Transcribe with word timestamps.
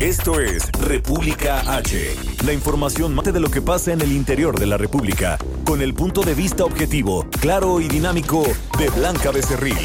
Esto 0.00 0.40
es 0.40 0.70
República 0.72 1.60
H. 1.74 2.16
La 2.44 2.52
información 2.52 3.14
más 3.14 3.32
de 3.32 3.40
lo 3.40 3.50
que 3.50 3.62
pasa 3.62 3.94
en 3.94 4.02
el 4.02 4.12
interior 4.12 4.60
de 4.60 4.66
la 4.66 4.76
República. 4.76 5.38
Con 5.64 5.80
el 5.80 5.94
punto 5.94 6.20
de 6.20 6.34
vista 6.34 6.66
objetivo, 6.66 7.26
claro 7.40 7.80
y 7.80 7.88
dinámico 7.88 8.44
de 8.78 8.90
Blanca 8.90 9.30
Becerril. 9.30 9.78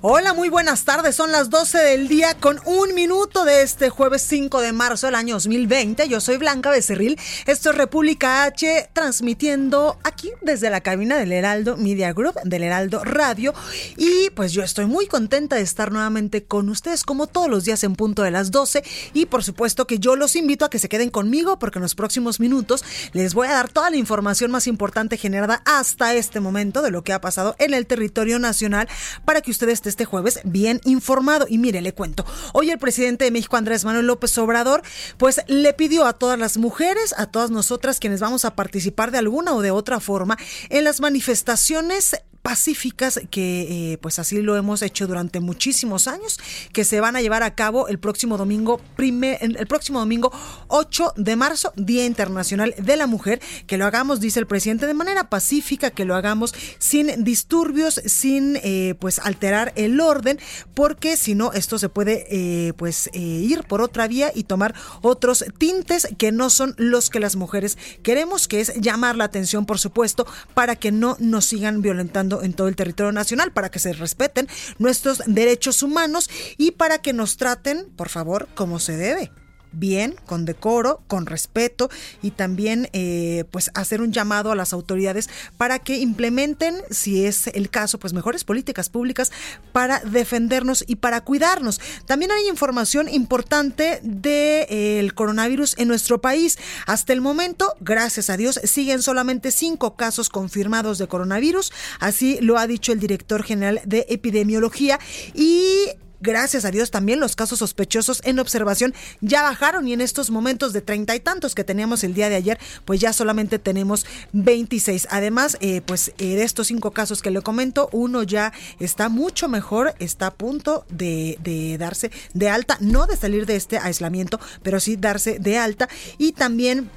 Hola, 0.00 0.32
muy 0.32 0.48
buenas 0.48 0.84
tardes. 0.84 1.16
Son 1.16 1.32
las 1.32 1.50
12 1.50 1.76
del 1.76 2.06
día 2.06 2.34
con 2.34 2.60
un 2.66 2.94
minuto 2.94 3.44
de 3.44 3.62
este 3.62 3.90
jueves 3.90 4.22
5 4.22 4.60
de 4.60 4.72
marzo 4.72 5.08
del 5.08 5.16
año 5.16 5.34
2020. 5.34 6.08
Yo 6.08 6.20
soy 6.20 6.36
Blanca 6.36 6.70
Becerril. 6.70 7.18
Esto 7.46 7.70
es 7.70 7.76
República 7.76 8.44
H 8.44 8.90
transmitiendo 8.92 9.98
aquí 10.04 10.30
desde 10.40 10.70
la 10.70 10.82
cabina 10.82 11.16
del 11.16 11.32
Heraldo 11.32 11.76
Media 11.76 12.12
Group, 12.12 12.36
del 12.44 12.62
Heraldo 12.62 13.02
Radio. 13.02 13.52
Y 13.96 14.30
pues 14.36 14.52
yo 14.52 14.62
estoy 14.62 14.86
muy 14.86 15.08
contenta 15.08 15.56
de 15.56 15.62
estar 15.62 15.90
nuevamente 15.90 16.44
con 16.44 16.68
ustedes 16.68 17.02
como 17.02 17.26
todos 17.26 17.48
los 17.48 17.64
días 17.64 17.82
en 17.82 17.96
punto 17.96 18.22
de 18.22 18.30
las 18.30 18.52
12. 18.52 18.84
Y 19.14 19.26
por 19.26 19.42
supuesto 19.42 19.88
que 19.88 19.98
yo 19.98 20.14
los 20.14 20.36
invito 20.36 20.64
a 20.64 20.70
que 20.70 20.78
se 20.78 20.88
queden 20.88 21.10
conmigo 21.10 21.58
porque 21.58 21.80
en 21.80 21.82
los 21.82 21.96
próximos 21.96 22.38
minutos 22.38 22.84
les 23.14 23.34
voy 23.34 23.48
a 23.48 23.54
dar 23.54 23.68
toda 23.68 23.90
la 23.90 23.96
información 23.96 24.52
más 24.52 24.68
importante 24.68 25.16
generada 25.16 25.60
hasta 25.64 26.14
este 26.14 26.38
momento 26.38 26.82
de 26.82 26.92
lo 26.92 27.02
que 27.02 27.12
ha 27.12 27.20
pasado 27.20 27.56
en 27.58 27.74
el 27.74 27.84
territorio 27.88 28.38
nacional 28.38 28.88
para 29.24 29.40
que 29.40 29.50
ustedes 29.50 29.87
este 29.88 30.04
jueves 30.04 30.40
bien 30.44 30.80
informado. 30.84 31.46
Y 31.48 31.58
mire, 31.58 31.80
le 31.80 31.92
cuento, 31.92 32.24
hoy 32.52 32.70
el 32.70 32.78
presidente 32.78 33.24
de 33.24 33.30
México, 33.30 33.56
Andrés 33.56 33.84
Manuel 33.84 34.06
López 34.06 34.36
Obrador, 34.38 34.82
pues 35.16 35.40
le 35.46 35.72
pidió 35.74 36.06
a 36.06 36.12
todas 36.12 36.38
las 36.38 36.56
mujeres, 36.58 37.14
a 37.16 37.26
todas 37.26 37.50
nosotras 37.50 37.98
quienes 37.98 38.20
vamos 38.20 38.44
a 38.44 38.54
participar 38.54 39.10
de 39.10 39.18
alguna 39.18 39.54
o 39.54 39.62
de 39.62 39.70
otra 39.70 40.00
forma 40.00 40.38
en 40.68 40.84
las 40.84 41.00
manifestaciones 41.00 42.16
pacíficas 42.48 43.20
que 43.30 43.92
eh, 43.92 43.98
pues 43.98 44.18
así 44.18 44.40
lo 44.40 44.56
hemos 44.56 44.80
hecho 44.80 45.06
durante 45.06 45.38
muchísimos 45.38 46.08
años 46.08 46.40
que 46.72 46.82
se 46.84 46.98
van 46.98 47.14
a 47.14 47.20
llevar 47.20 47.42
a 47.42 47.54
cabo 47.54 47.88
el 47.88 47.98
próximo 47.98 48.38
domingo 48.38 48.80
primer, 48.96 49.36
el 49.42 49.66
próximo 49.66 49.98
domingo 49.98 50.32
8 50.68 51.12
de 51.16 51.36
marzo 51.36 51.74
Día 51.76 52.06
Internacional 52.06 52.74
de 52.78 52.96
la 52.96 53.06
Mujer. 53.06 53.42
Que 53.66 53.76
lo 53.76 53.84
hagamos 53.84 54.18
dice 54.20 54.40
el 54.40 54.46
presidente 54.46 54.86
de 54.86 54.94
manera 54.94 55.28
pacífica 55.28 55.90
que 55.90 56.06
lo 56.06 56.14
hagamos 56.14 56.54
sin 56.78 57.22
disturbios 57.22 58.00
sin 58.06 58.56
eh, 58.62 58.94
pues 58.98 59.18
alterar 59.18 59.74
el 59.76 60.00
orden 60.00 60.38
porque 60.72 61.18
si 61.18 61.34
no 61.34 61.52
esto 61.52 61.78
se 61.78 61.90
puede 61.90 62.28
eh, 62.30 62.72
pues 62.78 63.10
ir 63.12 63.64
por 63.64 63.82
otra 63.82 64.08
vía 64.08 64.32
y 64.34 64.44
tomar 64.44 64.74
otros 65.02 65.44
tintes 65.58 66.08
que 66.16 66.32
no 66.32 66.48
son 66.48 66.74
los 66.78 67.10
que 67.10 67.20
las 67.20 67.36
mujeres 67.36 67.76
queremos 68.02 68.48
que 68.48 68.62
es 68.62 68.72
llamar 68.80 69.16
la 69.16 69.24
atención 69.24 69.66
por 69.66 69.78
supuesto 69.78 70.26
para 70.54 70.76
que 70.76 70.92
no 70.92 71.18
nos 71.20 71.44
sigan 71.44 71.82
violentando 71.82 72.37
en 72.42 72.52
todo 72.52 72.68
el 72.68 72.76
territorio 72.76 73.12
nacional 73.12 73.52
para 73.52 73.70
que 73.70 73.78
se 73.78 73.92
respeten 73.92 74.48
nuestros 74.78 75.22
derechos 75.26 75.82
humanos 75.82 76.30
y 76.56 76.72
para 76.72 76.98
que 76.98 77.12
nos 77.12 77.36
traten, 77.36 77.90
por 77.96 78.08
favor, 78.08 78.48
como 78.54 78.78
se 78.78 78.96
debe 78.96 79.30
bien, 79.72 80.16
con 80.26 80.44
decoro, 80.44 81.02
con 81.06 81.26
respeto 81.26 81.90
y 82.22 82.30
también 82.32 82.88
eh, 82.92 83.44
pues 83.50 83.70
hacer 83.74 84.00
un 84.00 84.12
llamado 84.12 84.50
a 84.50 84.56
las 84.56 84.72
autoridades 84.72 85.28
para 85.56 85.78
que 85.78 85.98
implementen, 85.98 86.76
si 86.90 87.24
es 87.24 87.48
el 87.48 87.70
caso, 87.70 87.98
pues 87.98 88.12
mejores 88.12 88.44
políticas 88.44 88.88
públicas 88.88 89.32
para 89.72 90.00
defendernos 90.00 90.84
y 90.86 90.96
para 90.96 91.22
cuidarnos. 91.22 91.80
También 92.06 92.30
hay 92.30 92.48
información 92.48 93.08
importante 93.08 94.00
del 94.02 94.22
de, 94.22 94.66
eh, 94.70 95.10
coronavirus 95.14 95.74
en 95.78 95.88
nuestro 95.88 96.20
país. 96.20 96.58
Hasta 96.86 97.12
el 97.12 97.20
momento, 97.20 97.74
gracias 97.80 98.30
a 98.30 98.36
Dios, 98.36 98.60
siguen 98.64 99.02
solamente 99.02 99.50
cinco 99.50 99.96
casos 99.96 100.28
confirmados 100.28 100.98
de 100.98 101.08
coronavirus. 101.08 101.72
Así 102.00 102.38
lo 102.40 102.58
ha 102.58 102.66
dicho 102.66 102.92
el 102.92 103.00
director 103.00 103.42
general 103.42 103.80
de 103.84 104.06
epidemiología 104.08 104.98
y 105.34 105.90
Gracias 106.20 106.64
a 106.64 106.70
Dios 106.70 106.90
también 106.90 107.20
los 107.20 107.36
casos 107.36 107.60
sospechosos 107.60 108.20
en 108.24 108.40
observación 108.40 108.92
ya 109.20 109.42
bajaron 109.42 109.86
y 109.86 109.92
en 109.92 110.00
estos 110.00 110.30
momentos 110.30 110.72
de 110.72 110.80
treinta 110.80 111.14
y 111.14 111.20
tantos 111.20 111.54
que 111.54 111.62
teníamos 111.62 112.02
el 112.02 112.14
día 112.14 112.28
de 112.28 112.34
ayer, 112.34 112.58
pues 112.84 113.00
ya 113.00 113.12
solamente 113.12 113.58
tenemos 113.60 114.04
26. 114.32 115.08
Además, 115.10 115.56
eh, 115.60 115.80
pues 115.80 116.12
eh, 116.18 116.34
de 116.34 116.42
estos 116.42 116.68
cinco 116.68 116.90
casos 116.90 117.22
que 117.22 117.30
le 117.30 117.40
comento, 117.40 117.88
uno 117.92 118.24
ya 118.24 118.52
está 118.80 119.08
mucho 119.08 119.48
mejor, 119.48 119.94
está 120.00 120.28
a 120.28 120.34
punto 120.34 120.84
de, 120.88 121.38
de 121.40 121.78
darse 121.78 122.10
de 122.34 122.48
alta, 122.48 122.76
no 122.80 123.06
de 123.06 123.16
salir 123.16 123.46
de 123.46 123.56
este 123.56 123.78
aislamiento, 123.78 124.40
pero 124.62 124.80
sí 124.80 124.96
darse 124.96 125.38
de 125.38 125.58
alta 125.58 125.88
y 126.18 126.32
también 126.32 126.90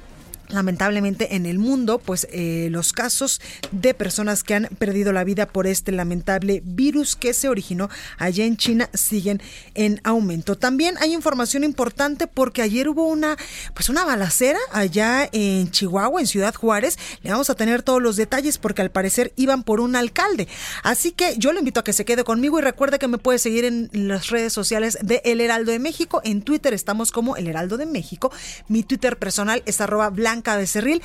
lamentablemente 0.52 1.34
en 1.34 1.46
el 1.46 1.58
mundo, 1.58 1.98
pues 1.98 2.26
eh, 2.30 2.68
los 2.70 2.92
casos 2.92 3.40
de 3.70 3.94
personas 3.94 4.44
que 4.44 4.54
han 4.54 4.68
perdido 4.78 5.12
la 5.12 5.24
vida 5.24 5.46
por 5.46 5.66
este 5.66 5.92
lamentable 5.92 6.62
virus 6.64 7.16
que 7.16 7.34
se 7.34 7.48
originó 7.48 7.88
allá 8.18 8.44
en 8.44 8.56
China 8.56 8.88
siguen 8.94 9.42
en 9.74 10.00
aumento. 10.04 10.56
También 10.56 10.96
hay 11.00 11.14
información 11.14 11.64
importante 11.64 12.26
porque 12.26 12.62
ayer 12.62 12.88
hubo 12.88 13.06
una, 13.06 13.36
pues 13.74 13.88
una 13.88 14.04
balacera 14.04 14.58
allá 14.72 15.28
en 15.32 15.70
Chihuahua, 15.70 16.20
en 16.20 16.26
Ciudad 16.26 16.54
Juárez. 16.54 16.98
Le 17.22 17.30
vamos 17.30 17.50
a 17.50 17.54
tener 17.54 17.82
todos 17.82 18.02
los 18.02 18.16
detalles 18.16 18.58
porque 18.58 18.82
al 18.82 18.90
parecer 18.90 19.32
iban 19.36 19.62
por 19.62 19.80
un 19.80 19.96
alcalde. 19.96 20.48
Así 20.82 21.12
que 21.12 21.36
yo 21.38 21.52
le 21.52 21.60
invito 21.60 21.80
a 21.80 21.84
que 21.84 21.92
se 21.92 22.04
quede 22.04 22.24
conmigo 22.24 22.58
y 22.58 22.62
recuerde 22.62 22.98
que 22.98 23.08
me 23.08 23.18
puede 23.18 23.38
seguir 23.38 23.64
en 23.64 23.88
las 23.92 24.28
redes 24.28 24.52
sociales 24.52 24.98
de 25.02 25.22
El 25.24 25.40
Heraldo 25.40 25.72
de 25.72 25.78
México. 25.78 26.20
En 26.24 26.42
Twitter 26.42 26.74
estamos 26.74 27.10
como 27.10 27.36
El 27.36 27.48
Heraldo 27.48 27.76
de 27.76 27.86
México. 27.86 28.32
Mi 28.68 28.82
Twitter 28.82 29.18
personal 29.18 29.62
es 29.66 29.80
arroba 29.80 30.10
blanca 30.10 30.41
de 30.42 30.66
Cerril. 30.66 31.00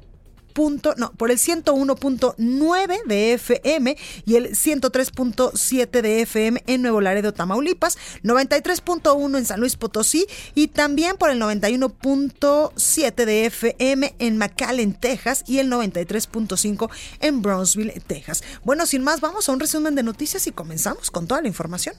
no, 0.97 1.11
por 1.13 1.31
el 1.31 1.37
101.9 1.37 3.05
de 3.05 3.33
FM 3.33 3.97
y 4.25 4.35
el 4.35 4.49
103.7 4.51 6.01
de 6.01 6.21
FM 6.21 6.63
en 6.67 6.81
Nuevo 6.81 7.01
Laredo, 7.01 7.33
Tamaulipas, 7.33 7.97
93.1 8.23 9.37
en 9.37 9.45
San 9.45 9.59
Luis 9.59 9.75
Potosí 9.75 10.25
y 10.55 10.67
también 10.67 11.17
por 11.17 11.29
el 11.29 11.41
91.7 11.41 13.25
de 13.25 13.45
FM 13.45 14.15
en 14.19 14.37
McAllen, 14.37 14.93
Texas 14.93 15.43
y 15.47 15.59
el 15.59 15.71
93.5 15.71 16.89
en 17.19 17.41
Brownsville, 17.41 18.01
Texas. 18.05 18.43
Bueno, 18.63 18.85
sin 18.85 19.03
más, 19.03 19.21
vamos 19.21 19.47
a 19.47 19.51
un 19.51 19.59
resumen 19.59 19.95
de 19.95 20.03
noticias 20.03 20.47
y 20.47 20.51
comenzamos 20.51 21.11
con 21.11 21.27
toda 21.27 21.41
la 21.41 21.47
información. 21.47 21.95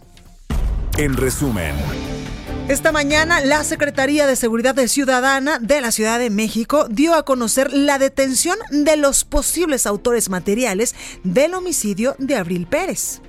En 0.98 1.16
resumen. 1.16 1.74
Esta 2.68 2.92
mañana, 2.92 3.40
la 3.40 3.64
Secretaría 3.64 4.26
de 4.26 4.36
Seguridad 4.36 4.76
Ciudadana 4.86 5.58
de 5.58 5.80
la 5.80 5.90
Ciudad 5.90 6.20
de 6.20 6.30
México 6.30 6.86
dio 6.88 7.14
a 7.14 7.24
conocer 7.24 7.72
la 7.72 7.98
detención 7.98 8.56
de 8.70 8.96
los 8.96 9.24
posibles 9.24 9.84
autores 9.84 10.30
materiales 10.30 10.94
del 11.24 11.54
homicidio 11.54 12.14
de 12.18 12.36
Abril 12.36 12.68
Pérez. 12.68 13.20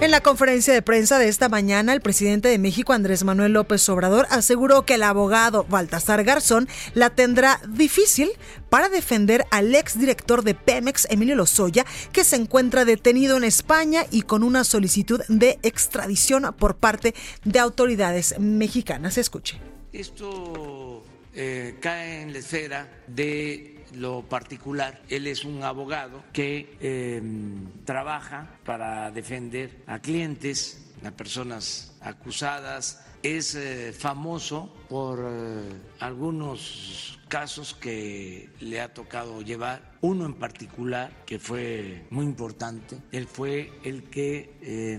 En 0.00 0.12
la 0.12 0.20
conferencia 0.20 0.72
de 0.72 0.80
prensa 0.80 1.18
de 1.18 1.26
esta 1.26 1.48
mañana, 1.48 1.92
el 1.92 2.00
presidente 2.00 2.46
de 2.46 2.58
México, 2.58 2.92
Andrés 2.92 3.24
Manuel 3.24 3.52
López 3.52 3.88
Obrador, 3.88 4.28
aseguró 4.30 4.86
que 4.86 4.94
el 4.94 5.02
abogado 5.02 5.64
Baltasar 5.68 6.22
Garzón 6.22 6.68
la 6.94 7.10
tendrá 7.10 7.60
difícil 7.68 8.30
para 8.70 8.88
defender 8.88 9.44
al 9.50 9.74
exdirector 9.74 10.44
de 10.44 10.54
Pemex, 10.54 11.08
Emilio 11.10 11.34
Lozoya, 11.34 11.84
que 12.12 12.22
se 12.22 12.36
encuentra 12.36 12.84
detenido 12.84 13.36
en 13.36 13.42
España 13.42 14.06
y 14.12 14.22
con 14.22 14.44
una 14.44 14.62
solicitud 14.62 15.20
de 15.28 15.58
extradición 15.64 16.54
por 16.56 16.76
parte 16.76 17.12
de 17.44 17.58
autoridades 17.58 18.38
mexicanas. 18.38 19.18
Escuche. 19.18 19.60
Esto 19.92 21.02
eh, 21.34 21.74
cae 21.80 22.22
en 22.22 22.32
la 22.32 22.38
esfera 22.38 22.88
de 23.08 23.77
lo 23.94 24.22
particular. 24.22 25.02
Él 25.08 25.26
es 25.26 25.44
un 25.44 25.62
abogado 25.62 26.22
que 26.32 26.76
em, 26.80 27.84
trabaja 27.84 28.48
para 28.64 29.10
defender 29.10 29.82
a 29.86 29.98
clientes, 29.98 30.92
a 31.04 31.10
personas 31.10 31.96
acusadas. 32.00 33.04
Es 33.22 33.56
eh, 33.56 33.92
famoso 33.92 34.72
por 34.88 35.18
eh, 35.20 35.72
algunos 35.98 37.18
casos 37.26 37.74
que 37.74 38.48
le 38.60 38.80
ha 38.80 38.94
tocado 38.94 39.42
llevar. 39.42 39.96
Uno 40.00 40.24
en 40.24 40.34
particular 40.34 41.24
que 41.26 41.38
fue 41.38 42.06
muy 42.10 42.24
importante. 42.24 42.96
Él 43.10 43.26
fue 43.26 43.72
el 43.82 44.04
que 44.04 44.98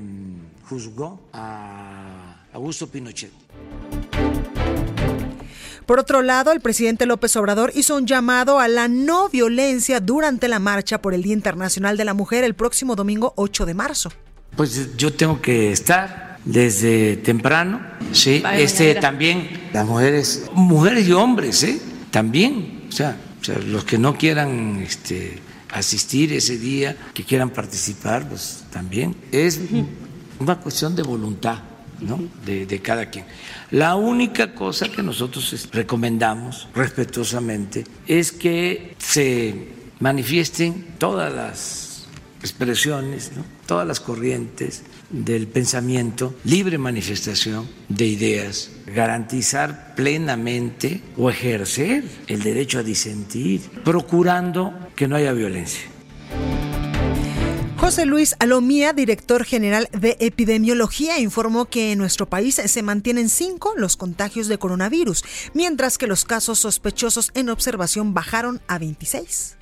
juzgó 0.67 1.29
a 1.31 2.45
Augusto 2.51 2.87
Pinochet. 2.87 3.31
Por 5.85 5.99
otro 5.99 6.21
lado, 6.21 6.51
el 6.51 6.59
presidente 6.59 7.05
López 7.05 7.35
Obrador 7.35 7.71
hizo 7.75 7.95
un 7.95 8.05
llamado 8.05 8.59
a 8.59 8.67
la 8.67 8.87
no 8.87 9.29
violencia 9.29 9.99
durante 9.99 10.47
la 10.47 10.59
marcha 10.59 11.01
por 11.01 11.13
el 11.13 11.23
Día 11.23 11.33
Internacional 11.33 11.97
de 11.97 12.05
la 12.05 12.13
Mujer 12.13 12.43
el 12.43 12.53
próximo 12.53 12.95
domingo 12.95 13.33
8 13.35 13.65
de 13.65 13.73
marzo. 13.73 14.11
Pues 14.55 14.95
yo 14.97 15.13
tengo 15.13 15.41
que 15.41 15.71
estar 15.71 16.39
desde 16.45 17.17
temprano, 17.17 17.81
sí, 18.11 18.41
este 18.53 18.95
también 18.95 19.69
las 19.73 19.85
mujeres, 19.85 20.45
mujeres 20.53 21.07
y 21.07 21.11
hombres, 21.11 21.63
¿eh? 21.63 21.79
también, 22.11 22.85
o 22.89 22.91
sea, 22.91 23.17
los 23.67 23.83
que 23.83 23.97
no 23.97 24.17
quieran 24.17 24.81
este, 24.81 25.39
asistir 25.71 26.33
ese 26.33 26.57
día, 26.57 26.95
que 27.13 27.23
quieran 27.23 27.49
participar, 27.51 28.27
pues 28.27 28.63
también. 28.71 29.15
Es 29.31 29.59
una 30.39 30.59
cuestión 30.59 30.95
de 30.95 31.03
voluntad 31.03 31.59
de, 32.45 32.79
cada 32.81 33.09
quien. 33.09 33.25
La 33.71 33.95
única 33.95 34.53
cosa 34.53 34.89
que 34.89 35.03
nosotros 35.03 35.69
recomendamos 35.71 36.67
respetuosamente 36.73 37.83
es 38.07 38.31
que 38.31 38.95
se 38.97 39.69
manifiesten 39.99 40.95
todas 40.97 41.33
las 41.33 42.07
expresiones, 42.41 43.31
todas 43.65 43.85
las 43.85 43.99
corrientes 43.99 44.83
del 45.09 45.47
pensamiento, 45.47 46.35
libre 46.45 46.77
manifestación 46.77 47.67
de 47.89 48.05
ideas, 48.05 48.71
garantizar 48.87 49.93
plenamente 49.95 51.01
o 51.17 51.29
ejercer 51.29 52.03
el 52.27 52.41
derecho 52.41 52.79
a 52.79 52.83
disentir, 52.83 53.61
procurando 53.83 54.73
que 54.95 55.07
no 55.07 55.15
haya 55.15 55.33
violencia. 55.33 55.89
José 57.89 58.05
Luis 58.05 58.35
Alomía, 58.37 58.93
director 58.93 59.43
general 59.43 59.89
de 59.91 60.15
epidemiología, 60.19 61.19
informó 61.19 61.65
que 61.65 61.91
en 61.91 61.97
nuestro 61.97 62.27
país 62.27 62.61
se 62.63 62.83
mantienen 62.83 63.29
cinco 63.29 63.73
los 63.75 63.97
contagios 63.97 64.47
de 64.47 64.59
coronavirus, 64.59 65.23
mientras 65.55 65.97
que 65.97 66.05
los 66.05 66.23
casos 66.23 66.59
sospechosos 66.59 67.31
en 67.33 67.49
observación 67.49 68.13
bajaron 68.13 68.61
a 68.67 68.77
26. 68.77 69.57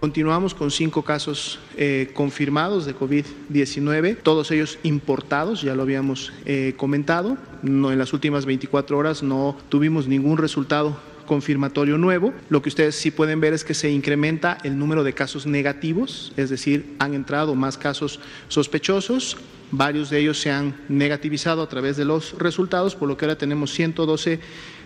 Continuamos 0.00 0.52
con 0.52 0.70
cinco 0.70 1.02
casos 1.02 1.60
eh, 1.78 2.10
confirmados 2.12 2.84
de 2.84 2.94
COVID-19, 2.94 4.18
todos 4.22 4.50
ellos 4.50 4.78
importados, 4.82 5.62
ya 5.62 5.74
lo 5.74 5.80
habíamos 5.80 6.30
eh, 6.44 6.74
comentado. 6.76 7.38
No, 7.62 7.90
en 7.90 7.98
las 7.98 8.12
últimas 8.12 8.44
24 8.44 8.98
horas 8.98 9.22
no 9.22 9.56
tuvimos 9.70 10.08
ningún 10.08 10.36
resultado 10.36 10.98
confirmatorio 11.26 11.98
nuevo. 11.98 12.32
Lo 12.48 12.62
que 12.62 12.68
ustedes 12.68 12.94
sí 12.94 13.10
pueden 13.10 13.40
ver 13.40 13.52
es 13.52 13.64
que 13.64 13.74
se 13.74 13.90
incrementa 13.90 14.58
el 14.64 14.78
número 14.78 15.04
de 15.04 15.12
casos 15.12 15.46
negativos, 15.46 16.32
es 16.36 16.50
decir, 16.50 16.94
han 16.98 17.14
entrado 17.14 17.54
más 17.54 17.78
casos 17.78 18.20
sospechosos. 18.48 19.36
Varios 19.70 20.10
de 20.10 20.18
ellos 20.18 20.38
se 20.38 20.50
han 20.50 20.76
negativizado 20.88 21.62
a 21.62 21.68
través 21.68 21.96
de 21.96 22.04
los 22.04 22.38
resultados, 22.38 22.94
por 22.94 23.08
lo 23.08 23.16
que 23.16 23.24
ahora 23.24 23.38
tenemos 23.38 23.72
112 23.72 24.40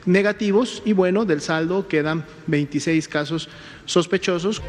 negativos 0.06 0.82
y 0.84 0.92
bueno, 0.92 1.24
del 1.24 1.40
saldo 1.40 1.88
quedan 1.88 2.24
26 2.46 3.08
casos 3.08 3.48
sospechosos. 3.84 4.62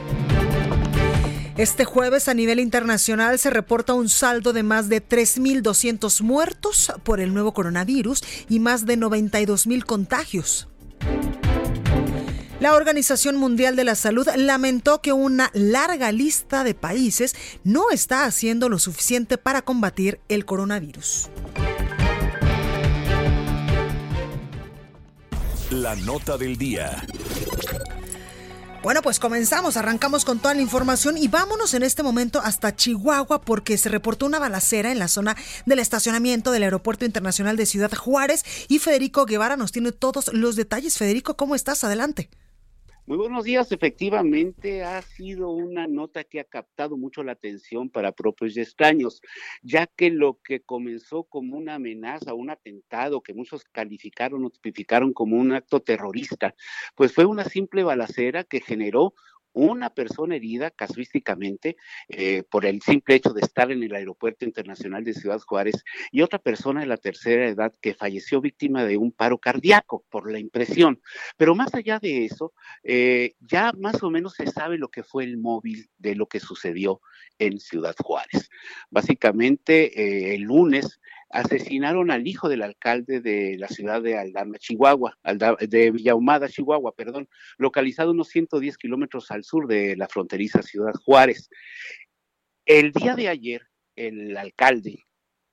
Este 1.57 1.85
jueves 1.85 2.27
a 2.27 2.35
nivel 2.35 2.59
internacional 2.59 3.39
se 3.39 3.49
reporta 3.49 3.93
un 3.93 4.09
saldo 4.09 4.53
de 4.53 4.61
más 4.61 4.89
de 4.89 5.03
3.200 5.03 6.21
muertos 6.21 6.93
por 7.03 7.19
el 7.19 7.33
nuevo 7.33 7.51
coronavirus 7.51 8.21
y 8.47 8.59
más 8.59 8.85
de 8.85 8.95
92.000 8.95 9.83
contagios. 9.83 10.67
La 12.59 12.74
Organización 12.74 13.36
Mundial 13.36 13.75
de 13.75 13.83
la 13.83 13.94
Salud 13.94 14.27
lamentó 14.36 15.00
que 15.00 15.13
una 15.13 15.51
larga 15.54 16.12
lista 16.12 16.63
de 16.63 16.74
países 16.74 17.36
no 17.63 17.92
está 17.92 18.25
haciendo 18.25 18.68
lo 18.68 18.80
suficiente 18.80 19.38
para 19.38 19.62
combatir 19.62 20.19
el 20.27 20.44
coronavirus. 20.45 21.30
La 25.69 25.95
nota 25.98 26.36
del 26.38 26.57
día. 26.57 27.06
Bueno, 28.81 29.04
pues 29.04 29.19
comenzamos, 29.19 29.77
arrancamos 29.77 30.25
con 30.25 30.39
toda 30.39 30.56
la 30.56 30.62
información 30.62 31.18
y 31.18 31.27
vámonos 31.27 31.75
en 31.75 31.83
este 31.83 32.01
momento 32.01 32.42
hasta 32.42 32.75
Chihuahua 32.75 33.42
porque 33.42 33.77
se 33.77 33.89
reportó 33.89 34.25
una 34.25 34.39
balacera 34.39 34.92
en 34.92 34.98
la 34.98 35.09
zona 35.09 35.36
del 35.68 35.77
estacionamiento 35.77 36.51
del 36.51 36.63
Aeropuerto 36.63 37.06
Internacional 37.06 37.56
de 37.56 37.68
Ciudad 37.68 37.94
Juárez 37.94 38.44
y 38.68 38.80
Federico 38.80 39.25
Guevara 39.25 39.57
nos 39.57 39.71
tiene 39.71 39.92
todos 39.92 40.33
los 40.33 40.56
detalles. 40.56 40.98
Federico, 40.98 41.38
¿cómo 41.38 41.54
estás? 41.54 41.83
Adelante. 41.83 42.30
Muy 43.07 43.15
buenos 43.15 43.45
días. 43.45 43.71
Efectivamente, 43.71 44.83
ha 44.83 45.01
sido 45.01 45.50
una 45.51 45.88
nota 45.88 46.25
que 46.25 46.42
ha 46.42 46.44
captado 46.44 46.98
mucho 46.98 47.24
la 47.24 47.31
atención 47.31 47.89
para 47.89 48.12
propios 48.12 48.57
y 48.57 48.59
extraños, 48.59 49.21
ya 49.62 49.88
que 49.88 50.09
lo 50.09 50.42
que 50.44 50.59
comenzó 50.59 51.24
como 51.24 51.56
una 51.56 51.75
amenaza, 51.75 52.33
un 52.33 52.50
atentado 52.50 53.21
que 53.21 53.33
muchos 53.33 53.63
calificaron 53.63 54.44
o 54.44 54.50
tipificaron 54.50 55.13
como 55.13 55.38
un 55.38 55.54
acto 55.54 55.80
terrorista, 55.80 56.54
pues 56.95 57.13
fue 57.13 57.24
una 57.24 57.45
simple 57.45 57.86
balacera 57.86 58.44
que 58.44 58.59
generó 58.59 59.13
una 59.57 59.89
persona 59.89 60.36
herida 60.36 60.71
casuísticamente 60.71 61.77
eh, 62.09 62.44
por 62.50 62.65
el 62.65 62.81
simple 62.81 63.15
hecho 63.15 63.33
de 63.33 63.42
estar 63.42 63.71
en 63.71 63.83
el 63.83 63.95
Aeropuerto 63.95 64.45
Internacional 64.45 65.04
de 65.04 65.13
Ciudad 65.13 65.42
Juárez 65.42 65.83
y 66.12 66.21
otra 66.21 66.39
persona 66.39 66.81
de 66.81 66.86
la 66.86 66.98
tercera 66.98 67.47
edad 67.47 67.73
que 67.81 67.95
falleció 67.95 68.40
víctima 68.40 68.85
de 68.85 68.97
un 68.97 69.11
paro 69.11 69.37
cardíaco 69.40 70.06
por 70.09 70.31
la 70.31 70.40
impresión. 70.40 71.02
Pero 71.37 71.56
más 71.56 71.73
allá 71.73 71.99
de 71.99 72.26
eso, 72.26 72.54
eh, 72.83 73.35
ya 73.40 73.73
más 73.73 74.04
o 74.04 74.09
menos 74.09 74.35
se 74.35 74.47
sabe 74.47 74.78
lo 74.78 74.90
que 74.90 75.04
fue 75.04 75.23
el 75.23 75.37
móvil 75.37 75.90
de 75.97 76.16
lo 76.16 76.28
que 76.28 76.40
sucedió 76.40 77.02
en 77.40 77.59
Ciudad 77.59 77.95
Juárez. 77.97 78.49
Básicamente, 78.90 79.99
eh, 79.99 80.35
el 80.35 80.44
lunes 80.44 80.99
asesinaron 81.29 82.11
al 82.11 82.27
hijo 82.27 82.49
del 82.49 82.63
alcalde 82.63 83.19
de 83.19 83.57
la 83.57 83.67
ciudad 83.67 84.01
de 84.01 84.17
Aldama, 84.17 84.57
Chihuahua, 84.57 85.17
de 85.59 85.91
Villahumada, 85.91 86.49
Chihuahua, 86.49 86.93
perdón, 86.95 87.27
localizado 87.57 88.11
unos 88.11 88.29
110 88.29 88.77
kilómetros 88.77 89.31
al 89.31 89.43
sur 89.43 89.67
de 89.67 89.95
la 89.95 90.07
fronteriza 90.07 90.61
ciudad 90.61 90.93
Juárez. 91.03 91.49
El 92.65 92.91
día 92.91 93.15
de 93.15 93.29
ayer, 93.29 93.61
el 93.95 94.37
alcalde 94.37 95.06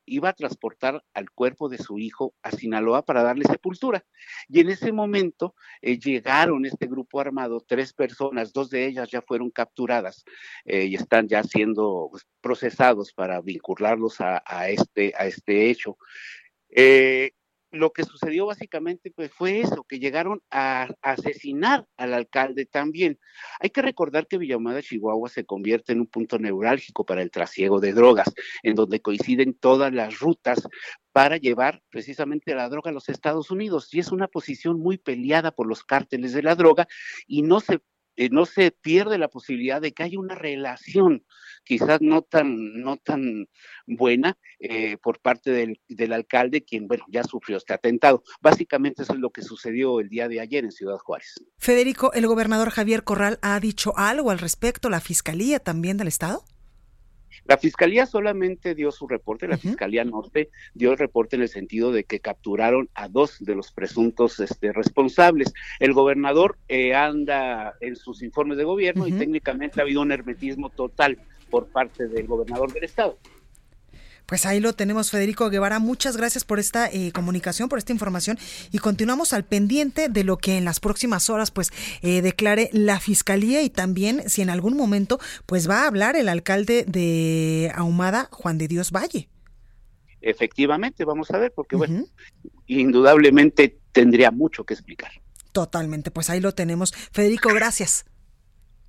iba 0.07 0.29
a 0.29 0.35
transportar 0.35 1.03
al 1.15 1.31
cuerpo 1.31 1.69
de 1.69 1.79
su 1.79 1.99
hijo 1.99 2.35
a 2.43 2.51
Sinaloa 2.51 3.05
para 3.05 3.23
darle 3.23 3.45
sepultura. 3.45 4.05
Y 4.49 4.61
en 4.61 4.71
ese 4.71 4.93
momento 4.93 5.55
eh, 5.81 5.99
llegaron 5.99 6.67
este 6.67 6.87
grupo 6.87 7.21
armado, 7.21 7.65
tres 7.67 7.93
personas, 7.93 8.53
dos 8.53 8.71
de 8.71 8.87
ellas 8.87 9.11
ya 9.11 9.23
fueron 9.23 9.51
capturadas 9.51 10.25
eh, 10.65 10.85
y 10.87 10.95
están 10.95 11.29
ya 11.29 11.43
siendo 11.43 12.09
pues, 12.11 12.27
procesados 12.41 13.13
para 13.13 13.41
vincularlos 13.41 14.21
a, 14.21 14.43
este, 14.69 15.13
a 15.17 15.27
este 15.27 15.71
hecho. 15.71 15.97
Eh, 16.69 17.33
lo 17.75 17.93
que 17.93 18.05
sucedió 18.05 18.47
básicamente 18.47 19.11
pues, 19.11 19.31
fue 19.33 19.61
eso, 19.61 19.85
que 19.85 19.99
llegaron 19.99 20.43
a, 20.51 20.89
asesinar 21.03 21.87
al 21.97 22.15
alcalde 22.15 22.67
también. 22.67 23.19
Hay 23.61 23.71
que 23.71 23.83
recordar 23.83 24.27
que 24.27 24.39
Villamada, 24.39 24.83
Chihuahua, 24.83 25.29
se 25.29 25.45
convierte 25.45 25.93
en 25.93 26.01
un 26.01 26.07
punto 26.07 26.39
neurálgico 26.39 27.05
para 27.05 27.23
el 27.23 27.31
trasiego 27.31 27.81
de 27.81 27.93
drogas, 27.93 28.33
en 28.63 28.75
donde 28.75 29.01
coinciden 29.01 29.55
todas 29.55 29.93
las 29.93 30.19
rutas 30.21 30.67
para 31.13 31.37
llevar 31.37 31.83
precisamente 31.91 32.55
la 32.55 32.69
droga 32.69 32.91
a 32.91 32.95
los 32.95 33.09
Estados 33.09 33.51
Unidos. 33.51 33.93
Y 33.93 34.01
es 34.01 34.11
una 34.11 34.29
posición 34.29 34.81
muy 34.81 34.99
peleada 34.99 35.53
por 35.53 35.67
los 35.67 35.85
cárteles 35.85 36.33
de 36.33 36.43
la 36.43 36.55
droga 36.55 36.89
y 37.27 37.43
no 37.43 37.61
se 37.61 37.81
eh, 38.17 38.29
no 38.31 38.47
se 38.47 38.71
pierde 38.71 39.19
la 39.19 39.29
posibilidad 39.29 39.81
de 39.81 39.93
que 39.93 40.03
haya 40.03 40.19
una 40.19 40.35
relación 40.35 41.25
quizás 41.65 42.01
no 42.01 42.23
tan, 42.23 42.81
no 42.81 42.97
tan 42.99 43.49
buena 43.87 44.39
eh, 44.61 44.97
por 44.99 45.21
parte 45.21 45.51
del, 45.51 45.81
del, 45.89 46.13
alcalde, 46.13 46.65
quien, 46.65 46.87
bueno, 46.87 47.05
ya 47.09 47.25
sufrió 47.25 47.57
este 47.57 47.75
atentado. 47.75 48.23
Básicamente 48.41 49.03
eso 49.03 49.15
es 49.15 49.19
lo 49.19 49.31
que 49.31 49.43
sucedió 49.43 50.01
el 50.01 50.09
día 50.09 50.29
de 50.29 50.41
ayer 50.41 50.65
en 50.65 50.73
Ciudad 50.73 50.99
Juárez. 50.99 51.35
Federico, 51.59 52.13
¿el 52.13 52.27
gobernador 52.27 52.71
Javier 52.71 53.03
Corral 53.03 53.39
ha 53.43 53.59
dicho 53.61 53.95
algo 53.97 54.31
al 54.31 54.39
respecto, 54.39 54.91
la 54.91 55.01
Fiscalía 55.01 55.59
también 55.59 55.97
del 55.97 56.09
Estado? 56.09 56.45
La 57.45 57.59
Fiscalía 57.59 58.07
solamente 58.07 58.75
dio 58.75 58.91
su 58.91 59.07
reporte, 59.07 59.47
la 59.47 59.59
Fiscalía 59.59 60.05
Norte 60.05 60.51
dio 60.73 60.93
el 60.93 60.99
reporte 60.99 61.37
en 61.37 61.43
el 61.43 61.49
sentido 61.49 61.93
de 61.93 62.05
que 62.05 62.21
capturaron 62.21 62.89
a 62.95 63.09
dos 63.09 63.37
de 63.41 63.55
los 63.55 63.71
presuntos 63.71 64.41
este, 64.41 64.73
responsables. 64.73 65.53
El 65.79 65.93
gobernador 65.93 66.57
eh, 66.69 66.95
anda 66.95 67.75
en 67.81 67.97
sus 67.97 68.23
informes 68.23 68.57
de 68.57 68.65
gobierno 68.65 69.07
y 69.07 69.13
técnicamente 69.13 69.81
ha 69.81 69.83
habido 69.83 70.01
un 70.01 70.13
hermetismo 70.13 70.71
total 70.71 71.19
por 71.51 71.67
parte 71.69 72.09
del 72.09 72.27
gobernador 72.27 72.73
del 72.73 72.85
estado. 72.85 73.19
Pues 74.27 74.47
ahí 74.47 74.61
lo 74.61 74.73
tenemos, 74.73 75.11
Federico 75.11 75.51
Guevara. 75.51 75.79
Muchas 75.79 76.17
gracias 76.17 76.45
por 76.45 76.59
esta 76.59 76.89
eh, 76.91 77.13
comunicación, 77.13 77.69
por 77.69 77.79
esta 77.79 77.93
información 77.93 78.39
y 78.73 78.79
continuamos 78.79 79.33
al 79.33 79.45
pendiente 79.45 80.09
de 80.09 80.25
lo 80.25 80.39
que 80.39 80.57
en 80.57 80.65
las 80.65 80.81
próximas 80.81 81.29
horas 81.29 81.51
pues 81.51 81.71
eh, 82.03 82.23
declare 82.23 82.71
la 82.73 83.01
fiscalía 83.01 83.63
y 83.63 83.71
también 83.71 84.29
si 84.29 84.43
en 84.43 84.51
algún 84.51 84.77
momento 84.77 85.19
pues 85.47 85.69
va 85.69 85.83
a 85.83 85.87
hablar 85.87 86.17
el 86.17 86.29
alcalde 86.29 86.85
de 86.87 87.71
Ahumada, 87.75 88.29
Juan 88.31 88.59
de 88.59 88.69
Dios 88.69 88.93
Valle. 88.93 89.29
Efectivamente, 90.21 91.05
vamos 91.05 91.31
a 91.31 91.39
ver, 91.39 91.53
porque 91.55 91.77
bueno, 91.77 92.07
indudablemente 92.67 93.79
tendría 93.93 94.31
mucho 94.31 94.65
que 94.65 94.73
explicar. 94.73 95.13
Totalmente, 95.53 96.11
pues 96.11 96.31
ahí 96.31 96.41
lo 96.41 96.53
tenemos. 96.53 96.93
Federico, 97.13 97.51
gracias. 97.53 98.07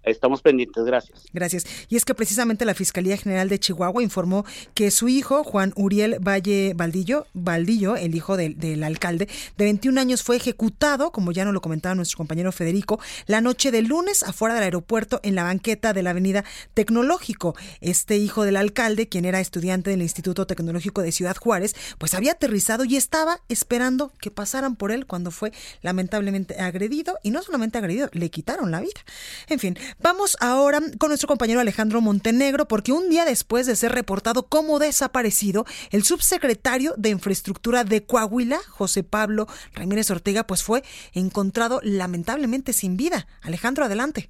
Estamos 0.06 0.42
pendientes, 0.42 0.84
gracias. 0.86 1.24
Gracias. 1.34 1.66
Y 1.90 1.96
es 1.96 2.06
que 2.06 2.14
precisamente 2.14 2.66
la 2.66 2.74
Fiscalía 2.74 3.18
General 3.18 3.50
de 3.50 3.60
Chihuahua 3.60 4.04
informó 4.04 4.46
que 4.74 4.92
su 4.92 5.08
hijo, 5.08 5.44
Juan 5.44 5.74
Uriel 5.76 6.18
Valle 6.20 6.74
Valdillo, 6.76 7.26
Valdillo 7.34 7.96
el 7.96 8.16
hijo 8.16 8.38
del, 8.38 8.58
del 8.58 8.84
alcalde, 8.84 9.28
de 9.58 9.66
21 9.66 10.00
años, 10.00 10.24
fue 10.24 10.36
ejecutado, 10.36 11.12
como 11.12 11.32
ya 11.32 11.44
nos 11.44 11.54
lo 11.54 11.62
comentaba 11.62 11.96
nuestro 11.96 12.18
compañero 12.18 12.52
Federico, 12.52 13.00
la 13.26 13.42
noche 13.42 13.72
del 13.72 13.86
lunes 13.86 14.24
afuera 14.24 14.56
del 14.56 14.64
aeropuerto 14.64 15.20
en 15.24 15.36
la 15.36 15.44
banqueta 15.44 15.94
de 15.94 16.04
la 16.04 16.12
avenida 16.12 16.44
Tecnológico. 16.74 17.56
Este 17.82 18.18
hijo 18.18 18.44
del 18.44 18.58
alcalde, 18.58 19.08
quien 19.08 19.26
era 19.26 19.40
estudiante 19.40 19.90
del 19.90 20.02
Instituto 20.02 20.46
Tecnológico 20.46 21.02
de 21.02 21.12
Ciudad 21.12 21.36
Juárez, 21.36 21.76
pues 21.98 22.14
había 22.14 22.34
aterrizado 22.34 22.86
y 22.86 22.96
estaba 22.96 23.42
esperando 23.50 24.12
que 24.20 24.32
pasaran 24.32 24.76
por 24.76 24.92
él 24.92 25.06
cuando 25.06 25.32
fue 25.32 25.52
lamentablemente 25.82 26.60
agredido 26.60 27.18
y 27.24 27.32
no 27.32 27.42
solamente 27.42 27.78
agredido, 27.78 28.10
le 28.14 28.30
quitaron 28.30 28.72
la 28.72 28.82
vida. 28.82 29.02
En 29.48 29.60
fin, 29.60 29.78
Vamos 30.04 30.38
ahora 30.42 30.80
con 31.00 31.10
nuestro 31.10 31.28
compañero 31.28 31.62
Alejandro 31.62 32.02
Montenegro, 32.02 32.66
porque 32.66 32.92
un 32.92 33.10
día 33.10 33.24
después 33.24 33.66
de 33.66 33.76
ser 33.76 33.94
reportado 33.94 34.44
como 34.50 34.78
desaparecido, 34.78 35.64
el 35.92 36.04
subsecretario 36.04 36.92
de 36.98 37.10
Infraestructura 37.10 37.86
de 37.86 38.06
Coahuila, 38.06 38.58
José 38.70 39.04
Pablo 39.04 39.46
Ramírez 39.74 40.12
Ortega, 40.12 40.44
pues 40.44 40.64
fue 40.64 40.82
encontrado 41.14 41.80
lamentablemente 41.82 42.74
sin 42.74 42.98
vida. 42.98 43.26
Alejandro, 43.42 43.86
adelante. 43.86 44.30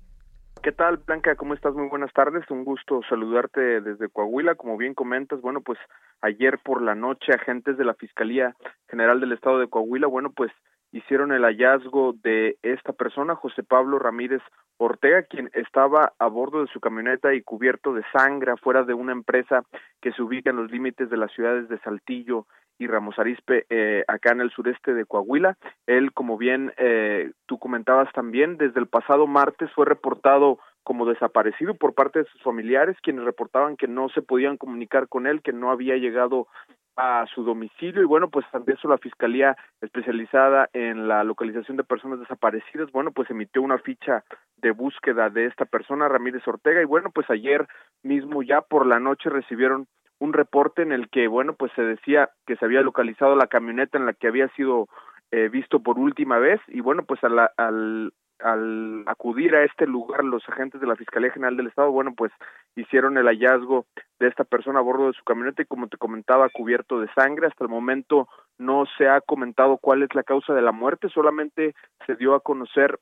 ¿Qué 0.62 0.72
tal, 0.72 0.98
Blanca? 0.98 1.36
¿Cómo 1.36 1.56
estás? 1.56 1.74
Muy 1.74 1.90
buenas 1.90 2.14
tardes. 2.14 2.44
Un 2.50 2.64
gusto 2.64 3.02
saludarte 3.10 3.82
desde 3.82 4.10
Coahuila. 4.10 4.56
Como 4.56 4.78
bien 4.78 4.94
comentas, 4.94 5.42
bueno, 5.42 5.62
pues 5.62 5.80
ayer 6.22 6.60
por 6.64 6.82
la 6.82 6.96
noche 6.96 7.34
agentes 7.34 7.78
de 7.78 7.86
la 7.86 7.96
Fiscalía 7.96 8.56
General 8.88 9.20
del 9.20 9.32
Estado 9.32 9.60
de 9.60 9.68
Coahuila, 9.68 10.08
bueno, 10.08 10.32
pues 10.32 10.52
hicieron 10.96 11.34
el 11.34 11.44
hallazgo 11.44 12.14
de 12.24 12.58
esta 12.64 12.94
persona, 12.94 13.36
José 13.36 13.64
Pablo 13.64 14.00
Ramírez 14.00 14.42
Ortega, 14.78 15.24
quien 15.24 15.50
estaba 15.54 16.14
a 16.20 16.28
bordo 16.28 16.62
de 16.62 16.72
su 16.72 16.80
camioneta 16.80 17.34
y 17.34 17.42
cubierto 17.42 17.94
de 17.94 18.04
sangre 18.14 18.54
afuera 18.54 18.84
de 18.84 18.94
una 18.94 19.12
empresa 19.12 19.64
que 20.02 20.14
se 20.14 20.22
ubica 20.22 20.52
en 20.52 20.56
los 20.56 20.72
límites 20.72 21.10
de 21.10 21.18
las 21.18 21.34
ciudades 21.34 21.68
de 21.68 21.80
Saltillo 21.80 22.46
y 22.78 22.88
Ramos 22.88 23.20
Arizpe, 23.20 23.66
eh, 23.70 24.04
acá 24.08 24.32
en 24.32 24.42
el 24.42 24.52
sureste 24.52 24.94
de 24.94 25.06
Coahuila. 25.06 25.58
Él, 25.86 26.14
como 26.14 26.38
bien 26.38 26.74
eh, 26.78 27.32
tú 27.46 27.60
comentabas 27.60 28.12
también, 28.14 28.58
desde 28.58 28.80
el 28.80 28.88
pasado 28.88 29.28
martes 29.28 29.70
fue 29.74 29.86
reportado 29.86 30.60
como 30.84 31.06
desaparecido 31.06 31.74
por 31.74 31.94
parte 31.94 32.20
de 32.20 32.26
sus 32.26 32.42
familiares, 32.42 32.96
quienes 33.02 33.26
reportaban 33.26 33.76
que 33.76 33.88
no 33.88 34.08
se 34.10 34.22
podían 34.22 34.56
comunicar 34.56 35.10
con 35.10 35.28
él, 35.28 35.42
que 35.42 35.52
no 35.52 35.72
había 35.72 35.98
llegado 35.98 36.48
a 36.96 37.26
su 37.34 37.44
domicilio 37.44 38.02
y 38.02 38.06
bueno, 38.06 38.30
pues 38.30 38.46
ante 38.54 38.74
eso 38.74 38.88
la 38.88 38.98
Fiscalía 38.98 39.56
especializada 39.82 40.70
en 40.74 41.08
la 41.08 41.24
localización 41.24 41.78
de 41.78 41.84
personas 41.84 42.20
desaparecidas, 42.20 42.92
bueno, 42.92 43.12
pues 43.12 43.30
emitió 43.30 43.62
una 43.62 43.78
ficha 43.78 44.24
de 44.58 44.72
búsqueda 44.72 45.30
de 45.30 45.46
esta 45.46 45.66
persona, 45.66 46.08
Ramírez 46.08 46.48
Ortega, 46.48 46.82
y 46.82 46.86
bueno, 46.86 47.12
pues 47.14 47.30
ayer 47.30 47.68
mismo 48.04 48.44
ya 48.44 48.62
por 48.62 48.86
la 48.86 49.00
noche 49.00 49.30
recibieron 49.30 49.88
un 50.20 50.34
reporte 50.34 50.82
en 50.82 50.92
el 50.92 51.10
que, 51.10 51.28
bueno, 51.28 51.54
pues 51.54 51.72
se 51.76 51.82
decía 51.82 52.30
que 52.46 52.56
se 52.56 52.66
había 52.66 52.82
localizado 52.82 53.36
la 53.36 53.48
camioneta 53.48 53.98
en 53.98 54.06
la 54.06 54.14
que 54.14 54.28
había 54.28 54.48
sido 54.50 54.88
eh, 55.32 55.50
visto 55.50 55.82
por 55.82 56.00
última 56.00 56.40
vez 56.40 56.62
y 56.68 56.82
bueno, 56.82 57.04
pues 57.04 57.20
al, 57.24 58.14
al 58.40 59.04
acudir 59.08 59.56
a 59.56 59.64
este 59.64 59.88
lugar 59.88 60.24
los 60.24 60.48
agentes 60.50 60.82
de 60.82 60.88
la 60.88 60.96
Fiscalía 60.96 61.32
General 61.32 61.56
del 61.56 61.68
Estado, 61.68 61.92
bueno, 61.92 62.14
pues 62.16 62.32
hicieron 62.76 63.18
el 63.18 63.28
hallazgo 63.28 63.86
de 64.20 64.28
esta 64.28 64.44
persona 64.44 64.80
a 64.80 64.84
bordo 64.84 65.08
de 65.08 65.14
su 65.14 65.24
camioneta 65.24 65.62
y 65.62 65.66
como 65.66 65.88
te 65.88 65.98
comentaba, 65.98 66.50
cubierto 66.50 67.00
de 67.00 67.12
sangre. 67.14 67.48
Hasta 67.48 67.64
el 67.64 67.70
momento 67.70 68.28
no 68.58 68.86
se 68.98 69.08
ha 69.08 69.22
comentado 69.22 69.78
cuál 69.78 70.04
es 70.04 70.14
la 70.16 70.24
causa 70.24 70.54
de 70.54 70.62
la 70.62 70.72
muerte, 70.72 71.10
solamente 71.10 71.76
se 72.06 72.16
dio 72.16 72.36
a 72.36 72.42
conocer 72.42 73.00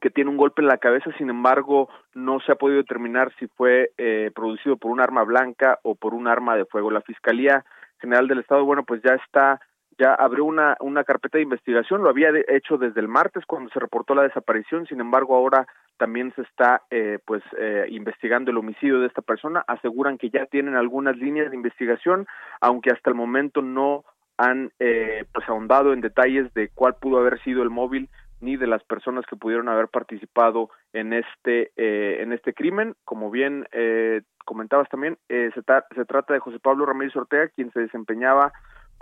que 0.00 0.10
tiene 0.10 0.30
un 0.30 0.38
golpe 0.38 0.62
en 0.62 0.68
la 0.68 0.78
cabeza, 0.78 1.10
sin 1.18 1.28
embargo, 1.28 1.88
no 2.14 2.40
se 2.40 2.52
ha 2.52 2.54
podido 2.56 2.78
determinar 2.78 3.32
si 3.38 3.46
fue 3.48 3.90
eh, 3.98 4.30
producido 4.34 4.76
por 4.76 4.90
un 4.90 5.00
arma 5.00 5.22
blanca 5.22 5.78
o 5.82 5.94
por 5.94 6.14
un 6.14 6.28
arma 6.28 6.56
de 6.56 6.64
fuego. 6.64 6.90
La 6.90 7.02
Fiscalía 7.02 7.64
General 8.00 8.26
del 8.26 8.40
Estado, 8.40 8.64
bueno, 8.64 8.84
pues 8.84 9.02
ya 9.02 9.14
está 9.14 9.60
ya 9.98 10.14
abrió 10.14 10.44
una, 10.44 10.76
una 10.80 11.04
carpeta 11.04 11.38
de 11.38 11.44
investigación, 11.44 12.02
lo 12.02 12.10
había 12.10 12.30
hecho 12.48 12.78
desde 12.78 13.00
el 13.00 13.08
martes 13.08 13.44
cuando 13.46 13.70
se 13.70 13.80
reportó 13.80 14.14
la 14.14 14.22
desaparición, 14.22 14.86
sin 14.86 15.00
embargo 15.00 15.36
ahora 15.36 15.66
también 15.98 16.32
se 16.34 16.42
está 16.42 16.82
eh, 16.90 17.18
pues 17.24 17.42
eh, 17.58 17.86
investigando 17.90 18.50
el 18.50 18.58
homicidio 18.58 19.00
de 19.00 19.06
esta 19.06 19.22
persona, 19.22 19.64
aseguran 19.66 20.18
que 20.18 20.30
ya 20.30 20.46
tienen 20.46 20.76
algunas 20.76 21.16
líneas 21.16 21.50
de 21.50 21.56
investigación, 21.56 22.26
aunque 22.60 22.90
hasta 22.90 23.10
el 23.10 23.16
momento 23.16 23.62
no 23.62 24.04
han 24.38 24.72
eh, 24.80 25.24
pues 25.32 25.48
ahondado 25.48 25.92
en 25.92 26.00
detalles 26.00 26.52
de 26.54 26.70
cuál 26.74 26.94
pudo 26.94 27.18
haber 27.18 27.40
sido 27.42 27.62
el 27.62 27.70
móvil 27.70 28.08
ni 28.42 28.56
de 28.56 28.66
las 28.66 28.82
personas 28.82 29.24
que 29.26 29.36
pudieron 29.36 29.68
haber 29.68 29.88
participado 29.88 30.68
en 30.92 31.12
este 31.12 31.70
eh, 31.76 32.18
en 32.20 32.32
este 32.32 32.52
crimen. 32.52 32.94
Como 33.04 33.30
bien 33.30 33.66
eh, 33.72 34.22
comentabas 34.44 34.88
también 34.88 35.16
eh, 35.28 35.50
se, 35.54 35.62
se 35.94 36.04
trata 36.04 36.34
de 36.34 36.40
José 36.40 36.58
Pablo 36.58 36.84
Ramírez 36.84 37.16
Ortega 37.16 37.48
quien 37.48 37.70
se 37.72 37.80
desempeñaba 37.80 38.52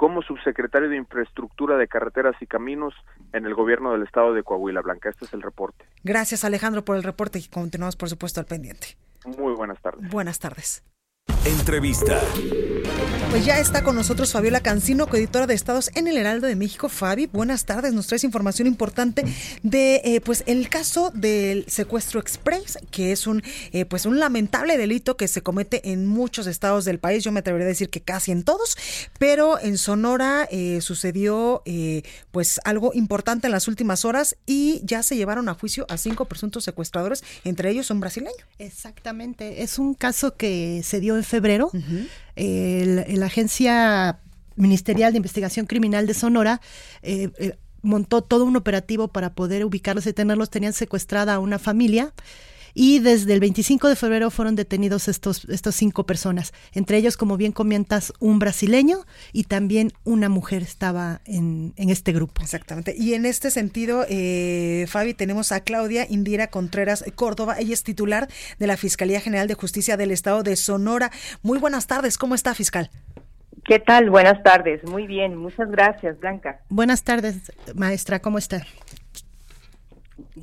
como 0.00 0.22
subsecretario 0.22 0.88
de 0.88 0.96
Infraestructura 0.96 1.76
de 1.76 1.86
Carreteras 1.86 2.34
y 2.40 2.46
Caminos 2.46 2.94
en 3.34 3.44
el 3.44 3.54
gobierno 3.54 3.92
del 3.92 4.02
estado 4.02 4.32
de 4.32 4.42
Coahuila 4.42 4.80
Blanca. 4.80 5.10
Este 5.10 5.26
es 5.26 5.34
el 5.34 5.42
reporte. 5.42 5.84
Gracias 6.02 6.42
Alejandro 6.42 6.86
por 6.86 6.96
el 6.96 7.02
reporte 7.02 7.38
y 7.38 7.46
continuamos 7.48 7.96
por 7.96 8.08
supuesto 8.08 8.40
al 8.40 8.46
pendiente. 8.46 8.96
Muy 9.26 9.52
buenas 9.52 9.78
tardes. 9.82 10.10
Buenas 10.10 10.38
tardes. 10.38 10.82
Entrevista. 11.44 12.20
Pues 13.30 13.44
ya 13.44 13.60
está 13.60 13.84
con 13.84 13.94
nosotros 13.94 14.32
Fabiola 14.32 14.60
Cancino, 14.60 15.06
coeditora 15.06 15.46
de 15.46 15.54
Estados 15.54 15.92
en 15.94 16.08
el 16.08 16.16
Heraldo 16.16 16.48
de 16.48 16.56
México. 16.56 16.88
Fabi, 16.88 17.26
buenas 17.26 17.64
tardes. 17.64 17.94
Nos 17.94 18.08
traes 18.08 18.24
información 18.24 18.66
importante 18.66 19.24
de 19.62 20.02
eh, 20.04 20.20
pues 20.20 20.42
el 20.46 20.68
caso 20.68 21.12
del 21.14 21.64
secuestro 21.68 22.18
express, 22.18 22.78
que 22.90 23.12
es 23.12 23.28
un 23.28 23.40
eh, 23.70 23.84
pues 23.84 24.04
un 24.04 24.18
lamentable 24.18 24.76
delito 24.76 25.16
que 25.16 25.28
se 25.28 25.42
comete 25.42 25.92
en 25.92 26.06
muchos 26.06 26.48
estados 26.48 26.84
del 26.84 26.98
país. 26.98 27.22
Yo 27.22 27.30
me 27.30 27.38
atrevería 27.38 27.66
a 27.66 27.68
decir 27.68 27.88
que 27.88 28.00
casi 28.00 28.32
en 28.32 28.42
todos, 28.42 28.76
pero 29.20 29.60
en 29.60 29.78
Sonora 29.78 30.48
eh, 30.50 30.80
sucedió 30.80 31.62
pues 32.32 32.60
algo 32.64 32.90
importante 32.94 33.46
en 33.46 33.52
las 33.52 33.68
últimas 33.68 34.04
horas 34.04 34.36
y 34.44 34.80
ya 34.84 35.04
se 35.04 35.14
llevaron 35.14 35.48
a 35.48 35.54
juicio 35.54 35.86
a 35.88 35.98
cinco 35.98 36.24
presuntos 36.24 36.64
secuestradores, 36.64 37.22
entre 37.44 37.70
ellos 37.70 37.92
un 37.92 38.00
brasileño. 38.00 38.44
Exactamente. 38.58 39.62
Es 39.62 39.78
un 39.78 39.94
caso 39.94 40.36
que 40.36 40.82
se 40.82 40.98
dio 40.98 41.16
en 41.16 41.22
febrero. 41.30 41.70
la 42.36 43.26
Agencia 43.26 44.20
Ministerial 44.60 45.12
de 45.12 45.16
Investigación 45.16 45.66
Criminal 45.66 46.06
de 46.06 46.14
Sonora 46.14 46.60
eh, 47.02 47.30
eh, 47.38 47.56
montó 47.82 48.22
todo 48.22 48.44
un 48.44 48.56
operativo 48.56 49.08
para 49.08 49.34
poder 49.34 49.64
ubicarlos 49.64 50.06
y 50.06 50.12
tenerlos. 50.12 50.50
Tenían 50.50 50.72
secuestrada 50.72 51.34
a 51.34 51.38
una 51.38 51.58
familia 51.58 52.12
y 52.74 52.98
desde 53.00 53.32
el 53.32 53.40
25 53.40 53.88
de 53.88 53.96
febrero 53.96 54.30
fueron 54.30 54.56
detenidos 54.56 55.08
estos, 55.08 55.44
estos 55.46 55.74
cinco 55.74 56.04
personas, 56.04 56.52
entre 56.72 56.96
ellos, 56.96 57.16
como 57.16 57.36
bien 57.36 57.52
comentas, 57.52 58.12
un 58.20 58.38
brasileño 58.38 58.98
y 59.32 59.44
también 59.44 59.92
una 60.04 60.28
mujer 60.28 60.62
estaba 60.62 61.20
en, 61.24 61.72
en 61.76 61.90
este 61.90 62.12
grupo. 62.12 62.42
Exactamente. 62.42 62.94
Y 62.96 63.14
en 63.14 63.26
este 63.26 63.50
sentido, 63.50 64.04
eh, 64.08 64.86
Fabi, 64.88 65.14
tenemos 65.14 65.52
a 65.52 65.60
Claudia 65.60 66.06
Indira 66.08 66.48
Contreras 66.48 67.04
Córdoba, 67.14 67.56
ella 67.58 67.74
es 67.74 67.82
titular 67.82 68.28
de 68.58 68.66
la 68.66 68.76
Fiscalía 68.76 69.20
General 69.20 69.46
de 69.46 69.54
Justicia 69.54 69.96
del 69.96 70.10
Estado 70.10 70.42
de 70.42 70.56
Sonora. 70.56 71.10
Muy 71.42 71.58
buenas 71.58 71.86
tardes, 71.86 72.18
¿cómo 72.18 72.34
está, 72.34 72.54
fiscal? 72.54 72.90
¿Qué 73.64 73.78
tal? 73.78 74.10
Buenas 74.10 74.42
tardes. 74.42 74.82
Muy 74.84 75.06
bien, 75.06 75.36
muchas 75.36 75.70
gracias, 75.70 76.18
Blanca. 76.18 76.60
Buenas 76.68 77.04
tardes, 77.04 77.52
maestra, 77.74 78.20
¿cómo 78.20 78.38
está? 78.38 78.66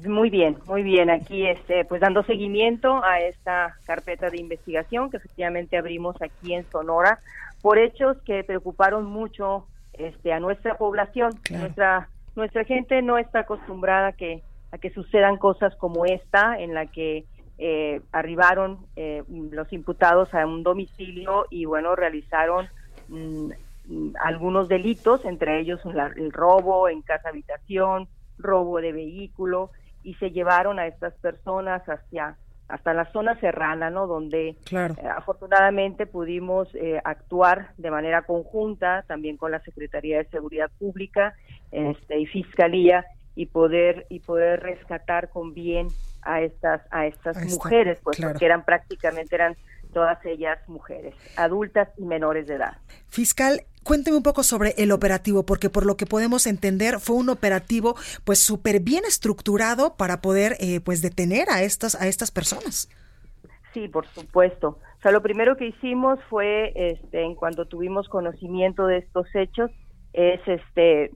Muy 0.06 0.30
bien, 0.30 0.58
muy 0.68 0.84
bien. 0.84 1.10
Aquí, 1.10 1.48
este, 1.48 1.86
pues 1.86 2.02
dando 2.02 2.24
seguimiento 2.24 3.04
a 3.04 3.20
esta 3.22 3.78
carpeta 3.86 4.30
de 4.30 4.40
investigación 4.40 5.10
que 5.10 5.18
efectivamente 5.18 5.78
abrimos 5.78 6.16
aquí 6.22 6.54
en 6.54 6.70
Sonora 6.70 7.20
por 7.62 7.78
hechos 7.78 8.18
que 8.26 8.44
preocuparon 8.44 9.06
mucho, 9.06 9.66
este, 9.94 10.34
a 10.34 10.40
nuestra 10.40 10.78
población. 10.78 11.32
Nuestra, 11.50 12.10
nuestra 12.36 12.64
gente 12.66 13.02
no 13.02 13.18
está 13.18 13.40
acostumbrada 13.40 14.08
a 14.08 14.12
que 14.14 14.44
a 14.72 14.78
que 14.78 14.90
sucedan 14.90 15.38
cosas 15.38 15.76
como 15.76 16.06
esta, 16.06 16.60
en 16.60 16.74
la 16.74 16.88
que 16.88 17.26
eh, 17.58 18.02
arribaron 18.12 18.80
eh, 18.96 19.24
los 19.28 19.72
imputados 19.74 20.34
a 20.34 20.46
un 20.46 20.64
domicilio 20.64 21.46
y 21.50 21.66
bueno, 21.66 21.96
realizaron 21.96 22.68
mm, 23.08 23.52
mm, 23.88 24.14
algunos 24.24 24.68
delitos, 24.68 25.24
entre 25.26 25.60
ellos 25.60 25.80
el 26.16 26.32
robo 26.32 26.90
en 26.90 27.02
casa 27.02 27.30
habitación, 27.30 28.08
robo 28.38 28.80
de 28.82 28.92
vehículo 28.92 29.72
y 30.08 30.14
se 30.14 30.32
llevaron 30.32 30.80
a 30.80 30.88
estas 30.88 31.14
personas 31.16 31.84
hacia 31.84 32.38
hasta 32.70 32.94
la 32.94 33.12
zona 33.12 33.38
serrana, 33.42 33.90
¿no? 33.90 34.08
Donde 34.08 34.56
eh, 34.72 34.98
afortunadamente 35.18 36.06
pudimos 36.06 36.74
eh, 36.76 37.02
actuar 37.04 37.72
de 37.78 37.92
manera 37.92 38.22
conjunta, 38.22 39.04
también 39.06 39.36
con 39.36 39.52
la 39.52 39.60
Secretaría 39.60 40.20
de 40.20 40.30
Seguridad 40.30 40.72
Pública 40.80 41.34
este, 41.72 42.20
y 42.20 42.26
Fiscalía, 42.26 43.06
y 43.36 43.48
poder 43.48 44.06
y 44.10 44.22
poder 44.22 44.62
rescatar 44.62 45.30
con 45.30 45.54
bien 45.54 45.90
a 46.22 46.42
estas 46.42 46.82
a 46.90 47.06
estas 47.06 47.46
mujeres, 47.46 48.00
pues 48.02 48.18
porque 48.22 48.46
eran 48.46 48.64
prácticamente 48.64 49.36
eran 49.36 49.58
todas 49.94 50.26
ellas 50.26 50.58
mujeres, 50.68 51.16
adultas 51.36 51.90
y 51.98 52.06
menores 52.06 52.48
de 52.48 52.56
edad. 52.56 52.78
Fiscal, 53.10 53.62
cuénteme 53.88 54.18
un 54.18 54.24
poco 54.24 54.44
sobre 54.44 54.74
el 54.78 54.92
operativo, 54.92 55.44
porque 55.44 55.70
por 55.70 55.86
lo 55.86 55.96
que 55.96 56.06
podemos 56.06 56.46
entender 56.46 57.00
fue 57.00 57.16
un 57.16 57.30
operativo 57.30 57.96
pues 58.26 58.40
súper 58.40 58.82
bien 58.82 59.06
estructurado 59.08 59.96
para 59.96 60.20
poder 60.20 60.58
eh, 60.60 60.82
pues 60.82 61.02
detener 61.02 61.50
a 61.50 61.64
estas, 61.64 61.96
a 61.96 62.08
estas 62.08 62.30
personas. 62.30 62.90
Sí, 63.74 63.88
por 63.88 64.06
supuesto. 64.08 64.80
O 64.98 65.02
sea, 65.02 65.12
lo 65.12 65.22
primero 65.22 65.56
que 65.56 65.68
hicimos 65.68 66.20
fue, 66.30 66.74
este, 66.76 67.24
en 67.24 67.36
cuanto 67.36 67.66
tuvimos 67.66 68.10
conocimiento 68.10 68.88
de 68.88 68.98
estos 68.98 69.28
hechos, 69.34 69.72
es 70.12 70.42
este 70.48 71.12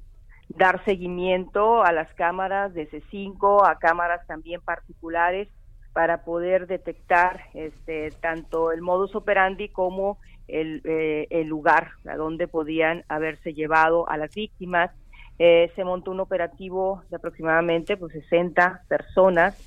dar 0.48 0.84
seguimiento 0.86 1.84
a 1.84 1.92
las 1.92 2.14
cámaras 2.14 2.74
de 2.74 2.90
C5, 2.90 3.68
a 3.68 3.80
cámaras 3.80 4.26
también 4.28 4.62
particulares, 4.62 5.50
para 5.94 6.24
poder 6.24 6.68
detectar 6.68 7.42
este, 7.54 8.12
tanto 8.22 8.72
el 8.72 8.82
modus 8.82 9.14
operandi 9.14 9.68
como 9.70 10.20
el, 10.48 10.82
eh, 10.86 11.28
el 11.30 11.48
lugar 11.48 11.92
a 12.08 12.16
donde 12.16 12.48
podían 12.48 13.04
haberse 13.08 13.54
llevado 13.54 14.08
a 14.10 14.18
las 14.18 14.34
víctimas. 14.34 14.92
Eh, 15.40 15.72
se 15.76 15.84
montó 15.84 16.12
un 16.12 16.20
operativo 16.20 17.04
de 17.10 17.16
aproximadamente 17.16 17.98
pues, 17.98 18.14
60 18.14 18.84
personas 18.88 19.58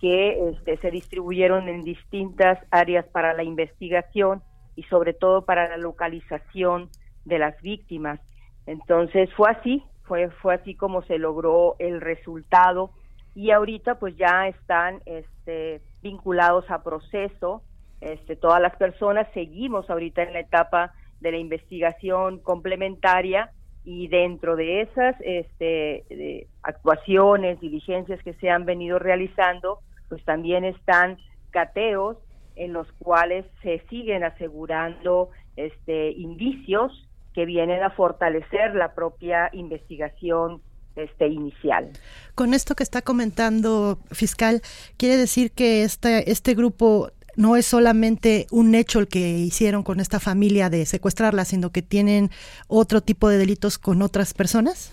que 0.00 0.50
este, 0.50 0.76
se 0.78 0.90
distribuyeron 0.90 1.68
en 1.68 1.84
distintas 1.84 2.58
áreas 2.70 3.06
para 3.06 3.34
la 3.34 3.44
investigación 3.44 4.42
y 4.74 4.82
sobre 4.84 5.14
todo 5.14 5.44
para 5.44 5.68
la 5.68 5.76
localización 5.76 6.90
de 7.24 7.38
las 7.38 7.60
víctimas. 7.62 8.20
Entonces 8.66 9.32
fue 9.34 9.50
así, 9.50 9.84
fue, 10.02 10.28
fue 10.30 10.54
así 10.54 10.74
como 10.74 11.02
se 11.02 11.18
logró 11.18 11.76
el 11.78 12.00
resultado 12.00 12.90
y 13.34 13.50
ahorita 13.50 13.98
pues 13.98 14.16
ya 14.16 14.48
están 14.48 15.00
este, 15.06 15.80
vinculados 16.02 16.68
a 16.70 16.82
proceso 16.82 17.62
este, 18.02 18.36
todas 18.36 18.60
las 18.60 18.76
personas 18.76 19.26
seguimos 19.32 19.88
ahorita 19.88 20.22
en 20.22 20.32
la 20.32 20.40
etapa 20.40 20.92
de 21.20 21.32
la 21.32 21.38
investigación 21.38 22.40
complementaria 22.40 23.50
y 23.84 24.08
dentro 24.08 24.56
de 24.56 24.82
esas 24.82 25.16
este, 25.20 26.46
actuaciones, 26.62 27.60
diligencias 27.60 28.22
que 28.22 28.34
se 28.34 28.50
han 28.50 28.64
venido 28.64 28.98
realizando, 28.98 29.80
pues 30.08 30.24
también 30.24 30.64
están 30.64 31.18
cateos 31.50 32.16
en 32.56 32.72
los 32.72 32.90
cuales 32.98 33.46
se 33.62 33.82
siguen 33.88 34.24
asegurando 34.24 35.30
este, 35.56 36.10
indicios 36.12 37.08
que 37.34 37.46
vienen 37.46 37.82
a 37.82 37.90
fortalecer 37.90 38.74
la 38.74 38.94
propia 38.94 39.48
investigación 39.52 40.60
este, 40.96 41.28
inicial. 41.28 41.90
Con 42.34 42.52
esto 42.52 42.74
que 42.74 42.82
está 42.82 43.00
comentando, 43.00 43.98
fiscal, 44.10 44.60
quiere 44.96 45.16
decir 45.16 45.52
que 45.52 45.82
este, 45.84 46.30
este 46.30 46.54
grupo 46.54 47.10
no 47.36 47.56
es 47.56 47.66
solamente 47.66 48.46
un 48.50 48.74
hecho 48.74 48.98
el 48.98 49.08
que 49.08 49.18
hicieron 49.18 49.82
con 49.82 50.00
esta 50.00 50.20
familia 50.20 50.70
de 50.70 50.86
secuestrarla, 50.86 51.44
sino 51.44 51.70
que 51.70 51.82
tienen 51.82 52.30
otro 52.68 53.00
tipo 53.00 53.28
de 53.28 53.38
delitos 53.38 53.78
con 53.78 54.02
otras 54.02 54.34
personas? 54.34 54.92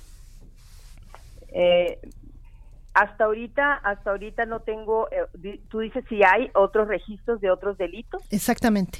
Eh, 1.49 1.99
hasta 2.93 3.25
ahorita, 3.25 3.73
hasta 3.73 4.12
ahorita 4.12 4.45
no 4.45 4.62
tengo, 4.62 5.08
eh, 5.12 5.60
tú 5.69 5.80
dices 5.80 6.04
si 6.10 6.23
hay 6.23 6.49
otros 6.54 6.88
registros 6.88 7.39
de 7.41 7.52
otros 7.52 7.78
delitos. 7.78 8.21
Exactamente. 8.32 8.99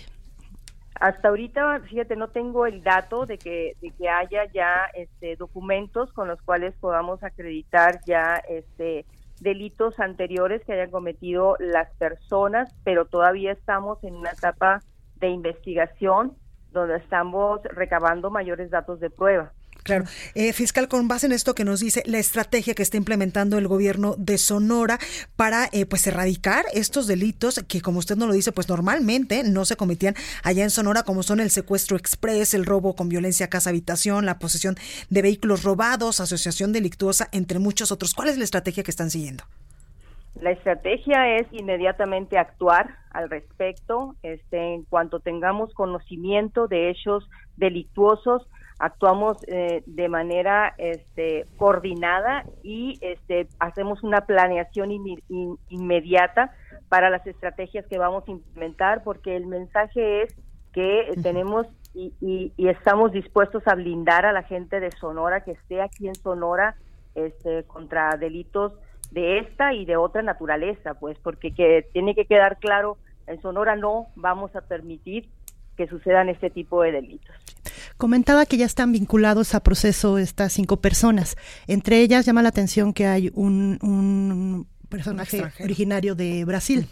Hasta 1.00 1.30
ahorita, 1.30 1.82
fíjate, 1.90 2.16
no 2.18 2.28
tengo 2.28 2.66
el 2.66 2.84
dato 2.84 3.26
de 3.26 3.38
que, 3.38 3.78
de 3.82 3.92
que 3.92 4.10
haya 4.10 4.44
ya 4.54 4.86
este, 4.94 5.38
documentos 5.38 6.12
con 6.12 6.28
los 6.28 6.42
cuales 6.42 6.76
podamos 6.80 7.24
acreditar 7.24 8.02
ya 8.06 8.36
este, 8.50 9.06
delitos 9.42 10.00
anteriores 10.00 10.64
que 10.66 10.74
hayan 10.74 10.92
cometido 10.92 11.56
las 11.60 11.90
personas, 11.96 12.74
pero 12.84 13.06
todavía 13.06 13.52
estamos 13.52 14.04
en 14.04 14.16
una 14.16 14.32
etapa 14.32 14.82
de 15.16 15.30
investigación 15.30 16.38
donde 16.72 16.98
estamos 16.98 17.62
recabando 17.64 18.30
mayores 18.30 18.70
datos 18.70 19.00
de 19.00 19.10
prueba. 19.10 19.54
Claro. 19.84 20.06
Eh, 20.36 20.54
fiscal, 20.54 20.88
con 20.88 21.08
base 21.08 21.26
en 21.26 21.32
esto 21.32 21.56
que 21.56 21.64
nos 21.64 21.80
dice 21.80 22.04
la 22.06 22.20
estrategia 22.20 22.76
que 22.76 22.84
está 22.84 22.98
implementando 22.98 23.58
el 23.58 23.68
gobierno 23.68 24.16
de 24.18 24.38
Sonora 24.38 25.00
para 25.36 25.70
eh, 25.72 25.86
pues 25.86 26.06
erradicar 26.06 26.66
estos 26.74 27.08
delitos 27.08 27.64
que, 27.68 27.82
como 27.82 28.00
usted 28.00 28.16
nos 28.16 28.28
lo 28.28 28.34
dice, 28.34 28.52
pues 28.52 28.70
normalmente 28.70 29.44
no 29.44 29.66
se 29.66 29.78
cometían 29.78 30.16
allá 30.44 30.64
en 30.64 30.70
Sonora, 30.70 31.04
como 31.04 31.24
son 31.24 31.40
el 31.40 31.50
secuestro 31.50 31.98
express, 31.98 32.54
el 32.54 32.66
robo 32.66 32.96
con 32.96 33.10
violencia 33.10 33.46
a 33.46 33.50
casa 33.50 33.70
habitación, 33.70 34.26
la 34.26 34.40
posesión 34.40 34.76
de 35.10 35.22
vehículos 35.22 35.64
robados, 35.64 36.20
asociación 36.20 36.74
delictuosa, 36.74 37.30
entre 37.32 37.60
muchos 37.60 37.92
otros. 37.92 38.14
¿Cuál 38.14 38.30
es 38.30 38.38
la 38.38 38.44
estrategia 38.44 38.84
que 38.84 38.92
están 38.92 39.10
siguiendo? 39.10 39.44
La 40.42 40.52
estrategia 40.52 41.38
es 41.38 41.48
inmediatamente 41.52 42.38
actuar 42.38 42.96
al 43.12 43.30
respecto, 43.30 44.16
este, 44.24 44.76
en 44.76 44.84
cuanto 44.84 45.20
tengamos 45.20 45.74
conocimiento 45.74 46.68
de 46.68 46.90
hechos 46.90 47.28
delictuosos, 47.58 48.48
actuamos 48.80 49.38
eh, 49.48 49.84
de 49.86 50.08
manera 50.08 50.74
este, 50.78 51.46
coordinada 51.58 52.46
y 52.64 52.98
este, 53.02 53.48
hacemos 53.60 54.02
una 54.04 54.22
planeación 54.22 54.90
inmediata 55.70 56.56
para 56.88 57.10
las 57.10 57.28
estrategias 57.28 57.86
que 57.86 57.98
vamos 57.98 58.24
a 58.28 58.32
implementar, 58.32 59.04
porque 59.04 59.36
el 59.36 59.46
mensaje 59.46 60.24
es 60.24 60.36
que 60.74 61.12
tenemos 61.22 61.68
y, 61.94 62.54
estamos 62.58 63.12
dispuestos 63.12 63.68
a 63.68 63.76
blindar 63.76 64.26
a 64.26 64.32
la 64.32 64.44
gente 64.44 64.80
de 64.80 64.92
Sonora 64.92 65.44
que 65.44 65.52
esté 65.52 65.82
aquí 65.82 66.08
en 66.08 66.16
Sonora 66.16 66.76
este, 67.16 67.64
contra 67.64 68.16
delitos 68.18 68.74
de 69.12 69.40
esta 69.40 69.74
y 69.74 69.86
de 69.86 69.98
otra 69.98 70.22
naturaleza, 70.22 70.94
pues 70.94 71.18
porque 71.20 71.54
que 71.54 71.88
tiene 71.92 72.16
que 72.16 72.26
quedar 72.26 72.60
claro, 72.60 72.98
en 73.28 73.42
Sonora 73.42 73.76
no 73.76 74.08
vamos 74.16 74.56
a 74.56 74.62
permitir 74.62 75.30
que 75.76 75.88
sucedan 75.88 76.30
este 76.30 76.50
tipo 76.50 76.82
de 76.84 76.92
delitos. 76.92 77.36
Comentaba 77.98 78.46
que 78.46 78.58
ya 78.58 78.66
están 78.66 78.92
vinculados 78.92 79.56
a 79.56 79.62
proceso 79.62 80.18
estas 80.18 80.54
cinco 80.54 80.82
personas. 80.82 81.36
Entre 81.68 82.02
ellas 82.02 82.26
llama 82.26 82.42
la 82.42 82.50
atención 82.50 82.94
que 82.94 83.08
hay 83.08 83.32
un, 83.34 84.68
personaje 84.90 85.44
originario 85.64 86.16
de 86.16 86.44
Brasil. 86.46 86.88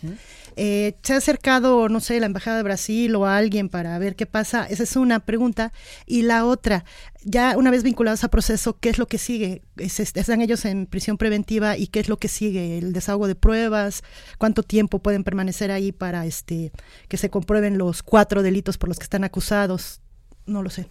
Eh, 0.60 0.98
¿Se 1.04 1.14
ha 1.14 1.18
acercado, 1.18 1.88
no 1.88 2.00
sé, 2.00 2.20
la 2.20 2.26
Embajada 2.26 2.58
de 2.58 2.64
Brasil 2.64 3.16
o 3.16 3.28
a 3.28 3.38
alguien 3.38 3.70
para 3.70 3.98
ver 4.00 4.16
qué 4.16 4.26
pasa? 4.26 4.66
Esa 4.66 4.84
es 4.84 4.96
una 4.96 5.20
pregunta. 5.20 5.72
Y 6.08 6.24
la 6.24 6.46
otra, 6.46 6.84
ya 7.24 7.56
una 7.58 7.70
vez 7.70 7.84
vinculados 7.84 8.24
a 8.24 8.30
proceso, 8.30 8.80
¿qué 8.80 8.90
es 8.90 8.98
lo 8.98 9.08
que 9.08 9.20
sigue? 9.20 9.62
¿Están 9.78 10.42
ellos 10.42 10.66
en 10.66 10.88
prisión 10.88 11.18
preventiva 11.18 11.78
y 11.78 11.88
qué 11.88 12.00
es 12.00 12.10
lo 12.10 12.18
que 12.18 12.28
sigue? 12.28 12.80
¿El 12.80 12.92
desahogo 12.92 13.28
de 13.28 13.36
pruebas? 13.36 14.04
¿Cuánto 14.40 14.64
tiempo 14.64 14.98
pueden 14.98 15.24
permanecer 15.24 15.70
ahí 15.70 15.92
para 15.92 16.26
este 16.26 16.72
que 17.08 17.18
se 17.18 17.30
comprueben 17.30 17.78
los 17.78 18.02
cuatro 18.02 18.42
delitos 18.42 18.80
por 18.80 18.90
los 18.90 18.98
que 18.98 19.04
están 19.04 19.24
acusados? 19.24 20.02
No 20.48 20.64
lo 20.64 20.70
sé. 20.70 20.88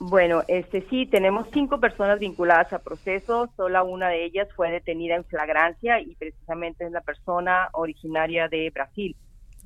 Bueno, 0.00 0.42
este 0.46 0.86
sí, 0.88 1.06
tenemos 1.06 1.48
cinco 1.52 1.80
personas 1.80 2.20
vinculadas 2.20 2.72
a 2.72 2.78
proceso, 2.78 3.48
solo 3.56 3.84
una 3.84 4.08
de 4.08 4.24
ellas 4.24 4.48
fue 4.54 4.70
detenida 4.70 5.16
en 5.16 5.24
flagrancia 5.24 6.00
y 6.00 6.14
precisamente 6.14 6.84
es 6.84 6.92
la 6.92 7.00
persona 7.00 7.68
originaria 7.72 8.48
de 8.48 8.70
Brasil. 8.70 9.16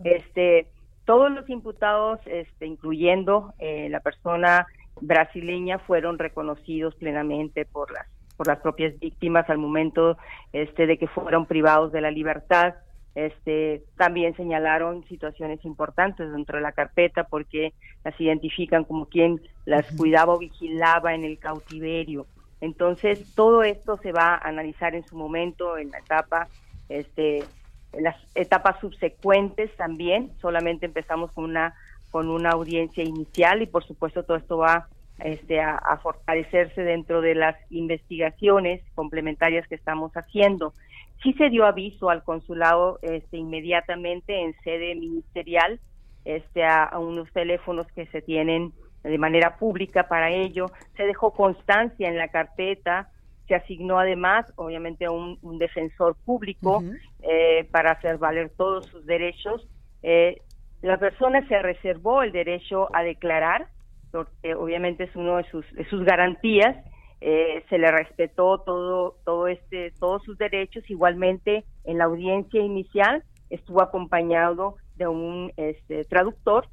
Este, 0.05 0.69
todos 1.05 1.31
los 1.31 1.49
imputados, 1.51 2.19
este, 2.25 2.67
incluyendo 2.67 3.53
eh, 3.59 3.89
la 3.91 4.01
persona 4.01 4.67
brasileña, 5.03 5.79
fueron 5.81 6.19
reconocidos 6.19 6.95
plenamente 6.95 7.67
por 7.67 7.93
las 7.93 8.07
por 8.37 8.47
las 8.47 8.59
propias 8.59 8.99
víctimas 8.99 9.49
al 9.51 9.59
momento 9.59 10.17
este, 10.53 10.87
de 10.87 10.99
que 10.99 11.07
fueron 11.07 11.47
privados 11.47 11.93
de 11.93 12.01
la 12.01 12.11
libertad. 12.11 12.75
Este, 13.15 13.83
también 13.97 14.35
señalaron 14.37 15.05
situaciones 15.05 15.65
importantes 15.65 16.33
dentro 16.33 16.57
de 16.57 16.63
la 16.63 16.73
carpeta 16.73 17.25
porque 17.25 17.75
las 18.05 18.19
identifican 18.19 18.85
como 18.85 19.07
quien 19.07 19.41
las 19.67 19.87
cuidaba 19.97 20.35
o 20.35 20.39
vigilaba 20.39 21.15
en 21.15 21.25
el 21.25 21.39
cautiverio. 21.39 22.27
Entonces, 22.61 23.35
todo 23.35 23.65
esto 23.65 23.99
se 23.99 24.13
va 24.13 24.35
a 24.35 24.49
analizar 24.49 24.95
en 24.95 25.05
su 25.05 25.17
momento, 25.17 25.77
en 25.77 25.91
la 25.91 25.99
etapa, 25.99 26.49
este, 26.89 27.45
en 27.93 28.05
las 28.05 28.17
etapas 28.35 28.81
subsecuentes 28.81 29.75
también. 29.77 30.31
Solamente 30.41 30.87
empezamos 30.87 31.33
con 31.33 31.45
una 31.45 31.75
con 32.13 32.29
una 32.29 32.51
audiencia 32.51 33.03
inicial 33.03 33.63
y 33.63 33.67
por 33.67 33.85
supuesto 33.85 34.23
todo 34.23 34.37
esto 34.37 34.59
va 34.59 34.87
este, 35.19 35.61
a, 35.61 35.77
a 35.77 35.97
fortalecerse 35.97 36.83
dentro 36.83 37.23
de 37.23 37.35
las 37.35 37.57
investigaciones 37.71 38.83
complementarias 38.95 39.67
que 39.67 39.75
estamos 39.75 40.13
haciendo. 40.13 40.75
Sí 41.23 41.33
se 41.35 41.51
dio 41.51 41.65
aviso 41.65 42.11
al 42.11 42.25
consulado 42.25 42.99
este, 43.03 43.37
inmediatamente 43.37 44.43
en 44.43 44.55
sede 44.65 44.95
ministerial 44.95 45.79
este, 46.25 46.65
a, 46.65 46.99
unos 46.99 47.31
teléfonos 47.33 47.87
que 47.93 48.07
se 48.07 48.23
tienen 48.23 48.73
de 49.03 49.19
manera 49.19 49.57
pública 49.57 50.09
para 50.09 50.31
ello. 50.31 50.67
Se 50.97 51.05
dejó 51.05 51.33
constancia 51.33 52.09
en 52.09 52.17
la 52.17 52.29
carpeta, 52.29 53.09
se 53.47 53.55
asignó 53.55 53.99
además, 53.99 54.47
obviamente, 54.57 55.05
a 55.05 55.11
un, 55.11 55.39
defensor 55.59 56.17
público 56.25 56.83
eh, 57.23 57.69
para 57.71 57.93
hacer 57.93 58.19
valer 58.19 58.51
todos 58.57 58.87
sus 58.87 59.05
derechos. 59.07 59.69
Eh, 60.03 60.41
la 60.83 60.99
persona 60.99 61.47
se 61.47 61.61
reservó 61.61 62.23
el 62.23 62.33
derecho 62.33 62.89
a 62.95 63.03
declarar, 63.03 63.69
porque 64.11 64.55
obviamente 64.55 65.05
es 65.05 65.17
uno 65.17 65.37
de 65.37 65.45
sus, 65.45 65.71
de 65.73 65.85
sus 65.89 66.05
garantías. 66.05 66.77
Eh, 67.25 67.65
se 67.71 67.79
le 67.79 67.89
respetó 67.93 68.59
todo, 68.59 69.17
todo 69.25 69.47
este, 69.47 69.93
todos 70.01 70.25
sus 70.25 70.37
derechos. 70.39 70.83
Igualmente, 70.91 71.65
en 71.85 71.99
la 71.99 72.05
audiencia 72.05 72.61
inicial 72.61 73.23
estuvo 73.49 73.81
acompañado 73.81 74.75
de 74.97 75.07
un 75.07 75.53
este, 75.57 76.05
traductor 76.05 76.69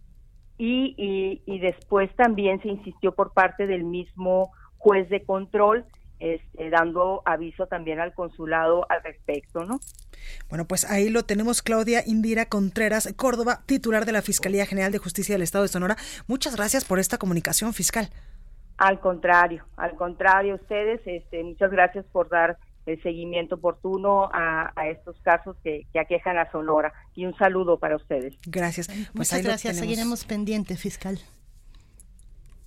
y, 0.58 0.96
y, 1.46 1.60
después 1.60 2.10
también 2.16 2.60
se 2.64 2.68
insistió 2.68 3.14
por 3.14 3.32
parte 3.32 3.68
del 3.68 3.84
mismo 3.84 4.52
juez 4.78 5.08
de 5.10 5.24
control 5.24 5.86
este, 6.20 6.70
dando 6.72 7.22
aviso 7.26 7.68
también 7.68 8.00
al 8.00 8.16
consulado 8.16 8.88
al 8.90 9.04
respecto, 9.04 9.64
¿no? 9.66 9.80
Bueno, 10.50 10.68
pues 10.68 10.84
ahí 10.90 11.10
lo 11.10 11.24
tenemos, 11.24 11.62
Claudia 11.62 12.04
Indira 12.06 12.48
Contreras, 12.48 13.14
Córdoba, 13.16 13.62
titular 13.68 14.06
de 14.06 14.14
la 14.14 14.24
Fiscalía 14.24 14.66
General 14.66 14.92
de 14.92 14.98
Justicia 14.98 15.36
del 15.36 15.44
Estado 15.44 15.64
de 15.64 15.70
Sonora. 15.70 15.96
Muchas 16.28 16.56
gracias 16.56 16.86
por 16.86 16.98
esta 16.98 17.20
comunicación 17.20 17.74
fiscal. 17.74 18.10
Al 18.80 19.02
contrario, 19.02 19.66
al 19.76 19.96
contrario, 19.96 20.56
ustedes, 20.56 21.02
este, 21.06 21.44
muchas 21.44 21.70
gracias 21.70 22.06
por 22.14 22.30
dar 22.30 22.58
el 22.86 23.02
seguimiento 23.04 23.56
oportuno 23.56 24.30
a, 24.32 24.72
estos 24.90 25.20
casos 25.22 25.58
que, 25.64 25.86
aquejan 26.00 26.38
a 26.38 26.50
Sonora. 26.50 26.94
Y 27.14 27.26
un 27.26 27.36
saludo 27.38 27.78
para 27.78 27.98
ustedes. 27.98 28.36
Gracias. 28.48 28.88
Pues 28.88 29.14
Muchas 29.14 29.44
gracias. 29.44 29.78
Seguiremos 29.78 30.24
pendiente, 30.24 30.78
fiscal. 30.78 31.20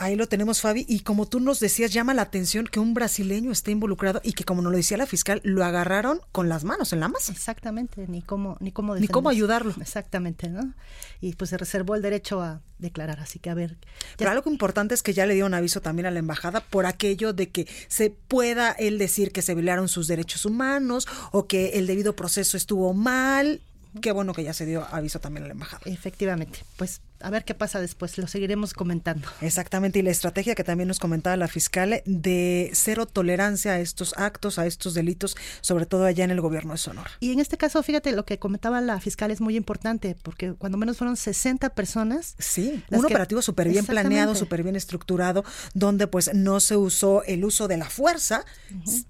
Ahí 0.02 0.16
lo 0.16 0.26
tenemos, 0.26 0.60
Fabi. 0.60 0.84
Y 0.88 1.00
como 1.00 1.26
tú 1.26 1.38
nos 1.38 1.60
decías, 1.60 1.92
llama 1.92 2.12
la 2.12 2.22
atención 2.22 2.66
que 2.66 2.80
un 2.80 2.92
brasileño 2.92 3.52
esté 3.52 3.70
involucrado 3.70 4.20
y 4.24 4.32
que, 4.32 4.42
como 4.42 4.60
nos 4.60 4.72
lo 4.72 4.76
decía 4.76 4.96
la 4.96 5.06
fiscal, 5.06 5.40
lo 5.44 5.64
agarraron 5.64 6.20
con 6.32 6.48
las 6.48 6.64
manos 6.64 6.92
en 6.92 6.98
la 6.98 7.06
masa. 7.06 7.30
Exactamente, 7.30 8.08
ni 8.08 8.20
cómo, 8.20 8.56
ni 8.58 8.72
cómo, 8.72 8.96
ni 8.96 9.06
cómo 9.06 9.28
ayudarlo. 9.28 9.72
Exactamente, 9.80 10.48
¿no? 10.48 10.74
Y 11.20 11.34
pues 11.34 11.50
se 11.50 11.56
reservó 11.56 11.94
el 11.94 12.02
derecho 12.02 12.42
a 12.42 12.62
declarar, 12.78 13.20
así 13.20 13.38
que 13.38 13.48
a 13.48 13.54
ver. 13.54 13.78
Pero 14.16 14.32
algo 14.32 14.50
importante 14.50 14.92
es 14.92 15.04
que 15.04 15.12
ya 15.12 15.24
le 15.24 15.34
dio 15.34 15.46
un 15.46 15.54
aviso 15.54 15.80
también 15.80 16.06
a 16.06 16.10
la 16.10 16.18
embajada 16.18 16.62
por 16.62 16.84
aquello 16.84 17.32
de 17.32 17.50
que 17.50 17.68
se 17.86 18.10
pueda 18.10 18.72
él 18.72 18.98
decir 18.98 19.30
que 19.30 19.40
se 19.40 19.54
violaron 19.54 19.86
sus 19.86 20.08
derechos 20.08 20.44
humanos 20.44 21.06
o 21.30 21.46
que 21.46 21.78
el 21.78 21.86
debido 21.86 22.16
proceso 22.16 22.56
estuvo 22.56 22.92
mal. 22.92 23.60
Qué 24.00 24.10
bueno 24.10 24.32
que 24.32 24.42
ya 24.42 24.52
se 24.52 24.66
dio 24.66 24.84
aviso 24.90 25.20
también 25.20 25.44
a 25.44 25.46
la 25.46 25.52
embajada. 25.52 25.82
Efectivamente, 25.84 26.58
pues 26.76 27.02
a 27.22 27.30
ver 27.30 27.44
qué 27.44 27.54
pasa 27.54 27.80
después, 27.80 28.18
lo 28.18 28.26
seguiremos 28.26 28.74
comentando. 28.74 29.28
Exactamente, 29.40 29.98
y 29.98 30.02
la 30.02 30.10
estrategia 30.10 30.54
que 30.54 30.64
también 30.64 30.88
nos 30.88 30.98
comentaba 30.98 31.36
la 31.36 31.48
fiscal 31.48 32.02
de 32.04 32.70
cero 32.74 33.06
tolerancia 33.06 33.72
a 33.72 33.80
estos 33.80 34.14
actos, 34.16 34.58
a 34.58 34.66
estos 34.66 34.94
delitos, 34.94 35.36
sobre 35.60 35.86
todo 35.86 36.04
allá 36.04 36.24
en 36.24 36.30
el 36.30 36.40
gobierno 36.40 36.72
de 36.72 36.78
Sonora. 36.78 37.10
Y 37.20 37.32
en 37.32 37.40
este 37.40 37.56
caso, 37.56 37.82
fíjate, 37.82 38.12
lo 38.12 38.24
que 38.24 38.38
comentaba 38.38 38.80
la 38.80 39.00
fiscal 39.00 39.30
es 39.30 39.40
muy 39.40 39.56
importante, 39.56 40.16
porque 40.22 40.54
cuando 40.54 40.78
menos 40.78 40.96
fueron 40.96 41.16
60 41.16 41.70
personas. 41.70 42.34
Sí, 42.38 42.82
un 42.90 43.04
operativo 43.04 43.42
súper 43.42 43.68
bien 43.68 43.86
planeado, 43.86 44.34
súper 44.34 44.62
bien 44.62 44.76
estructurado, 44.76 45.44
donde 45.74 46.06
pues 46.06 46.34
no 46.34 46.60
se 46.60 46.76
usó 46.76 47.22
el 47.24 47.44
uso 47.44 47.68
de 47.68 47.76
la 47.76 47.88
fuerza 47.88 48.44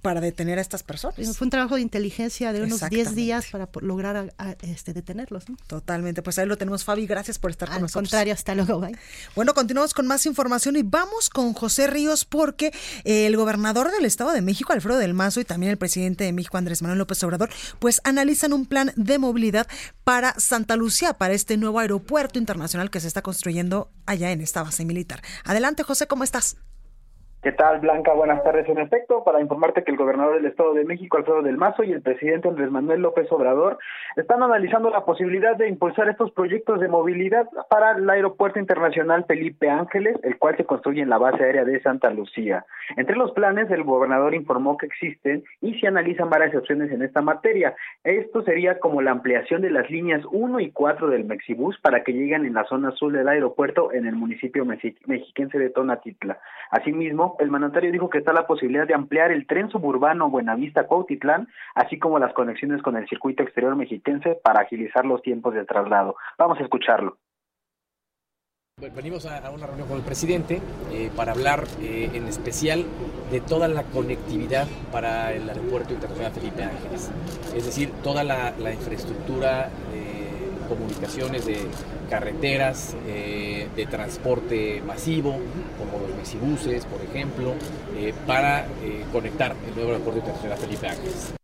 para 0.03 0.21
detener 0.21 0.59
a 0.59 0.63
estas 0.63 0.83
personas. 0.83 1.17
Fue 1.37 1.47
un 1.47 1.51
trabajo 1.51 1.77
de 1.77 1.81
inteligencia 1.81 2.53
de 2.53 2.63
unos 2.63 2.89
10 2.89 3.15
días 3.15 3.47
para 3.51 3.69
lograr 3.81 4.33
este, 4.63 4.93
detenerlos. 4.93 5.45
Totalmente, 5.67 6.23
pues 6.23 6.39
ahí 6.39 6.47
lo 6.47 6.59
tenemos, 6.59 6.85
Fabi, 6.85 7.07
gracias 7.07 7.39
por 7.39 7.51
estar 7.51 7.69
con 7.69 7.83
nosotros 7.83 8.02
contrario, 8.03 8.35
hasta 8.35 8.55
luego. 8.55 8.87
Bueno, 9.37 9.55
continuamos 9.55 9.95
con 9.95 10.07
más 10.07 10.27
información 10.27 10.77
y 10.77 10.83
vamos 10.83 11.31
con 11.31 11.53
José 11.55 11.87
Ríos 11.87 12.25
porque 12.25 12.73
el 13.05 13.37
gobernador 13.37 13.91
del 13.93 14.05
Estado 14.05 14.33
de 14.33 14.43
México, 14.43 14.73
Alfredo 14.73 14.99
del 14.99 15.15
Mazo, 15.15 15.41
y 15.41 15.45
también 15.45 15.71
el 15.71 15.79
presidente 15.79 16.25
de 16.25 16.33
México, 16.33 16.59
Andrés 16.59 16.83
Manuel 16.83 16.99
López 16.99 17.23
Obrador, 17.23 17.51
pues 17.79 18.01
analizan 18.05 18.53
un 18.53 18.67
plan 18.67 18.93
de 18.97 19.19
movilidad 19.19 19.69
para 20.05 20.35
Santa 20.39 20.75
Lucía, 20.77 21.15
para 21.15 21.35
este 21.35 21.57
nuevo 21.57 21.79
aeropuerto 21.79 22.39
internacional 22.39 22.91
que 22.91 23.01
se 23.01 23.07
está 23.07 23.23
construyendo 23.23 23.91
allá 24.05 24.33
en 24.33 24.41
esta 24.41 24.63
base 24.63 24.85
militar. 24.85 25.23
Adelante, 25.45 25.85
José, 25.85 26.07
¿cómo 26.09 26.25
estás? 26.25 26.57
¿Qué 27.43 27.51
tal, 27.51 27.81
Blanca? 27.81 28.13
Buenas 28.13 28.41
tardes. 28.45 28.69
En 28.69 28.79
efecto, 28.79 29.25
para 29.25 29.41
informarte 29.41 29.83
que 29.83 29.91
el 29.91 29.97
gobernador 29.97 30.37
del 30.37 30.47
Estado 30.47 30.75
de 30.75 30.85
México, 30.85 31.17
Alfredo 31.17 31.43
del 31.43 31.57
Mazo, 31.57 31.83
y 31.83 31.91
el 31.91 32.01
presidente 32.01 32.47
Andrés 32.47 32.71
Manuel 32.71 33.01
López 33.01 33.27
Obrador 33.33 33.81
están 34.15 34.45
analizando 34.45 34.91
la 34.91 35.05
posibilidad 35.05 35.57
de 35.57 35.67
impulsar 35.67 36.09
estos 36.09 36.31
proyectos 36.31 36.79
de 36.79 36.87
movilidad 36.87 37.49
para 37.69 37.97
el 37.97 38.09
Aeropuerto 38.09 38.61
Internacional 38.61 39.25
Felipe 39.25 39.69
Ángeles, 39.69 40.21
el 40.23 40.39
cual 40.39 40.57
se 40.57 40.65
construye 40.65 41.03
en 41.03 41.11
la 41.11 41.19
base 41.19 41.43
aérea 41.43 41.65
de 41.65 41.83
Santa 41.83 42.11
Lucía. 42.11 42.65
Entre 42.97 43.17
los 43.17 43.33
planes, 43.33 43.69
el 43.73 43.83
gobernador 43.83 44.37
informó 44.37 44.77
que 44.77 44.87
existen 44.87 45.43
y 45.61 45.75
se 45.81 45.89
analizan 45.89 46.31
varias 46.31 46.55
opciones 46.55 46.93
en 46.93 47.03
esta 47.03 47.23
materia. 47.23 47.75
Esto 48.05 48.43
sería 48.45 48.79
como 48.79 49.03
la 49.03 49.11
ampliación 49.11 49.63
de 49.63 49.71
las 49.71 49.91
líneas 49.91 50.23
1 50.31 50.61
y 50.61 50.71
4 50.71 51.09
del 51.09 51.25
Mexibus 51.25 51.77
para 51.81 52.05
que 52.05 52.13
lleguen 52.13 52.47
en 52.47 52.55
la 52.55 52.67
zona 52.67 52.93
sur 52.93 53.11
del 53.11 53.27
aeropuerto 53.27 53.93
en 53.93 54.07
el 54.07 54.15
municipio 54.15 54.65
mexiquense 54.65 55.59
de 55.59 55.71
Tonatitla. 55.71 56.39
Asimismo, 56.71 57.32
el 57.39 57.51
mandatario 57.51 57.93
dijo 57.93 58.11
que 58.11 58.19
está 58.19 58.33
la 58.33 58.47
posibilidad 58.47 58.87
de 58.87 58.95
ampliar 58.95 59.31
el 59.31 59.47
tren 59.47 59.71
suburbano 59.71 60.31
Buenavista-Cuautitlán, 60.31 61.49
así 61.75 61.99
como 61.99 62.19
las 62.19 62.33
conexiones 62.33 62.83
con 62.83 62.97
el 62.97 63.09
circuito 63.09 63.43
exterior 63.43 63.77
mexiquense 63.77 64.39
para 64.43 64.63
agilizar 64.63 65.05
los 65.05 65.23
tiempos 65.23 65.55
de 65.55 65.65
traslado. 65.65 66.17
Vamos 66.39 66.59
a 66.59 66.63
escucharlo. 66.63 67.19
Venimos 68.81 69.27
a, 69.27 69.51
una 69.51 69.67
reunión 69.67 69.87
con 69.87 69.99
el 69.99 70.03
presidente 70.03 70.61
eh, 70.91 71.11
para 71.15 71.33
hablar 71.33 71.65
eh, 71.81 72.11
en 72.15 72.27
especial 72.27 72.85
de 73.31 73.41
toda 73.41 73.69
la 73.69 73.85
conectividad 73.85 74.67
para 74.91 75.33
el 75.33 75.49
aeropuerto 75.49 75.93
internacional 75.93 76.33
Felipe 76.33 76.65
Ángeles, 76.65 77.13
es 77.55 77.67
decir, 77.67 77.93
toda 78.03 78.25
la, 78.25 78.55
infraestructura 78.73 79.69
comunicaciones 80.75 81.47
de 81.47 81.67
carreteras, 82.11 82.97
eh, 83.07 83.69
de 83.75 83.87
transporte 83.87 84.83
masivo, 84.87 85.39
como 85.79 86.07
los 86.07 86.17
mexibuses, 86.17 86.85
por 86.87 87.01
ejemplo, 87.03 87.55
eh, 87.97 88.13
para 88.27 88.67
eh, 88.83 89.05
conectar 89.13 89.55
el 89.67 89.75
nuevo 89.75 89.93
aeropuerto 89.93 90.21
internacional 90.21 90.59
Felipe 90.59 90.89
Ángeles. 90.89 91.42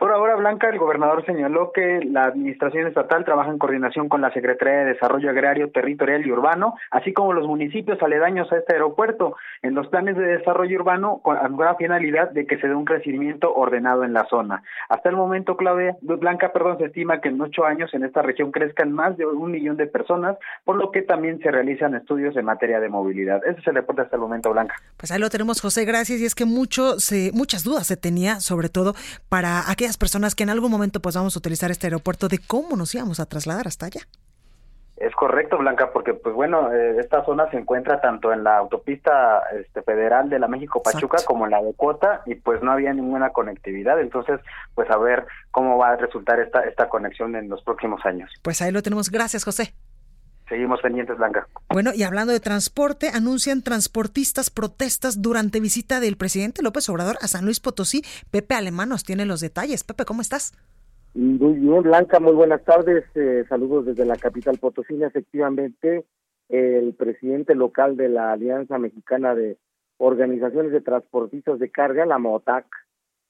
Por 0.00 0.12
ahora, 0.12 0.34
Blanca, 0.34 0.70
el 0.70 0.78
gobernador 0.78 1.26
señaló 1.26 1.72
que 1.72 2.00
la 2.02 2.24
administración 2.24 2.86
estatal 2.86 3.22
trabaja 3.26 3.50
en 3.50 3.58
coordinación 3.58 4.08
con 4.08 4.22
la 4.22 4.32
Secretaría 4.32 4.78
de 4.78 4.94
Desarrollo 4.94 5.28
Agrario, 5.28 5.70
Territorial 5.70 6.26
y 6.26 6.32
Urbano, 6.32 6.74
así 6.90 7.12
como 7.12 7.34
los 7.34 7.46
municipios 7.46 8.02
aledaños 8.02 8.50
a 8.50 8.56
este 8.56 8.72
aeropuerto, 8.72 9.36
en 9.60 9.74
los 9.74 9.88
planes 9.88 10.16
de 10.16 10.38
desarrollo 10.38 10.80
urbano 10.80 11.20
con 11.22 11.36
la 11.36 11.74
finalidad 11.74 12.30
de 12.30 12.46
que 12.46 12.56
se 12.56 12.68
dé 12.68 12.74
un 12.74 12.86
crecimiento 12.86 13.52
ordenado 13.52 14.02
en 14.02 14.14
la 14.14 14.24
zona. 14.30 14.62
Hasta 14.88 15.10
el 15.10 15.16
momento, 15.16 15.58
Claudia, 15.58 15.98
Blanca, 16.00 16.50
perdón, 16.50 16.78
se 16.78 16.86
estima 16.86 17.20
que 17.20 17.28
en 17.28 17.38
ocho 17.38 17.66
años 17.66 17.92
en 17.92 18.02
esta 18.02 18.22
región 18.22 18.52
crezcan 18.52 18.92
más 18.92 19.18
de 19.18 19.26
un 19.26 19.50
millón 19.50 19.76
de 19.76 19.86
personas, 19.86 20.38
por 20.64 20.76
lo 20.76 20.92
que 20.92 21.02
también 21.02 21.40
se 21.40 21.50
realizan 21.50 21.94
estudios 21.94 22.34
en 22.38 22.46
materia 22.46 22.80
de 22.80 22.88
movilidad. 22.88 23.42
Ese 23.44 23.60
es 23.60 23.66
el 23.66 23.74
reporte 23.74 24.00
hasta 24.00 24.16
el 24.16 24.22
momento, 24.22 24.50
Blanca. 24.50 24.76
Pues 24.96 25.12
ahí 25.12 25.20
lo 25.20 25.28
tenemos, 25.28 25.60
José, 25.60 25.84
gracias. 25.84 26.20
Y 26.20 26.24
es 26.24 26.34
que 26.34 26.46
mucho 26.46 26.98
se, 26.98 27.32
muchas 27.34 27.64
dudas 27.64 27.86
se 27.86 27.98
tenía, 27.98 28.40
sobre 28.40 28.70
todo 28.70 28.94
para 29.28 29.70
aquellas 29.70 29.89
personas 29.96 30.34
que 30.34 30.42
en 30.42 30.50
algún 30.50 30.70
momento 30.70 31.00
pues 31.00 31.14
vamos 31.14 31.36
a 31.36 31.38
utilizar 31.38 31.70
este 31.70 31.86
aeropuerto 31.86 32.28
de 32.28 32.38
cómo 32.38 32.76
nos 32.76 32.94
íbamos 32.94 33.20
a 33.20 33.26
trasladar 33.26 33.66
hasta 33.66 33.86
allá. 33.86 34.00
Es 34.96 35.14
correcto, 35.14 35.56
Blanca, 35.56 35.92
porque 35.94 36.12
pues 36.12 36.34
bueno, 36.34 36.70
eh, 36.74 36.98
esta 37.00 37.24
zona 37.24 37.50
se 37.50 37.56
encuentra 37.56 38.02
tanto 38.02 38.34
en 38.34 38.44
la 38.44 38.58
autopista 38.58 39.42
este, 39.58 39.80
federal 39.80 40.28
de 40.28 40.38
la 40.38 40.46
México 40.46 40.82
Pachuca 40.82 41.16
como 41.24 41.46
en 41.46 41.52
la 41.52 41.62
de 41.62 41.72
Cuota 41.72 42.20
y 42.26 42.34
pues 42.34 42.62
no 42.62 42.70
había 42.70 42.92
ninguna 42.92 43.30
conectividad, 43.30 43.98
entonces 43.98 44.40
pues 44.74 44.90
a 44.90 44.98
ver 44.98 45.26
cómo 45.52 45.78
va 45.78 45.92
a 45.92 45.96
resultar 45.96 46.38
esta 46.38 46.60
esta 46.60 46.90
conexión 46.90 47.34
en 47.34 47.48
los 47.48 47.62
próximos 47.62 48.04
años. 48.04 48.30
Pues 48.42 48.60
ahí 48.60 48.72
lo 48.72 48.82
tenemos. 48.82 49.10
Gracias, 49.10 49.42
José. 49.44 49.72
Seguimos 50.50 50.80
pendientes, 50.80 51.16
Blanca. 51.16 51.46
Bueno, 51.72 51.92
y 51.94 52.02
hablando 52.02 52.32
de 52.32 52.40
transporte, 52.40 53.08
anuncian 53.14 53.62
transportistas 53.62 54.50
protestas 54.50 55.22
durante 55.22 55.60
visita 55.60 56.00
del 56.00 56.16
presidente 56.16 56.60
López 56.60 56.88
Obrador 56.88 57.16
a 57.22 57.28
San 57.28 57.44
Luis 57.44 57.60
Potosí. 57.60 58.02
Pepe 58.32 58.56
Alemán 58.56 58.88
nos 58.88 59.04
tiene 59.04 59.26
los 59.26 59.40
detalles. 59.40 59.84
Pepe, 59.84 60.04
¿cómo 60.04 60.22
estás? 60.22 60.52
Muy 61.14 61.54
bien, 61.54 61.82
Blanca, 61.82 62.18
muy 62.18 62.32
buenas 62.32 62.64
tardes. 62.64 63.04
Eh, 63.14 63.44
saludos 63.48 63.86
desde 63.86 64.04
la 64.04 64.16
capital 64.16 64.58
Potosí. 64.58 65.00
Efectivamente, 65.00 66.04
el 66.48 66.94
presidente 66.94 67.54
local 67.54 67.96
de 67.96 68.08
la 68.08 68.32
Alianza 68.32 68.76
Mexicana 68.78 69.36
de 69.36 69.56
Organizaciones 69.98 70.72
de 70.72 70.80
Transportistas 70.80 71.60
de 71.60 71.70
Carga, 71.70 72.06
la 72.06 72.18
MOTAC, 72.18 72.66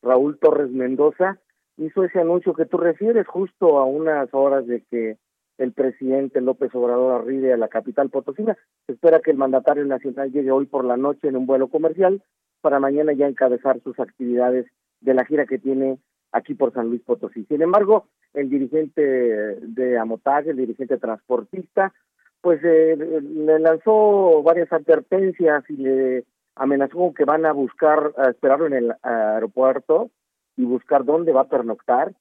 Raúl 0.00 0.38
Torres 0.38 0.70
Mendoza, 0.70 1.38
hizo 1.76 2.02
ese 2.02 2.18
anuncio 2.18 2.54
que 2.54 2.64
tú 2.64 2.78
refieres 2.78 3.26
justo 3.26 3.78
a 3.78 3.84
unas 3.84 4.32
horas 4.32 4.66
de 4.66 4.82
que 4.90 5.18
el 5.60 5.72
presidente 5.72 6.40
López 6.40 6.74
Obrador 6.74 7.20
arribe 7.20 7.52
a 7.52 7.58
la 7.58 7.68
capital 7.68 8.08
potosina. 8.08 8.56
Se 8.86 8.92
espera 8.92 9.20
que 9.20 9.30
el 9.30 9.36
mandatario 9.36 9.84
nacional 9.84 10.32
llegue 10.32 10.50
hoy 10.50 10.64
por 10.64 10.84
la 10.86 10.96
noche 10.96 11.28
en 11.28 11.36
un 11.36 11.46
vuelo 11.46 11.68
comercial 11.68 12.22
para 12.62 12.80
mañana 12.80 13.12
ya 13.12 13.26
encabezar 13.26 13.80
sus 13.82 13.98
actividades 14.00 14.66
de 15.00 15.14
la 15.14 15.24
gira 15.26 15.44
que 15.44 15.58
tiene 15.58 15.98
aquí 16.32 16.54
por 16.54 16.72
San 16.72 16.88
Luis 16.88 17.02
Potosí. 17.02 17.44
Sin 17.44 17.60
embargo, 17.60 18.06
el 18.32 18.48
dirigente 18.48 19.02
de 19.02 19.98
Amotag, 19.98 20.48
el 20.48 20.56
dirigente 20.56 20.96
transportista, 20.96 21.92
pues 22.40 22.60
eh, 22.64 22.96
le 22.96 23.58
lanzó 23.58 24.42
varias 24.42 24.72
advertencias 24.72 25.62
y 25.68 25.76
le 25.76 26.24
amenazó 26.54 27.12
que 27.14 27.24
van 27.24 27.44
a 27.44 27.52
buscar, 27.52 28.14
a 28.16 28.30
esperarlo 28.30 28.66
en 28.66 28.74
el 28.74 28.94
aeropuerto 29.02 30.10
y 30.56 30.64
buscar 30.64 31.04
dónde 31.04 31.32
va 31.32 31.42
a 31.42 31.48
pernoctar 31.48 32.12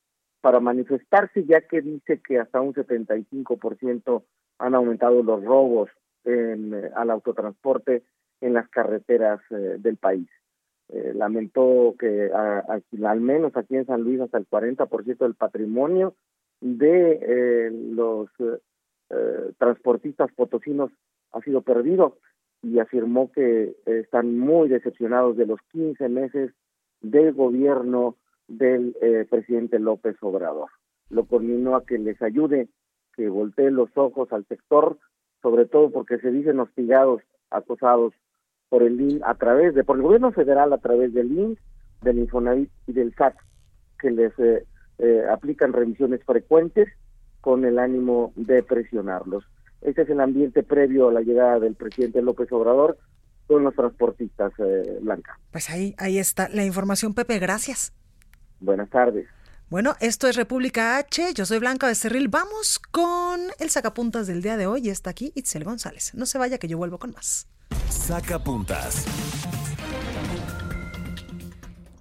para 0.41 0.59
manifestarse, 0.59 1.45
ya 1.45 1.61
que 1.61 1.81
dice 1.81 2.21
que 2.25 2.39
hasta 2.39 2.61
un 2.61 2.73
75% 2.73 4.23
han 4.59 4.75
aumentado 4.75 5.23
los 5.23 5.43
robos 5.43 5.89
en, 6.23 6.73
eh, 6.73 6.91
al 6.95 7.09
autotransporte 7.11 8.03
en 8.41 8.53
las 8.53 8.69
carreteras 8.69 9.39
eh, 9.51 9.77
del 9.79 9.97
país. 9.97 10.29
Eh, 10.89 11.13
lamentó 11.15 11.95
que 11.99 12.31
al 12.33 13.21
menos 13.21 13.55
aquí 13.55 13.75
en 13.75 13.85
San 13.85 14.01
Luis 14.01 14.21
hasta 14.21 14.37
el 14.37 14.47
40% 14.47 15.17
del 15.19 15.35
patrimonio 15.35 16.15
de 16.61 17.69
los 17.93 18.29
transportistas 19.57 20.31
potosinos 20.33 20.91
ha 21.31 21.41
sido 21.41 21.61
perdido 21.61 22.17
y 22.61 22.79
afirmó 22.79 23.31
que 23.31 23.75
están 23.85 24.37
muy 24.37 24.67
decepcionados 24.67 25.37
de 25.37 25.45
los 25.45 25.59
15 25.71 26.09
meses 26.09 26.51
del 27.01 27.33
gobierno 27.33 28.17
del 28.49 28.95
presidente 29.29 29.79
López 29.79 30.17
Obrador. 30.21 30.69
Lo 31.09 31.25
conminó 31.25 31.75
a 31.75 31.85
que 31.85 31.97
les 31.97 32.21
ayude, 32.21 32.67
que 33.15 33.29
voltee 33.29 33.71
los 33.71 33.89
ojos 33.95 34.31
al 34.33 34.45
sector, 34.47 34.97
sobre 35.41 35.65
todo 35.65 35.91
porque 35.91 36.17
se 36.17 36.31
dicen 36.31 36.59
hostigados, 36.59 37.21
acosados 37.49 38.13
por 38.69 38.83
el 38.83 39.01
IN 39.01 39.21
a 39.25 39.35
través 39.35 39.73
de, 39.73 39.83
por 39.83 39.97
el 39.97 40.03
gobierno 40.03 40.31
federal 40.31 40.71
a 40.73 40.77
través 40.77 41.13
del 41.13 41.31
IN, 41.31 41.57
del 42.01 42.19
Infonavit 42.19 42.69
y 42.87 42.93
del 42.93 43.13
SAT, 43.15 43.35
que 43.99 44.11
les 44.11 44.37
eh, 44.39 44.65
eh, 44.99 45.23
aplican 45.29 45.73
revisiones 45.73 46.23
frecuentes 46.23 46.87
con 47.41 47.65
el 47.65 47.79
ánimo 47.79 48.31
de 48.35 48.63
presionarlos. 48.63 49.43
Ese 49.81 50.03
es 50.03 50.09
el 50.09 50.19
ambiente 50.19 50.63
previo 50.63 51.09
a 51.09 51.13
la 51.13 51.21
llegada 51.21 51.59
del 51.59 51.75
presidente 51.75 52.21
López 52.21 52.51
Obrador 52.51 52.97
con 53.47 53.63
los 53.63 53.73
transportistas, 53.73 54.51
eh, 54.59 54.99
Blanca. 55.01 55.39
Pues 55.51 55.69
ahí, 55.69 55.95
ahí 55.97 56.19
está 56.19 56.49
la 56.49 56.63
información, 56.63 57.13
Pepe, 57.13 57.39
gracias. 57.39 57.93
Buenas 58.59 58.89
tardes. 58.89 59.27
Bueno, 59.69 59.95
esto 59.99 60.27
es 60.27 60.35
República 60.35 60.97
H, 60.97 61.33
yo 61.35 61.45
soy 61.45 61.59
Blanca 61.59 61.85
Becerril, 61.85 62.27
vamos 62.27 62.79
con 62.79 63.39
el 63.59 63.69
sacapuntas 63.69 64.25
del 64.25 64.41
día 64.41 64.57
de 64.57 64.65
hoy, 64.65 64.89
está 64.89 65.11
aquí 65.11 65.31
Itzel 65.35 65.63
González. 65.63 66.11
No 66.15 66.25
se 66.25 66.39
vaya 66.39 66.57
que 66.57 66.67
yo 66.67 66.77
vuelvo 66.79 66.97
con 66.97 67.11
más. 67.11 67.47
Saca 67.87 68.43
puntas. 68.43 69.05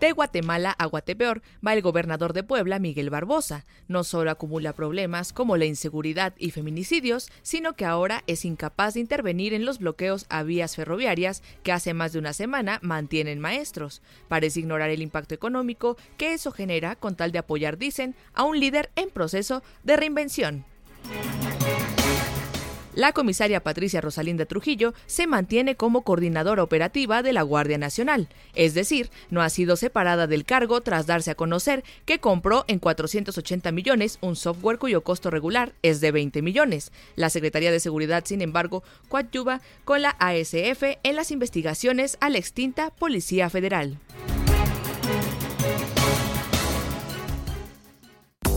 De 0.00 0.12
Guatemala 0.12 0.70
a 0.78 0.86
Guatepeor 0.86 1.42
va 1.66 1.74
el 1.74 1.82
gobernador 1.82 2.32
de 2.32 2.44
Puebla, 2.44 2.78
Miguel 2.78 3.10
Barbosa. 3.10 3.64
No 3.88 4.04
solo 4.04 4.30
acumula 4.30 4.72
problemas 4.72 5.32
como 5.32 5.56
la 5.56 5.64
inseguridad 5.64 6.34
y 6.38 6.52
feminicidios, 6.52 7.28
sino 7.42 7.74
que 7.74 7.84
ahora 7.84 8.22
es 8.28 8.44
incapaz 8.44 8.94
de 8.94 9.00
intervenir 9.00 9.54
en 9.54 9.64
los 9.64 9.78
bloqueos 9.78 10.26
a 10.28 10.44
vías 10.44 10.76
ferroviarias 10.76 11.42
que 11.64 11.72
hace 11.72 11.94
más 11.94 12.12
de 12.12 12.20
una 12.20 12.32
semana 12.32 12.78
mantienen 12.82 13.40
maestros. 13.40 14.00
Parece 14.28 14.60
ignorar 14.60 14.90
el 14.90 15.02
impacto 15.02 15.34
económico 15.34 15.96
que 16.16 16.32
eso 16.32 16.52
genera 16.52 16.94
con 16.94 17.16
tal 17.16 17.32
de 17.32 17.40
apoyar, 17.40 17.76
dicen, 17.76 18.14
a 18.34 18.44
un 18.44 18.60
líder 18.60 18.90
en 18.94 19.10
proceso 19.10 19.62
de 19.82 19.96
reinvención. 19.96 20.64
La 22.98 23.12
comisaria 23.12 23.62
Patricia 23.62 24.00
Rosalinda 24.00 24.44
Trujillo 24.44 24.92
se 25.06 25.28
mantiene 25.28 25.76
como 25.76 26.02
coordinadora 26.02 26.64
operativa 26.64 27.22
de 27.22 27.32
la 27.32 27.42
Guardia 27.42 27.78
Nacional, 27.78 28.28
es 28.56 28.74
decir, 28.74 29.08
no 29.30 29.40
ha 29.40 29.50
sido 29.50 29.76
separada 29.76 30.26
del 30.26 30.44
cargo 30.44 30.80
tras 30.80 31.06
darse 31.06 31.30
a 31.30 31.36
conocer 31.36 31.84
que 32.06 32.18
compró 32.18 32.64
en 32.66 32.80
480 32.80 33.70
millones 33.70 34.18
un 34.20 34.34
software 34.34 34.78
cuyo 34.78 35.04
costo 35.04 35.30
regular 35.30 35.74
es 35.82 36.00
de 36.00 36.10
20 36.10 36.42
millones. 36.42 36.90
La 37.14 37.30
Secretaría 37.30 37.70
de 37.70 37.78
Seguridad, 37.78 38.24
sin 38.26 38.42
embargo, 38.42 38.82
coadyuva 39.08 39.60
con 39.84 40.02
la 40.02 40.16
ASF 40.18 40.82
en 41.04 41.14
las 41.14 41.30
investigaciones 41.30 42.18
a 42.20 42.30
la 42.30 42.38
extinta 42.38 42.90
Policía 42.90 43.48
Federal. 43.48 43.96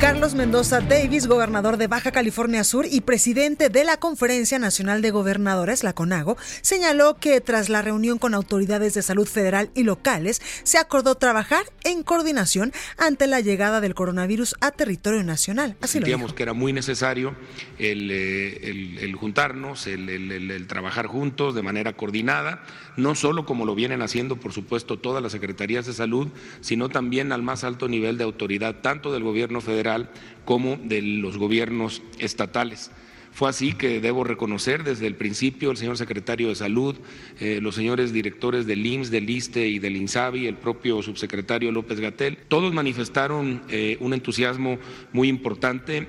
Carlos 0.00 0.34
Mendoza 0.34 0.80
Davis, 0.80 1.26
gobernador 1.26 1.76
de 1.76 1.86
Baja 1.86 2.10
California 2.10 2.64
Sur 2.64 2.86
y 2.90 3.02
presidente 3.02 3.68
de 3.68 3.84
la 3.84 3.98
Conferencia 3.98 4.58
Nacional 4.58 5.02
de 5.02 5.10
Gobernadores, 5.10 5.84
la 5.84 5.92
CONAGO, 5.92 6.38
señaló 6.62 7.18
que 7.18 7.42
tras 7.42 7.68
la 7.68 7.82
reunión 7.82 8.16
con 8.16 8.32
autoridades 8.32 8.94
de 8.94 9.02
salud 9.02 9.28
federal 9.28 9.70
y 9.74 9.82
locales, 9.82 10.40
se 10.62 10.78
acordó 10.78 11.16
trabajar 11.16 11.64
en 11.84 12.02
coordinación 12.02 12.72
ante 12.96 13.26
la 13.26 13.40
llegada 13.40 13.82
del 13.82 13.94
coronavirus 13.94 14.54
a 14.62 14.70
territorio 14.70 15.22
nacional. 15.22 15.76
Así 15.82 15.98
Sentíamos 15.98 16.32
que 16.32 16.44
era 16.44 16.54
muy 16.54 16.72
necesario 16.72 17.36
el, 17.78 18.08
eh, 18.10 19.12
juntarnos, 19.20 19.86
el 19.86 20.66
trabajar 20.66 21.08
juntos 21.08 21.54
de 21.54 21.60
manera 21.60 21.92
coordinada, 21.92 22.64
no 22.96 23.14
solo 23.14 23.44
como 23.44 23.66
lo 23.66 23.74
vienen 23.74 24.00
haciendo, 24.00 24.36
por 24.36 24.54
supuesto, 24.54 24.98
todas 24.98 25.22
las 25.22 25.32
secretarías 25.32 25.84
de 25.84 25.92
salud, 25.92 26.28
sino 26.62 26.88
también 26.88 27.32
al 27.32 27.42
más 27.42 27.64
alto 27.64 27.86
nivel 27.86 28.16
de 28.16 28.24
autoridad, 28.24 28.76
tanto 28.80 29.12
del 29.12 29.24
gobierno 29.24 29.60
federal, 29.60 29.89
como 30.44 30.76
de 30.76 31.02
los 31.02 31.36
gobiernos 31.36 32.02
estatales. 32.18 32.90
Fue 33.32 33.48
así 33.48 33.72
que 33.72 34.00
debo 34.00 34.24
reconocer 34.24 34.82
desde 34.82 35.06
el 35.06 35.14
principio 35.14 35.70
el 35.70 35.76
señor 35.76 35.96
secretario 35.96 36.48
de 36.48 36.56
Salud, 36.56 36.96
eh, 37.38 37.60
los 37.62 37.74
señores 37.74 38.12
directores 38.12 38.66
del 38.66 38.84
IMSS, 38.84 39.10
del 39.10 39.30
ISTE 39.30 39.68
y 39.68 39.78
del 39.78 39.96
INSABI, 39.96 40.46
el 40.46 40.56
propio 40.56 41.00
subsecretario 41.00 41.70
López 41.70 42.00
Gatel, 42.00 42.38
todos 42.48 42.74
manifestaron 42.74 43.62
eh, 43.68 43.96
un 44.00 44.14
entusiasmo 44.14 44.78
muy 45.12 45.28
importante. 45.28 46.08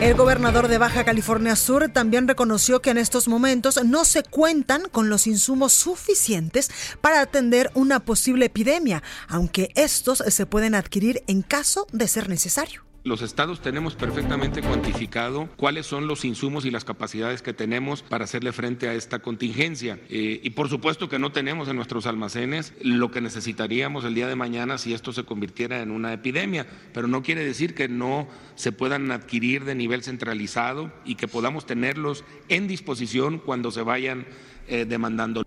El 0.00 0.14
gobernador 0.14 0.68
de 0.68 0.78
Baja 0.78 1.04
California 1.04 1.56
Sur 1.56 1.88
también 1.88 2.28
reconoció 2.28 2.82
que 2.82 2.90
en 2.90 2.98
estos 2.98 3.26
momentos 3.28 3.82
no 3.84 4.04
se 4.04 4.22
cuentan 4.22 4.82
con 4.90 5.08
los 5.08 5.26
insumos 5.26 5.72
suficientes 5.72 6.70
para 7.00 7.20
atender 7.20 7.70
una 7.74 8.00
posible 8.00 8.46
epidemia, 8.46 9.02
aunque 9.28 9.70
estos 9.74 10.18
se 10.26 10.46
pueden 10.46 10.74
adquirir 10.74 11.22
en 11.26 11.42
caso 11.42 11.86
de 11.92 12.08
ser 12.08 12.28
necesario. 12.28 12.84
Los 13.04 13.20
estados 13.20 13.60
tenemos 13.60 13.96
perfectamente 13.96 14.62
cuantificado 14.62 15.50
cuáles 15.58 15.84
son 15.84 16.06
los 16.06 16.24
insumos 16.24 16.64
y 16.64 16.70
las 16.70 16.86
capacidades 16.86 17.42
que 17.42 17.52
tenemos 17.52 18.00
para 18.00 18.24
hacerle 18.24 18.50
frente 18.50 18.88
a 18.88 18.94
esta 18.94 19.18
contingencia. 19.18 20.00
Eh, 20.08 20.40
y 20.42 20.50
por 20.50 20.70
supuesto 20.70 21.06
que 21.10 21.18
no 21.18 21.30
tenemos 21.30 21.68
en 21.68 21.76
nuestros 21.76 22.06
almacenes 22.06 22.72
lo 22.80 23.10
que 23.10 23.20
necesitaríamos 23.20 24.06
el 24.06 24.14
día 24.14 24.26
de 24.26 24.36
mañana 24.36 24.78
si 24.78 24.94
esto 24.94 25.12
se 25.12 25.24
convirtiera 25.24 25.82
en 25.82 25.90
una 25.90 26.14
epidemia, 26.14 26.66
pero 26.94 27.06
no 27.06 27.22
quiere 27.22 27.44
decir 27.44 27.74
que 27.74 27.90
no 27.90 28.26
se 28.54 28.72
puedan 28.72 29.10
adquirir 29.10 29.66
de 29.66 29.74
nivel 29.74 30.02
centralizado 30.02 30.90
y 31.04 31.16
que 31.16 31.28
podamos 31.28 31.66
tenerlos 31.66 32.24
en 32.48 32.68
disposición 32.68 33.38
cuando 33.38 33.70
se 33.70 33.82
vayan 33.82 34.24
eh, 34.66 34.86
demandando. 34.86 35.44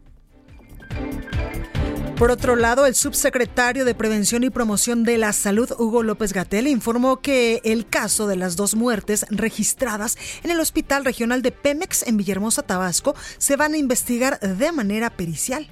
Por 2.17 2.31
otro 2.31 2.55
lado, 2.55 2.87
el 2.87 2.95
subsecretario 2.95 3.85
de 3.85 3.93
Prevención 3.93 4.43
y 4.43 4.49
Promoción 4.49 5.03
de 5.03 5.19
la 5.19 5.33
Salud, 5.33 5.71
Hugo 5.77 6.01
López 6.01 6.33
Gatel, 6.33 6.65
informó 6.65 7.21
que 7.21 7.61
el 7.63 7.85
caso 7.85 8.25
de 8.25 8.35
las 8.35 8.55
dos 8.55 8.73
muertes 8.73 9.27
registradas 9.29 10.17
en 10.41 10.49
el 10.49 10.59
Hospital 10.59 11.05
Regional 11.05 11.43
de 11.43 11.51
Pemex 11.51 12.07
en 12.07 12.17
Villahermosa, 12.17 12.63
Tabasco, 12.63 13.13
se 13.37 13.55
van 13.55 13.75
a 13.75 13.77
investigar 13.77 14.39
de 14.39 14.71
manera 14.71 15.11
pericial. 15.11 15.67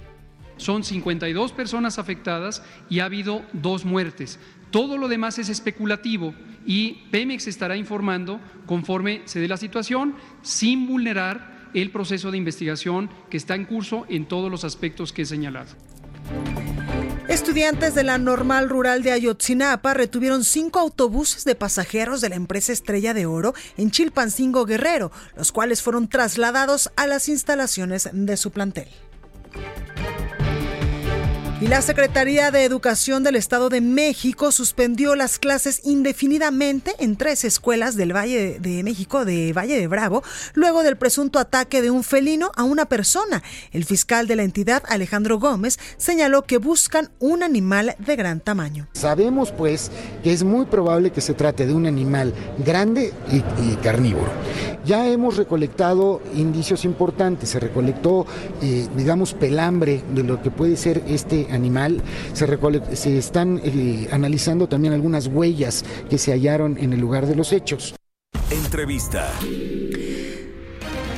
Son 0.57 0.83
52 0.83 1.51
personas 1.51 1.97
afectadas 1.97 2.61
y 2.91 2.99
ha 2.99 3.05
habido 3.05 3.43
dos 3.53 3.83
muertes. 3.83 4.37
Todo 4.69 4.99
lo 4.99 5.07
demás 5.07 5.39
es 5.39 5.49
especulativo 5.49 6.35
y 6.63 7.07
Pemex 7.09 7.47
estará 7.47 7.75
informando 7.75 8.39
conforme 8.67 9.23
se 9.25 9.39
dé 9.39 9.47
la 9.47 9.57
situación 9.57 10.13
sin 10.43 10.85
vulnerar 10.85 11.69
el 11.73 11.89
proceso 11.89 12.29
de 12.29 12.37
investigación 12.37 13.09
que 13.31 13.37
está 13.37 13.55
en 13.55 13.65
curso 13.65 14.05
en 14.09 14.27
todos 14.27 14.51
los 14.51 14.63
aspectos 14.63 15.11
que 15.11 15.23
he 15.23 15.25
señalado. 15.25 15.71
Estudiantes 17.27 17.95
de 17.95 18.03
la 18.03 18.17
Normal 18.17 18.69
Rural 18.69 19.03
de 19.03 19.11
Ayotzinapa 19.11 19.93
retuvieron 19.93 20.43
cinco 20.43 20.79
autobuses 20.79 21.43
de 21.43 21.55
pasajeros 21.55 22.21
de 22.21 22.29
la 22.29 22.35
empresa 22.35 22.71
Estrella 22.71 23.13
de 23.13 23.25
Oro 23.25 23.53
en 23.77 23.91
Chilpancingo 23.91 24.65
Guerrero, 24.65 25.11
los 25.35 25.51
cuales 25.51 25.81
fueron 25.81 26.07
trasladados 26.07 26.91
a 26.95 27.07
las 27.07 27.27
instalaciones 27.27 28.09
de 28.13 28.37
su 28.37 28.51
plantel. 28.51 28.87
Y 31.65 31.67
la 31.67 31.81
Secretaría 31.81 32.51
de 32.51 32.63
Educación 32.63 33.23
del 33.23 33.35
Estado 33.35 33.69
de 33.69 33.81
México 33.81 34.51
suspendió 34.51 35.15
las 35.15 35.39
clases 35.39 35.81
indefinidamente 35.83 36.93
en 36.99 37.15
tres 37.15 37.43
escuelas 37.43 37.95
del 37.95 38.15
Valle 38.15 38.59
de 38.59 38.83
México, 38.83 39.25
de 39.25 39.51
Valle 39.51 39.75
de 39.79 39.87
Bravo, 39.87 40.21
luego 40.53 40.83
del 40.83 40.95
presunto 40.95 41.39
ataque 41.39 41.81
de 41.81 41.89
un 41.89 42.03
felino 42.03 42.51
a 42.55 42.65
una 42.65 42.85
persona. 42.85 43.41
El 43.71 43.83
fiscal 43.83 44.27
de 44.27 44.35
la 44.35 44.43
entidad, 44.43 44.83
Alejandro 44.87 45.39
Gómez, 45.39 45.79
señaló 45.97 46.43
que 46.43 46.59
buscan 46.59 47.09
un 47.17 47.41
animal 47.41 47.95
de 47.97 48.15
gran 48.15 48.41
tamaño. 48.41 48.87
Sabemos, 48.93 49.51
pues, 49.51 49.89
que 50.23 50.33
es 50.33 50.43
muy 50.43 50.67
probable 50.67 51.11
que 51.11 51.21
se 51.21 51.33
trate 51.33 51.65
de 51.65 51.73
un 51.73 51.87
animal 51.87 52.31
grande 52.63 53.11
y, 53.31 53.75
carnívoro. 53.77 54.31
Ya 54.85 55.07
hemos 55.07 55.35
recolectado 55.35 56.21
indicios 56.35 56.85
importantes. 56.85 57.49
Se 57.49 57.59
recolectó, 57.59 58.27
eh, 58.61 58.87
digamos, 58.95 59.33
pelambre 59.33 60.03
de 60.13 60.21
lo 60.21 60.43
que 60.43 60.51
puede 60.51 60.77
ser 60.77 61.01
este. 61.07 61.54
Se, 62.33 62.95
se 62.95 63.17
están 63.17 63.61
eh, 63.63 64.07
analizando 64.11 64.67
también 64.67 64.93
algunas 64.93 65.27
huellas 65.27 65.83
que 66.09 66.17
se 66.17 66.31
hallaron 66.31 66.77
en 66.77 66.93
el 66.93 66.99
lugar 66.99 67.25
de 67.25 67.35
los 67.35 67.53
hechos. 67.53 67.95
Entrevista. 68.49 69.31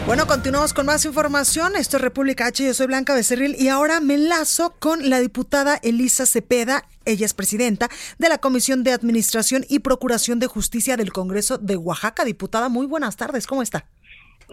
Bueno, 0.08 0.26
continuamos 0.26 0.73
con 0.73 0.86
más 0.86 1.04
información. 1.04 1.76
Esto 1.76 1.97
es 1.97 2.02
República 2.02 2.45
H. 2.45 2.63
Yo 2.63 2.73
soy 2.73 2.88
Blanca 2.88 3.13
Becerril 3.13 3.58
y 3.60 3.67
ahora 3.67 4.00
me 4.00 4.13
enlazo 4.13 4.73
con 4.80 5.10
la 5.10 5.19
diputada 5.19 5.82
Elisa 5.84 6.26
Cepeda. 6.26 6.86
Ella 7.04 7.26
es 7.26 7.34
presidenta 7.34 7.89
de 8.17 8.30
la 8.30 8.38
Comisión 8.38 8.86
de 8.86 8.93
Administración 8.93 9.65
y 9.67 9.80
Procuración 9.80 10.39
de 10.39 10.47
Justicia 10.47 10.95
del 10.95 11.12
Congreso 11.12 11.58
de 11.58 11.76
Oaxaca. 11.76 12.23
Diputada, 12.23 12.69
muy 12.69 12.86
buenas 12.86 13.17
tardes. 13.17 13.47
¿Cómo 13.47 13.62
está? 13.62 13.86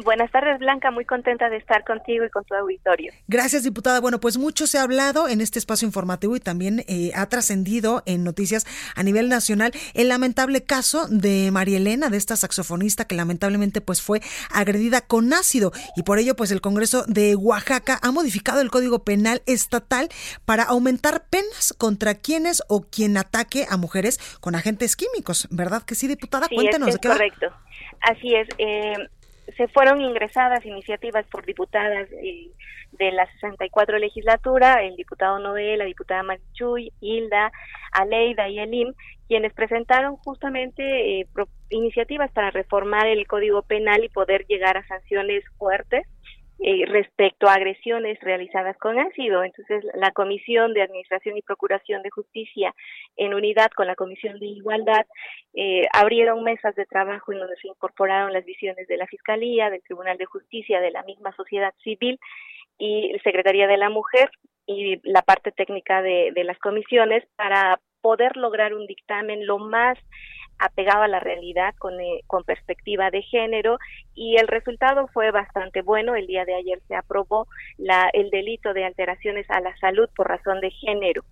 Buenas 0.03 0.31
tardes, 0.33 0.59
Blanca. 0.59 0.91
Muy 0.91 1.05
contenta 1.05 1.49
de 1.49 1.57
estar 1.57 1.85
contigo 1.85 2.25
y 2.25 2.31
con 2.31 2.45
tu 2.45 2.55
auditorio. 2.55 3.13
Gracias, 3.29 3.63
diputada. 3.63 4.01
Bueno, 4.01 4.19
pues 4.19 4.39
mucho 4.39 4.67
se 4.67 4.79
ha 4.79 4.83
hablado 4.83 5.29
en 5.29 5.41
este 5.41 5.61
espacio 5.61 5.87
informativo 5.87 6.35
y 6.35 6.41
también 6.41 6.85
eh, 6.89 7.13
ha 7.15 7.29
trascendido 7.29 8.03
en 8.05 8.25
noticias 8.25 8.67
a 8.97 9.03
nivel 9.05 9.29
nacional 9.29 9.71
el 9.95 10.09
lamentable 10.09 10.65
caso 10.65 11.07
de 11.09 11.51
María 11.53 11.77
Elena, 11.77 12.11
de 12.11 12.17
esta 12.17 12.35
saxofonista 12.35 13.05
que 13.05 13.15
lamentablemente 13.15 13.81
pues 13.81 14.03
fue 14.03 14.21
agredida 14.53 15.01
con 15.01 15.33
ácido 15.33 15.71
y 15.97 16.03
por 16.03 16.19
ello 16.19 16.35
pues 16.35 16.51
el 16.51 16.61
Congreso 16.61 17.05
de 17.07 17.37
Oaxaca 17.37 18.01
ha 18.03 18.11
modificado 18.11 18.61
el 18.61 18.71
Código 18.71 19.05
Penal 19.05 19.43
estatal 19.47 20.09
para 20.45 20.65
aumentar 20.65 21.27
penas 21.31 21.73
contra 21.79 22.15
quienes 22.15 22.63
o 22.69 22.83
quien 22.83 23.17
ataque 23.17 23.67
a 23.71 23.77
mujeres 23.77 24.19
con 24.41 24.57
agentes 24.57 24.97
químicos. 24.97 25.47
¿Verdad 25.51 25.83
que 25.83 25.95
sí, 25.95 26.09
diputada? 26.09 26.49
Cuéntenos 26.49 26.89
es, 26.89 26.95
de 26.95 27.01
qué 27.01 27.09
correcto. 27.09 27.47
Así 28.01 28.35
es. 28.35 28.49
Eh, 28.59 28.95
se 29.57 29.69
fueron 29.69 30.01
ingresadas 30.01 30.65
iniciativas 30.65 31.27
por 31.27 31.45
diputadas 31.45 32.09
eh, 32.13 32.51
de 32.93 33.13
la 33.13 33.31
64 33.33 33.99
legislatura, 33.99 34.83
el 34.83 34.97
diputado 34.97 35.39
Noé, 35.39 35.77
la 35.77 35.85
diputada 35.85 36.23
Marichuy, 36.23 36.93
Hilda, 37.01 37.53
Aleida 37.93 38.49
y 38.49 38.59
Elim, 38.59 38.95
quienes 39.29 39.53
presentaron 39.53 40.17
justamente 40.17 41.21
eh, 41.21 41.27
iniciativas 41.71 42.31
para 42.33 42.51
reformar 42.51 43.07
el 43.07 43.27
Código 43.27 43.63
Penal 43.63 44.05
y 44.05 44.09
poder 44.09 44.47
llegar 44.47 44.77
a 44.77 44.87
sanciones 44.87 45.45
fuertes 45.59 46.07
eh, 46.61 46.87
respecto 46.87 47.49
a 47.49 47.55
agresiones 47.55 48.19
realizadas 48.21 48.77
con 48.79 48.99
ácido. 48.99 49.43
Entonces, 49.43 49.85
la 49.95 50.13
Comisión 50.13 50.73
de 50.73 50.83
Administración 50.83 51.37
y 51.37 51.43
Procuración 51.43 52.03
de 52.03 52.11
Justicia, 52.11 52.75
en 53.17 53.35
unidad 53.35 53.71
con 53.77 53.87
la 53.87 53.97
Comisión 53.97 54.39
de 54.39 54.47
Igualdad, 54.47 55.05
eh, 55.55 55.87
abrieron 55.93 56.45
mesas 56.45 56.75
de 56.77 56.87
trabajo 56.87 57.33
en 57.33 57.41
donde 57.41 57.57
se 57.57 57.69
incorporaron 57.69 58.33
las 58.33 58.45
visiones 58.45 58.87
de 58.87 58.97
la 58.97 59.07
Fiscalía, 59.07 59.69
del 59.69 59.83
Tribunal 59.83 60.17
de 60.17 60.27
Justicia, 60.27 60.81
de 60.81 60.93
la 60.93 61.03
misma 61.03 61.35
sociedad 61.37 61.75
civil 61.83 62.19
y 62.79 63.15
Secretaría 63.23 63.67
de 63.67 63.77
la 63.77 63.91
Mujer 63.91 64.31
y 64.67 65.01
la 65.03 65.23
parte 65.23 65.53
técnica 65.53 66.03
de, 66.03 66.31
de 66.35 66.45
las 66.45 66.59
comisiones 66.59 67.25
para 67.37 67.79
poder 68.01 68.37
lograr 68.37 68.75
un 68.75 68.87
dictamen 68.87 69.47
lo 69.47 69.59
más 69.59 69.99
apegado 70.65 71.03
a 71.03 71.09
la 71.09 71.21
realidad 71.21 71.75
con, 71.79 72.01
eh, 72.01 72.23
con 72.27 72.45
perspectiva 72.45 73.11
de 73.11 73.23
género 73.23 73.79
y 74.15 74.37
el 74.37 74.49
resultado 74.49 75.07
fue 75.09 75.31
bastante 75.31 75.83
bueno. 75.83 76.15
El 76.15 76.27
día 76.27 76.45
de 76.45 76.55
ayer 76.55 76.81
se 76.89 76.95
aprobó 76.95 77.47
la, 77.79 78.09
el 78.13 78.31
delito 78.31 78.73
de 78.73 78.85
alteraciones 78.85 79.49
a 79.51 79.61
la 79.61 79.77
salud 79.79 80.09
por 80.17 80.29
razón 80.29 80.61
de 80.61 80.71
género. 80.71 81.23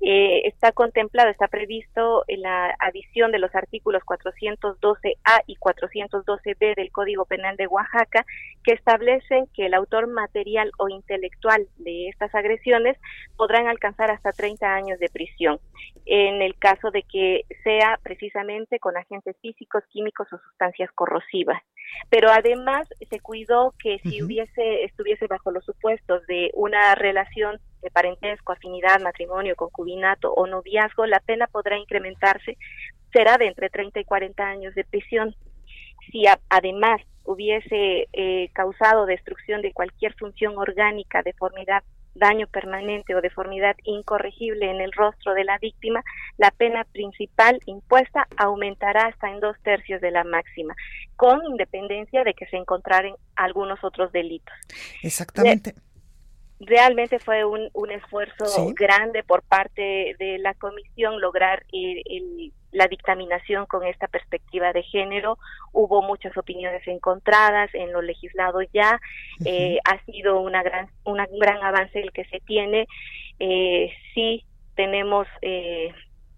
Eh, 0.00 0.42
está 0.46 0.72
contemplado, 0.72 1.30
está 1.30 1.48
previsto 1.48 2.22
la 2.28 2.76
adición 2.80 3.32
de 3.32 3.38
los 3.38 3.54
artículos 3.54 4.02
412A 4.04 5.42
y 5.46 5.56
412B 5.56 6.76
del 6.76 6.92
Código 6.92 7.24
Penal 7.24 7.56
de 7.56 7.66
Oaxaca, 7.66 8.26
que 8.62 8.72
establecen 8.72 9.46
que 9.54 9.66
el 9.66 9.74
autor 9.74 10.06
material 10.06 10.70
o 10.78 10.88
intelectual 10.88 11.66
de 11.78 12.08
estas 12.08 12.34
agresiones 12.34 12.98
podrán 13.36 13.68
alcanzar 13.68 14.10
hasta 14.10 14.32
30 14.32 14.66
años 14.66 14.98
de 14.98 15.08
prisión, 15.08 15.58
en 16.04 16.42
el 16.42 16.56
caso 16.58 16.90
de 16.90 17.02
que 17.02 17.44
sea 17.64 17.98
precisamente 18.02 18.78
con 18.78 18.96
agentes 18.96 19.36
físicos, 19.40 19.82
químicos 19.88 20.30
o 20.32 20.38
sustancias 20.38 20.90
corrosivas. 20.92 21.62
Pero 22.10 22.30
además 22.30 22.88
se 23.08 23.20
cuidó 23.20 23.74
que 23.78 23.98
si 24.00 24.22
hubiese 24.22 24.84
estuviese 24.84 25.26
bajo 25.26 25.50
los 25.50 25.64
supuestos 25.64 26.26
de 26.26 26.50
una 26.54 26.94
relación 26.94 27.60
de 27.86 27.90
parentesco, 27.92 28.52
afinidad, 28.52 29.00
matrimonio, 29.00 29.54
concubinato 29.54 30.32
o 30.32 30.48
noviazgo, 30.48 31.06
la 31.06 31.20
pena 31.20 31.46
podrá 31.46 31.78
incrementarse, 31.78 32.58
será 33.12 33.38
de 33.38 33.46
entre 33.46 33.70
30 33.70 34.00
y 34.00 34.04
40 34.04 34.42
años 34.42 34.74
de 34.74 34.82
prisión. 34.84 35.36
Si 36.10 36.24
además 36.48 37.00
hubiese 37.22 38.08
eh, 38.12 38.50
causado 38.52 39.06
destrucción 39.06 39.62
de 39.62 39.72
cualquier 39.72 40.14
función 40.14 40.58
orgánica, 40.58 41.22
deformidad, 41.22 41.84
daño 42.14 42.48
permanente 42.48 43.14
o 43.14 43.20
deformidad 43.20 43.76
incorregible 43.84 44.68
en 44.68 44.80
el 44.80 44.90
rostro 44.90 45.34
de 45.34 45.44
la 45.44 45.58
víctima, 45.58 46.02
la 46.38 46.50
pena 46.50 46.82
principal 46.84 47.60
impuesta 47.66 48.26
aumentará 48.36 49.06
hasta 49.06 49.30
en 49.30 49.38
dos 49.38 49.56
tercios 49.62 50.00
de 50.00 50.10
la 50.10 50.24
máxima, 50.24 50.74
con 51.14 51.44
independencia 51.44 52.24
de 52.24 52.34
que 52.34 52.46
se 52.46 52.56
encontraren 52.56 53.14
algunos 53.36 53.84
otros 53.84 54.10
delitos. 54.10 54.54
Exactamente 55.02 55.74
realmente 56.60 57.18
fue 57.18 57.44
un, 57.44 57.68
un 57.72 57.90
esfuerzo 57.90 58.72
grande 58.74 59.22
por 59.22 59.42
parte 59.42 60.16
de 60.18 60.38
la 60.38 60.54
comisión 60.54 61.20
lograr 61.20 61.64
la 62.72 62.88
dictaminación 62.88 63.66
con 63.66 63.84
esta 63.84 64.06
perspectiva 64.08 64.72
de 64.72 64.82
género. 64.82 65.38
Hubo 65.72 66.02
muchas 66.02 66.36
opiniones 66.36 66.86
encontradas 66.86 67.74
en 67.74 67.92
lo 67.92 68.02
legislado 68.02 68.60
ya. 68.72 69.00
Eh, 69.44 69.78
ha 69.84 70.02
sido 70.04 70.40
una 70.40 70.62
gran, 70.62 70.88
un 71.04 71.18
gran 71.38 71.62
avance 71.62 72.00
el 72.00 72.12
que 72.12 72.24
se 72.26 72.40
tiene. 72.40 72.86
Eh, 73.38 73.92
sí 74.14 74.44
tenemos 74.74 75.26
eh, 75.42 75.92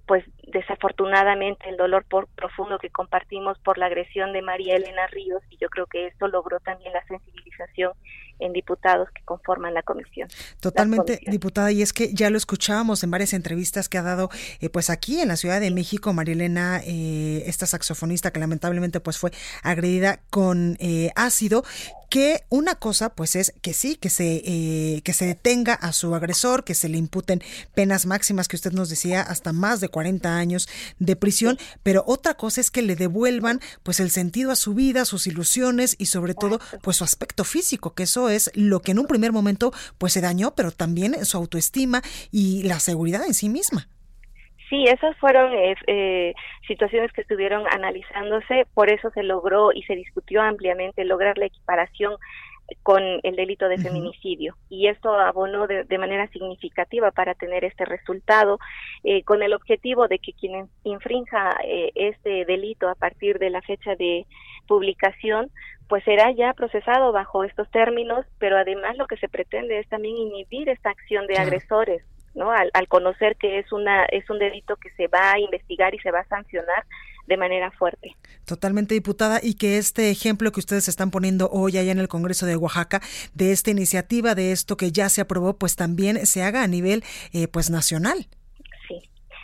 pues 0.07 0.25
desafortunadamente 0.45 1.69
el 1.69 1.77
dolor 1.77 2.05
por 2.09 2.29
profundo 2.29 2.79
que 2.79 2.89
compartimos 2.89 3.59
por 3.59 3.77
la 3.77 3.87
agresión 3.87 4.33
de 4.33 4.41
María 4.41 4.77
Elena 4.77 5.07
Ríos 5.09 5.43
y 5.51 5.59
yo 5.59 5.69
creo 5.69 5.87
que 5.87 6.07
esto 6.07 6.29
logró 6.29 6.61
también 6.61 6.93
la 6.95 7.05
sensibilización 7.05 7.93
en 8.39 8.53
diputados 8.53 9.09
que 9.15 9.23
conforman 9.25 9.75
la 9.75 9.83
comisión. 9.83 10.29
Totalmente, 10.61 11.21
diputada, 11.27 11.73
y 11.73 11.83
es 11.83 11.93
que 11.93 12.13
ya 12.13 12.31
lo 12.31 12.37
escuchábamos 12.37 13.03
en 13.03 13.11
varias 13.11 13.33
entrevistas 13.33 13.89
que 13.89 13.99
ha 13.99 14.03
dado 14.03 14.31
eh, 14.61 14.69
pues 14.69 14.91
aquí 14.91 15.21
en 15.21 15.29
la 15.29 15.37
Ciudad 15.37 15.61
de 15.61 15.71
México 15.71 16.13
María 16.13 16.35
Elena, 16.35 16.81
eh, 16.85 17.43
esta 17.47 17.67
saxofonista 17.67 18.33
que 18.33 18.41
lamentablemente 18.41 19.01
pues 19.01 19.19
fue 19.19 19.33
agredida 19.63 20.21
con 20.31 20.77
eh, 20.81 21.11
ácido, 21.17 21.65
que 22.09 22.45
una 22.49 22.75
cosa 22.75 23.11
pues 23.11 23.37
es 23.37 23.53
que 23.63 23.75
sí, 23.75 23.97
que 23.97 24.11
se, 24.11 24.43
eh, 24.45 25.03
que 25.03 25.13
se 25.13 25.27
detenga 25.27 25.75
a 25.75 25.93
su 25.93 26.15
agresor, 26.15 26.65
que 26.65 26.75
se 26.75 26.89
le 26.89 26.99
imputen 26.99 27.43
penas 27.75 28.07
máximas 28.07 28.49
que 28.49 28.57
usted 28.57 28.73
nos 28.73 28.89
decía 28.89 29.23
hasta 29.23 29.53
más 29.53 29.81
de 29.81 29.89
40 29.89 30.37
años 30.37 30.69
de 30.99 31.17
prisión, 31.17 31.59
pero 31.83 32.05
otra 32.07 32.35
cosa 32.35 32.61
es 32.61 32.71
que 32.71 32.83
le 32.83 32.97
devuelvan 32.97 33.61
pues 33.83 34.01
el 34.01 34.11
sentido 34.11 34.51
a 34.51 34.57
su 34.57 34.75
vida, 34.75 35.05
sus 35.05 35.27
ilusiones 35.27 35.97
y 35.99 36.07
sobre 36.07 36.35
todo 36.35 36.61
pues 36.83 36.97
su 36.97 37.05
aspecto 37.05 37.45
físico, 37.45 37.95
que 37.95 38.05
eso 38.05 38.29
es 38.29 38.51
lo 38.55 38.81
que 38.81 38.93
en 38.93 38.99
un 38.99 39.07
primer 39.07 39.33
momento 39.33 39.73
pues 39.99 40.13
se 40.13 40.21
dañó, 40.21 40.55
pero 40.55 40.71
también 40.71 41.25
su 41.25 41.37
autoestima 41.37 42.03
y 42.31 42.63
la 42.63 42.81
seguridad 42.81 43.25
en 43.27 43.35
sí 43.35 43.49
misma. 43.49 43.89
Sí, 44.69 44.85
esas 44.85 45.17
fueron 45.17 45.53
eh, 45.55 45.75
eh, 45.87 46.35
situaciones 46.67 47.11
que 47.13 47.23
estuvieron 47.23 47.65
analizándose, 47.71 48.67
por 48.75 48.91
eso 48.91 49.11
se 49.11 49.23
logró 49.23 49.73
y 49.73 49.83
se 49.83 49.95
discutió 49.95 50.43
ampliamente 50.43 51.05
lograr 51.05 51.39
la 51.39 51.47
equiparación 51.47 52.17
con 52.83 53.03
el 53.23 53.35
delito 53.35 53.67
de 53.67 53.79
feminicidio. 53.79 54.55
Y 54.69 54.89
esto 54.89 55.15
abonó 55.15 55.67
de, 55.67 55.99
manera 55.99 56.29
significativa 56.29 57.11
para 57.13 57.33
tener 57.35 57.65
este 57.65 57.87
resultado 57.87 58.59
eh, 59.05 59.23
con 59.25 59.43
el 59.43 59.55
objetivo 59.55 60.07
de 60.07 60.19
que 60.19 60.35
quien 60.35 60.69
infrinja 60.85 61.57
este 61.95 62.45
delito 62.45 62.91
a 62.91 62.95
partir 62.95 63.39
de 63.39 63.49
la 63.49 63.63
fecha 63.63 63.97
de 63.97 64.27
publicación 64.67 65.51
pues 65.89 66.05
será 66.05 66.31
ya 66.33 66.53
procesado 66.53 67.11
bajo 67.13 67.43
estos 67.43 67.71
términos 67.71 68.27
pero 68.39 68.59
además 68.59 68.99
lo 68.99 69.07
que 69.07 69.17
se 69.17 69.31
pretende 69.31 69.79
es 69.79 69.89
también 69.89 70.19
inhibir 70.19 70.69
esta 70.69 70.91
acción 70.91 71.27
de 71.27 71.39
agresores 71.39 72.05
¿no? 72.39 72.51
Al, 72.51 72.89
conocer 72.89 73.37
que 73.37 73.59
es 73.59 73.71
una 73.73 74.07
es 74.07 74.31
un 74.31 74.39
delito 74.39 74.77
que 74.77 74.91
se 74.93 75.09
va 75.09 75.33
a 75.33 75.39
investigar 75.39 75.95
y 75.95 75.99
se 75.99 76.11
va 76.11 76.21
a 76.21 76.29
sancionar, 76.29 76.85
de 77.27 77.37
manera 77.37 77.71
fuerte. 77.73 78.17
Totalmente 78.47 78.95
diputada 78.95 79.41
y 79.43 79.55
que 79.55 79.77
este 79.77 80.11
ejemplo 80.11 80.51
que 80.51 80.61
ustedes 80.61 80.89
están 80.89 81.11
poniendo 81.11 81.51
hoy 81.51 81.77
allá 81.77 81.93
en 81.93 81.99
el 81.99 82.09
Congreso 82.09 82.47
de 82.47 82.57
Oaxaca 82.57 83.03
de 83.35 83.53
esta 83.53 83.71
iniciativa 83.71 84.35
de 84.35 84.53
esto 84.53 84.79
que 84.79 84.93
ya 84.93 85.11
se 85.11 85.21
aprobó 85.21 85.59
pues 85.59 85.77
también 85.77 86.25
se 86.25 86.43
haga 86.43 86.63
a 86.63 86.67
nivel 86.67 87.05
eh, 87.35 87.47
pues 87.49 87.69
nacional. 87.69 88.29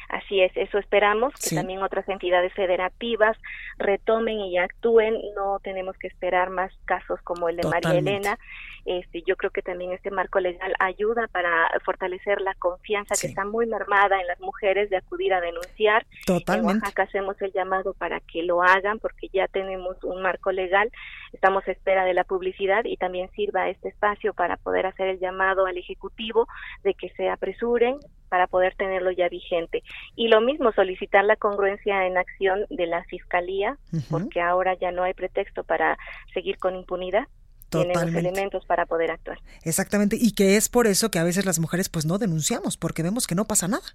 Así 0.09 0.41
es, 0.41 0.53
eso 0.57 0.79
esperamos, 0.79 1.35
que 1.35 1.57
también 1.57 1.83
otras 1.83 2.09
entidades 2.09 2.53
federativas 2.55 3.37
retomen 3.79 4.39
y 4.41 4.59
actúen, 4.59 5.15
no 5.35 5.59
tenemos 5.63 5.97
que 5.99 6.07
esperar 6.07 6.51
más 6.51 6.73
casos 6.85 7.21
como 7.23 7.49
el 7.49 7.57
de 7.57 7.69
María 7.69 7.99
Elena. 7.99 8.39
Este, 8.85 9.23
yo 9.23 9.37
creo 9.37 9.51
que 9.51 9.63
también 9.63 9.93
este 9.93 10.11
marco 10.11 10.41
legal 10.41 10.75
ayuda 10.79 11.27
para 11.29 11.71
fortalecer 11.85 12.43
la 12.43 12.55
confianza 12.55 13.15
que 13.19 13.29
está 13.29 13.45
muy 13.47 13.67
mermada 13.67 14.21
en 14.21 14.27
las 14.27 14.39
mujeres 14.41 14.91
de 14.91 14.99
acudir 14.99 15.33
a 15.33 15.41
denunciar. 15.41 16.07
Totalmente. 16.27 16.87
En 16.87 17.05
hacemos 17.05 17.41
el 17.41 17.53
llamado 17.53 17.95
para 17.95 18.21
que 18.21 18.43
lo 18.43 18.63
hagan 18.63 18.99
porque 18.99 19.29
ya 19.33 19.49
tenemos 19.49 20.03
un 20.05 20.23
marco 20.23 20.53
legal, 20.53 20.91
estamos 21.33 21.67
a 21.67 21.73
espera 21.73 22.05
de 22.05 22.15
la 22.15 22.25
publicidad 22.25 22.85
y 22.85 22.97
también 22.97 23.31
sirva 23.33 23.69
este 23.69 23.89
espacio 23.89 24.35
para 24.35 24.57
poder 24.57 24.87
hacer 24.87 25.09
el 25.09 25.19
llamado 25.19 25.67
al 25.67 25.77
Ejecutivo 25.77 26.47
de 26.83 26.95
que 26.95 27.11
se 27.11 27.29
apresuren 27.29 27.99
para 28.35 28.49
poder 28.49 28.75
tenerlo 28.75 29.13
ya 29.13 29.29
vigente. 29.29 29.85
Y 30.17 30.27
lo 30.27 30.41
mismo, 30.41 30.73
solicitar 30.73 31.25
la 31.25 31.37
congruencia 31.37 32.05
en 32.05 32.19
acción 32.19 32.67
de 32.69 32.89
la 32.89 33.05
Fiscalía, 33.05 33.79
porque 34.11 34.41
ahora 34.41 34.75
ya 34.75 34.91
no 34.91 35.05
hay 35.05 35.15
pretexto 35.15 35.63
para 35.63 35.97
seguir 36.33 36.59
con 36.59 36.75
impunidad. 36.75 37.29
Tienen 37.69 37.93
los 37.93 38.13
elementos 38.13 38.67
para 38.67 38.87
poder 38.87 39.13
actuar. 39.13 39.39
Exactamente, 39.63 40.17
y 40.21 40.33
que 40.35 40.57
es 40.57 40.69
por 40.69 40.89
eso 40.89 41.13
que 41.13 41.21
a 41.21 41.23
veces 41.23 41.47
las 41.47 41.61
mujeres 41.61 41.89
pues 41.89 42.07
no 42.07 42.19
denunciamos, 42.19 42.77
porque 42.77 43.05
vemos 43.05 43.29
que 43.29 43.37
no 43.37 43.45
pasa 43.45 43.69
nada. 43.69 43.87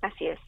Así 0.00 0.26
es. 0.26 0.38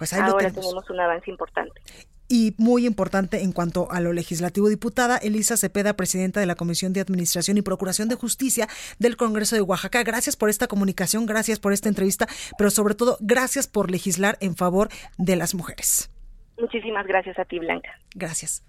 Pues 0.00 0.14
ahora 0.14 0.50
tenemos 0.50 0.88
un 0.88 0.98
avance 0.98 1.30
importante. 1.30 1.78
Y 2.26 2.54
muy 2.56 2.86
importante 2.86 3.42
en 3.42 3.52
cuanto 3.52 3.92
a 3.92 4.00
lo 4.00 4.14
legislativo, 4.14 4.70
diputada 4.70 5.18
Elisa 5.18 5.58
Cepeda, 5.58 5.92
presidenta 5.92 6.40
de 6.40 6.46
la 6.46 6.54
Comisión 6.54 6.94
de 6.94 7.00
Administración 7.02 7.58
y 7.58 7.62
Procuración 7.62 8.08
de 8.08 8.14
Justicia 8.14 8.66
del 8.98 9.18
Congreso 9.18 9.56
de 9.56 9.60
Oaxaca. 9.60 10.02
Gracias 10.02 10.36
por 10.36 10.48
esta 10.48 10.68
comunicación, 10.68 11.26
gracias 11.26 11.60
por 11.60 11.74
esta 11.74 11.90
entrevista, 11.90 12.26
pero 12.56 12.70
sobre 12.70 12.94
todo 12.94 13.18
gracias 13.20 13.66
por 13.66 13.90
legislar 13.90 14.38
en 14.40 14.56
favor 14.56 14.88
de 15.18 15.36
las 15.36 15.54
mujeres. 15.54 16.10
Muchísimas 16.58 17.06
gracias 17.06 17.38
a 17.38 17.44
ti, 17.44 17.58
Blanca. 17.58 17.90
Gracias. 18.14 18.64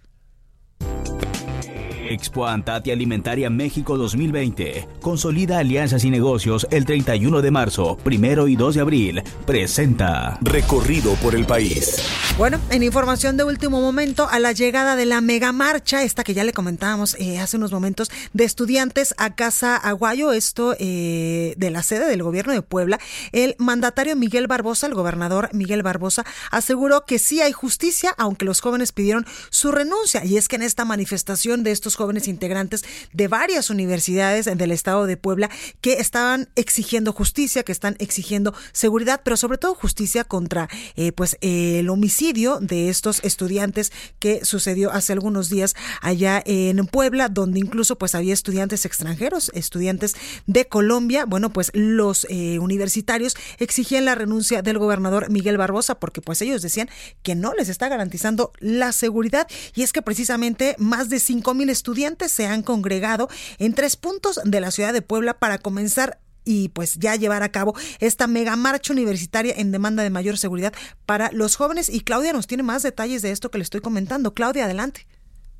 Expo 2.12 2.46
Antati 2.46 2.92
Alimentaria 2.92 3.50
México 3.50 3.98
2020. 3.98 4.88
Consolida 5.00 5.60
alianzas 5.60 6.04
y 6.04 6.10
negocios 6.10 6.68
el 6.70 6.86
31 6.86 7.42
de 7.42 7.52
marzo, 7.52 7.98
primero 8.04 8.50
y 8.50 8.58
2 8.58 8.76
de 8.76 8.82
abril. 8.82 9.24
Presenta. 9.46 10.38
Recorrido 10.42 11.14
por 11.16 11.36
el 11.36 11.46
país. 11.46 12.04
Bueno, 12.38 12.60
en 12.70 12.84
información 12.84 13.38
de 13.38 13.44
último 13.44 13.80
momento, 13.80 14.28
a 14.30 14.40
la 14.40 14.52
llegada 14.52 14.96
de 14.96 15.06
la 15.06 15.22
mega 15.22 15.54
marcha, 15.54 16.04
esta 16.04 16.24
que 16.24 16.34
ya 16.34 16.44
le 16.44 16.54
comentábamos 16.54 17.16
eh, 17.20 17.40
hace 17.40 17.58
unos 17.58 17.72
momentos, 17.72 18.12
de 18.34 18.44
estudiantes 18.44 19.14
a 19.18 19.36
Casa 19.36 19.78
Aguayo, 19.78 20.34
esto 20.34 20.76
eh, 20.80 21.54
de 21.58 21.70
la 21.70 21.84
sede 21.84 22.08
del 22.08 22.24
gobierno 22.24 22.52
de 22.54 22.62
Puebla, 22.62 23.00
el 23.32 23.56
mandatario 23.58 24.16
Miguel 24.16 24.48
Barbosa, 24.48 24.88
el 24.88 24.96
gobernador 24.96 25.50
Miguel 25.54 25.84
Barbosa, 25.84 26.26
aseguró 26.52 27.06
que 27.06 27.20
sí 27.20 27.42
hay 27.42 27.54
justicia, 27.54 28.14
aunque 28.18 28.46
los 28.46 28.60
jóvenes 28.60 28.92
pidieron 28.92 29.26
su 29.50 29.72
renuncia. 29.72 30.26
Y 30.26 30.38
es 30.38 30.48
que 30.48 30.58
en 30.58 30.64
esta 30.64 30.84
manifestación 30.84 31.61
de 31.64 31.72
estos 31.72 31.96
jóvenes 31.96 32.28
integrantes 32.28 32.84
de 33.14 33.28
varias 33.28 33.70
universidades 33.70 34.46
del 34.46 34.72
estado 34.72 35.06
de 35.06 35.18
Puebla 35.18 35.50
que 35.82 35.94
estaban 35.94 36.50
exigiendo 36.56 37.14
justicia, 37.14 37.64
que 37.64 37.72
están 37.72 37.96
exigiendo 38.00 38.54
seguridad, 38.72 39.22
pero 39.24 39.38
sobre 39.38 39.58
todo 39.58 39.76
justicia 39.76 40.24
contra 40.24 40.70
eh, 40.96 41.12
pues 41.12 41.38
el 41.42 41.90
homicidio 41.90 42.60
de 42.60 42.90
estos 42.90 43.24
estudiantes 43.24 43.92
que 44.20 44.46
sucedió 44.46 44.92
hace 44.92 45.14
algunos 45.14 45.50
días 45.50 45.76
allá 46.02 46.42
en 46.46 46.86
Puebla, 46.86 47.30
donde 47.30 47.60
incluso 47.60 47.98
pues 47.98 48.16
había 48.16 48.34
estudiantes 48.34 48.86
extranjeros, 48.86 49.52
estudiantes 49.54 50.16
de 50.48 50.68
Colombia. 50.68 51.26
Bueno, 51.26 51.52
pues 51.52 51.72
los 51.74 52.26
eh, 52.30 52.60
universitarios 52.60 53.36
exigían 53.60 54.06
la 54.06 54.16
renuncia 54.16 54.62
del 54.62 54.78
gobernador 54.78 55.30
Miguel 55.30 55.58
Barbosa 55.58 55.96
porque 56.00 56.22
pues 56.22 56.42
ellos 56.42 56.62
decían 56.62 56.90
que 57.24 57.36
no 57.36 57.54
les 57.54 57.70
está 57.70 57.90
garantizando 57.90 58.52
la 58.60 58.92
seguridad 58.92 59.48
y 59.76 59.84
es 59.84 59.94
que 59.94 60.02
precisamente 60.02 60.76
más 60.78 61.10
de 61.10 61.20
cinco 61.20 61.51
mil 61.54 61.70
estudiantes 61.70 62.32
se 62.32 62.48
han 62.48 62.64
congregado 62.64 63.30
en 63.60 63.74
tres 63.74 63.96
puntos 63.96 64.40
de 64.44 64.62
la 64.62 64.72
ciudad 64.72 64.94
de 64.94 65.02
Puebla 65.02 65.34
para 65.36 65.58
comenzar 65.58 66.20
y 66.46 66.70
pues 66.70 66.96
ya 67.00 67.16
llevar 67.16 67.44
a 67.44 67.50
cabo 67.50 67.74
esta 68.00 68.28
mega 68.28 68.56
marcha 68.56 68.94
universitaria 68.94 69.54
en 69.58 69.72
demanda 69.72 70.04
de 70.04 70.10
mayor 70.10 70.38
seguridad 70.38 70.74
para 71.06 71.30
los 71.32 71.56
jóvenes. 71.56 71.94
Y 71.94 72.02
Claudia 72.02 72.34
nos 72.34 72.48
tiene 72.48 72.64
más 72.64 72.84
detalles 72.84 73.22
de 73.22 73.32
esto 73.32 73.50
que 73.50 73.58
le 73.58 73.64
estoy 73.64 73.82
comentando. 73.82 74.34
Claudia, 74.34 74.66
adelante. 74.66 75.06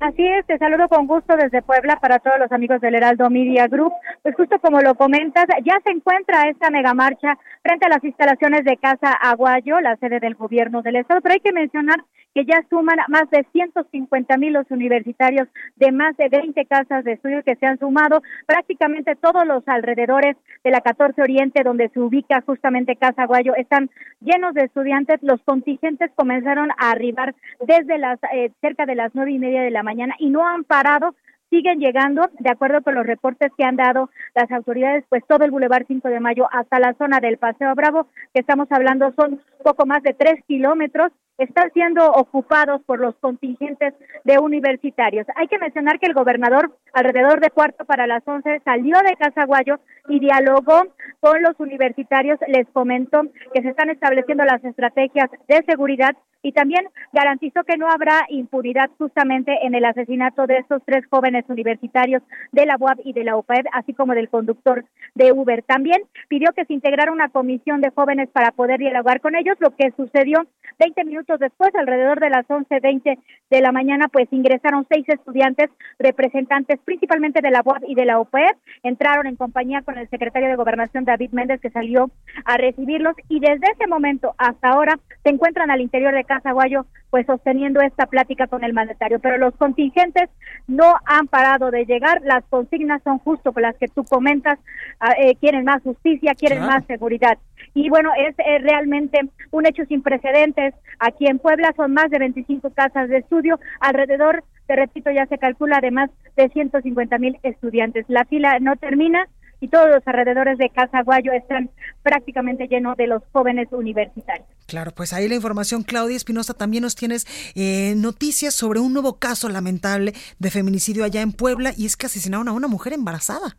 Así 0.02 0.26
es, 0.26 0.44
te 0.46 0.58
saludo 0.58 0.88
con 0.88 1.06
gusto 1.06 1.36
desde 1.36 1.62
Puebla 1.62 1.96
para 2.00 2.18
todos 2.18 2.36
los 2.36 2.50
amigos 2.50 2.80
del 2.80 2.96
Heraldo 2.96 3.30
Media 3.30 3.68
Group. 3.68 3.92
Pues 4.24 4.34
justo 4.34 4.58
como 4.58 4.80
lo 4.80 4.96
comentas, 4.96 5.44
ya 5.64 5.78
se 5.84 5.92
encuentra 5.92 6.48
esta 6.50 6.70
mega 6.70 6.92
marcha 6.92 7.38
frente 7.62 7.86
a 7.86 7.88
las 7.88 8.02
instalaciones 8.02 8.64
de 8.64 8.78
Casa 8.78 9.12
Aguayo, 9.12 9.80
la 9.80 9.96
sede 9.98 10.18
del 10.18 10.34
gobierno 10.34 10.82
del 10.82 10.96
estado, 10.96 11.20
pero 11.20 11.34
hay 11.34 11.40
que 11.40 11.52
mencionar 11.52 12.02
que 12.34 12.44
ya 12.44 12.64
suman 12.70 12.98
más 13.08 13.28
de 13.30 13.46
150 13.52 14.36
mil 14.36 14.52
los 14.52 14.70
universitarios 14.70 15.48
de 15.76 15.92
más 15.92 16.16
de 16.16 16.28
20 16.28 16.64
casas 16.66 17.04
de 17.04 17.12
estudio 17.12 17.42
que 17.42 17.56
se 17.56 17.66
han 17.66 17.78
sumado 17.78 18.22
prácticamente 18.46 19.16
todos 19.16 19.46
los 19.46 19.62
alrededores 19.66 20.36
de 20.64 20.70
la 20.70 20.80
14 20.80 21.20
Oriente, 21.22 21.62
donde 21.62 21.88
se 21.90 22.00
ubica 22.00 22.42
justamente 22.42 22.96
Casa 22.96 23.22
Aguayo, 23.22 23.54
están 23.56 23.90
llenos 24.20 24.54
de 24.54 24.64
estudiantes. 24.64 25.22
Los 25.22 25.40
contingentes 25.42 26.10
comenzaron 26.14 26.70
a 26.72 26.90
arribar 26.90 27.34
desde 27.66 27.98
las 27.98 28.18
eh, 28.32 28.50
cerca 28.60 28.86
de 28.86 28.94
las 28.94 29.14
nueve 29.14 29.32
y 29.32 29.38
media 29.38 29.62
de 29.62 29.70
la 29.70 29.82
mañana 29.82 30.14
y 30.18 30.30
no 30.30 30.46
han 30.46 30.64
parado 30.64 31.14
siguen 31.52 31.80
llegando, 31.80 32.30
de 32.38 32.50
acuerdo 32.50 32.80
con 32.82 32.94
los 32.94 33.06
reportes 33.06 33.52
que 33.58 33.64
han 33.64 33.76
dado 33.76 34.08
las 34.34 34.50
autoridades, 34.50 35.04
pues 35.10 35.22
todo 35.28 35.44
el 35.44 35.50
Boulevard 35.50 35.84
5 35.86 36.08
de 36.08 36.18
Mayo 36.18 36.48
hasta 36.50 36.80
la 36.80 36.94
zona 36.94 37.20
del 37.20 37.36
Paseo 37.36 37.74
Bravo, 37.74 38.06
que 38.32 38.40
estamos 38.40 38.68
hablando 38.70 39.12
son 39.12 39.38
poco 39.62 39.84
más 39.84 40.02
de 40.02 40.14
tres 40.14 40.42
kilómetros, 40.46 41.12
están 41.38 41.70
siendo 41.72 42.06
ocupados 42.12 42.82
por 42.82 43.00
los 43.00 43.14
contingentes 43.16 43.94
de 44.24 44.38
universitarios. 44.38 45.26
Hay 45.36 45.48
que 45.48 45.58
mencionar 45.58 45.98
que 45.98 46.06
el 46.06 46.14
gobernador, 46.14 46.76
alrededor 46.92 47.40
de 47.40 47.50
cuarto 47.50 47.84
para 47.84 48.06
las 48.06 48.22
once, 48.26 48.60
salió 48.64 48.96
de 48.98 49.16
Casaguayo 49.16 49.80
y 50.08 50.20
dialogó 50.20 50.86
con 51.20 51.42
los 51.42 51.58
universitarios, 51.58 52.38
les 52.48 52.68
comentó 52.68 53.22
que 53.52 53.62
se 53.62 53.68
están 53.68 53.90
estableciendo 53.90 54.44
las 54.44 54.62
estrategias 54.64 55.30
de 55.48 55.64
seguridad 55.66 56.16
y 56.42 56.52
también 56.52 56.88
garantizó 57.12 57.62
que 57.62 57.76
no 57.76 57.88
habrá 57.88 58.26
impunidad 58.28 58.90
justamente 58.98 59.56
en 59.62 59.74
el 59.74 59.84
asesinato 59.84 60.46
de 60.46 60.58
estos 60.58 60.82
tres 60.84 61.06
jóvenes 61.08 61.44
universitarios 61.48 62.22
de 62.50 62.66
la 62.66 62.76
UAB 62.78 63.00
y 63.04 63.12
de 63.12 63.24
la 63.24 63.36
UPAED, 63.36 63.66
así 63.72 63.94
como 63.94 64.14
del 64.14 64.28
conductor 64.28 64.84
de 65.14 65.32
Uber. 65.32 65.62
También 65.62 66.02
pidió 66.28 66.50
que 66.52 66.64
se 66.64 66.72
integrara 66.72 67.12
una 67.12 67.28
comisión 67.28 67.80
de 67.80 67.90
jóvenes 67.90 68.28
para 68.30 68.50
poder 68.50 68.80
dialogar 68.80 69.20
con 69.20 69.36
ellos, 69.36 69.56
lo 69.60 69.74
que 69.76 69.92
sucedió 69.96 70.46
20 70.80 71.04
minutos 71.04 71.21
después, 71.38 71.74
alrededor 71.74 72.20
de 72.20 72.30
las 72.30 72.46
11.20 72.46 73.18
de 73.50 73.60
la 73.60 73.72
mañana, 73.72 74.08
pues 74.08 74.28
ingresaron 74.30 74.86
seis 74.90 75.08
estudiantes 75.08 75.70
representantes 75.98 76.78
principalmente 76.84 77.40
de 77.40 77.50
la 77.50 77.62
UAB 77.64 77.84
y 77.86 77.94
de 77.94 78.04
la 78.04 78.20
UPAED, 78.20 78.56
entraron 78.82 79.26
en 79.26 79.36
compañía 79.36 79.82
con 79.82 79.98
el 79.98 80.08
secretario 80.10 80.48
de 80.48 80.56
Gobernación 80.56 81.04
David 81.04 81.30
Méndez 81.32 81.60
que 81.60 81.70
salió 81.70 82.10
a 82.44 82.56
recibirlos 82.56 83.14
y 83.28 83.40
desde 83.40 83.72
ese 83.72 83.86
momento 83.86 84.34
hasta 84.38 84.68
ahora 84.68 84.98
se 85.22 85.30
encuentran 85.30 85.70
al 85.70 85.80
interior 85.80 86.14
de 86.14 86.24
Casaguayo, 86.24 86.86
pues 87.10 87.26
sosteniendo 87.26 87.80
esta 87.80 88.06
plática 88.06 88.46
con 88.46 88.64
el 88.64 88.72
mandatario. 88.72 89.20
Pero 89.20 89.38
los 89.38 89.54
contingentes 89.56 90.30
no 90.66 90.94
han 91.04 91.28
parado 91.28 91.70
de 91.70 91.84
llegar. 91.84 92.22
Las 92.24 92.44
consignas 92.46 93.02
son 93.02 93.18
justo 93.18 93.52
las 93.62 93.76
que 93.76 93.88
tú 93.88 94.04
comentas. 94.04 94.58
Ah, 95.00 95.14
eh, 95.18 95.36
quieren 95.36 95.64
más 95.64 95.82
justicia, 95.82 96.34
quieren 96.34 96.60
más 96.60 96.84
seguridad. 96.86 97.38
Y 97.74 97.88
bueno, 97.88 98.10
es 98.16 98.36
realmente 98.62 99.20
un 99.50 99.66
hecho 99.66 99.84
sin 99.86 100.02
precedentes. 100.02 100.74
Aquí 100.98 101.26
en 101.26 101.38
Puebla 101.38 101.72
son 101.76 101.92
más 101.92 102.10
de 102.10 102.18
25 102.18 102.70
casas 102.70 103.08
de 103.08 103.18
estudio, 103.18 103.58
alrededor, 103.80 104.44
te 104.66 104.76
repito, 104.76 105.10
ya 105.10 105.26
se 105.26 105.38
calcula 105.38 105.80
de 105.80 105.90
más 105.90 106.10
de 106.36 106.48
150 106.48 107.18
mil 107.18 107.38
estudiantes. 107.42 108.04
La 108.08 108.24
fila 108.24 108.58
no 108.60 108.76
termina 108.76 109.28
y 109.62 109.68
todos 109.68 109.88
los 109.88 110.02
alrededores 110.06 110.58
de 110.58 110.70
Casa 110.70 111.02
Guayo 111.02 111.32
están 111.32 111.70
prácticamente 112.02 112.66
llenos 112.66 112.96
de 112.96 113.06
los 113.06 113.22
jóvenes 113.32 113.68
universitarios. 113.70 114.46
Claro, 114.66 114.90
pues 114.90 115.12
ahí 115.12 115.28
la 115.28 115.36
información, 115.36 115.84
Claudia 115.84 116.16
Espinosa, 116.16 116.52
también 116.52 116.82
nos 116.82 116.96
tienes 116.96 117.26
eh, 117.54 117.94
noticias 117.96 118.54
sobre 118.54 118.80
un 118.80 118.92
nuevo 118.92 119.20
caso 119.20 119.48
lamentable 119.48 120.14
de 120.38 120.50
feminicidio 120.50 121.04
allá 121.04 121.20
en 121.20 121.32
Puebla 121.32 121.72
y 121.76 121.86
es 121.86 121.96
que 121.96 122.06
asesinaron 122.06 122.48
a 122.48 122.52
una 122.52 122.66
mujer 122.66 122.92
embarazada. 122.92 123.56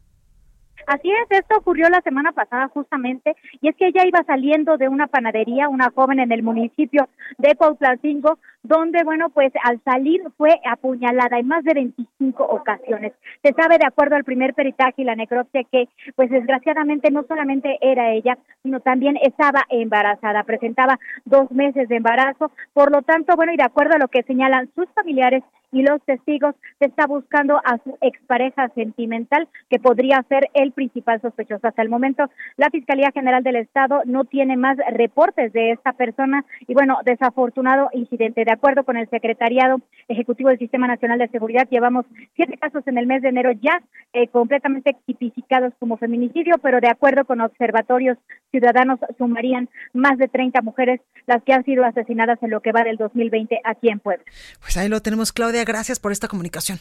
Así 0.87 1.09
es, 1.11 1.39
esto 1.39 1.57
ocurrió 1.57 1.89
la 1.89 2.01
semana 2.01 2.31
pasada 2.31 2.67
justamente, 2.67 3.35
y 3.61 3.69
es 3.69 3.75
que 3.75 3.87
ella 3.87 4.05
iba 4.05 4.23
saliendo 4.23 4.77
de 4.77 4.89
una 4.89 5.07
panadería, 5.07 5.69
una 5.69 5.91
joven 5.91 6.19
en 6.19 6.31
el 6.31 6.43
municipio 6.43 7.07
de 7.37 7.55
Pautlancingo, 7.55 8.37
donde, 8.63 9.03
bueno, 9.03 9.29
pues 9.29 9.51
al 9.63 9.81
salir 9.83 10.21
fue 10.37 10.59
apuñalada 10.65 11.37
en 11.37 11.47
más 11.47 11.63
de 11.63 11.73
25 11.73 12.43
ocasiones. 12.43 13.13
Se 13.43 13.53
sabe, 13.53 13.77
de 13.77 13.85
acuerdo 13.85 14.15
al 14.15 14.23
primer 14.23 14.53
peritaje 14.53 15.01
y 15.01 15.03
la 15.03 15.15
necropsia, 15.15 15.63
que, 15.71 15.89
pues 16.15 16.29
desgraciadamente 16.29 17.11
no 17.11 17.23
solamente 17.27 17.77
era 17.81 18.11
ella, 18.11 18.37
sino 18.63 18.79
también 18.79 19.17
estaba 19.21 19.63
embarazada, 19.69 20.43
presentaba 20.43 20.99
dos 21.25 21.51
meses 21.51 21.89
de 21.89 21.97
embarazo, 21.97 22.51
por 22.73 22.91
lo 22.91 23.01
tanto, 23.01 23.35
bueno, 23.35 23.53
y 23.53 23.57
de 23.57 23.63
acuerdo 23.63 23.95
a 23.95 23.99
lo 23.99 24.07
que 24.07 24.23
señalan 24.23 24.69
sus 24.75 24.87
familiares, 24.95 25.43
y 25.73 25.81
los 25.81 26.01
testigos 26.03 26.55
se 26.79 26.85
está 26.85 27.07
buscando 27.07 27.57
a 27.57 27.79
su 27.83 27.97
expareja 27.99 28.69
sentimental 28.69 29.47
que 29.69 29.79
podría 29.79 30.23
ser 30.29 30.49
el 30.53 30.71
principal 30.71 31.19
sospechoso. 31.19 31.67
Hasta 31.67 31.81
el 31.81 31.89
momento, 31.89 32.29
la 32.57 32.69
Fiscalía 32.69 33.11
General 33.11 33.43
del 33.43 33.55
Estado 33.57 34.03
no 34.05 34.23
tiene 34.23 34.55
más 34.55 34.77
reportes 34.91 35.51
de 35.51 35.71
esta 35.71 35.93
persona 35.93 36.45
y 36.67 36.75
bueno, 36.75 36.99
desafortunado 37.03 37.89
incidente. 37.91 38.45
De 38.45 38.51
acuerdo 38.53 38.83
con 38.83 38.97
el 38.97 39.09
Secretariado 39.09 39.81
Ejecutivo 40.07 40.49
del 40.49 40.59
Sistema 40.59 40.87
Nacional 40.87 41.19
de 41.19 41.27
Seguridad, 41.27 41.67
llevamos 41.69 42.05
siete 42.35 42.57
casos 42.57 42.85
en 42.87 42.97
el 42.97 43.07
mes 43.07 43.21
de 43.21 43.29
enero 43.29 43.51
ya 43.51 43.81
eh, 44.13 44.27
completamente 44.27 44.95
tipificados 45.05 45.73
como 45.79 45.97
feminicidio, 45.97 46.55
pero 46.61 46.79
de 46.79 46.89
acuerdo 46.89 47.25
con 47.25 47.41
observatorios 47.41 48.17
ciudadanos 48.51 48.99
sumarían 49.17 49.69
más 49.93 50.17
de 50.17 50.27
30 50.27 50.61
mujeres 50.61 51.01
las 51.25 51.43
que 51.43 51.53
han 51.53 51.63
sido 51.65 51.83
asesinadas 51.83 52.41
en 52.41 52.49
lo 52.49 52.61
que 52.61 52.71
va 52.71 52.83
del 52.83 52.97
2020 52.97 53.61
aquí 53.63 53.89
en 53.89 53.99
Puebla. 53.99 54.23
Pues 54.61 54.77
ahí 54.77 54.89
lo 54.89 55.01
tenemos, 55.01 55.33
Claudia 55.33 55.63
gracias 55.63 55.99
por 55.99 56.11
esta 56.11 56.27
comunicación. 56.27 56.79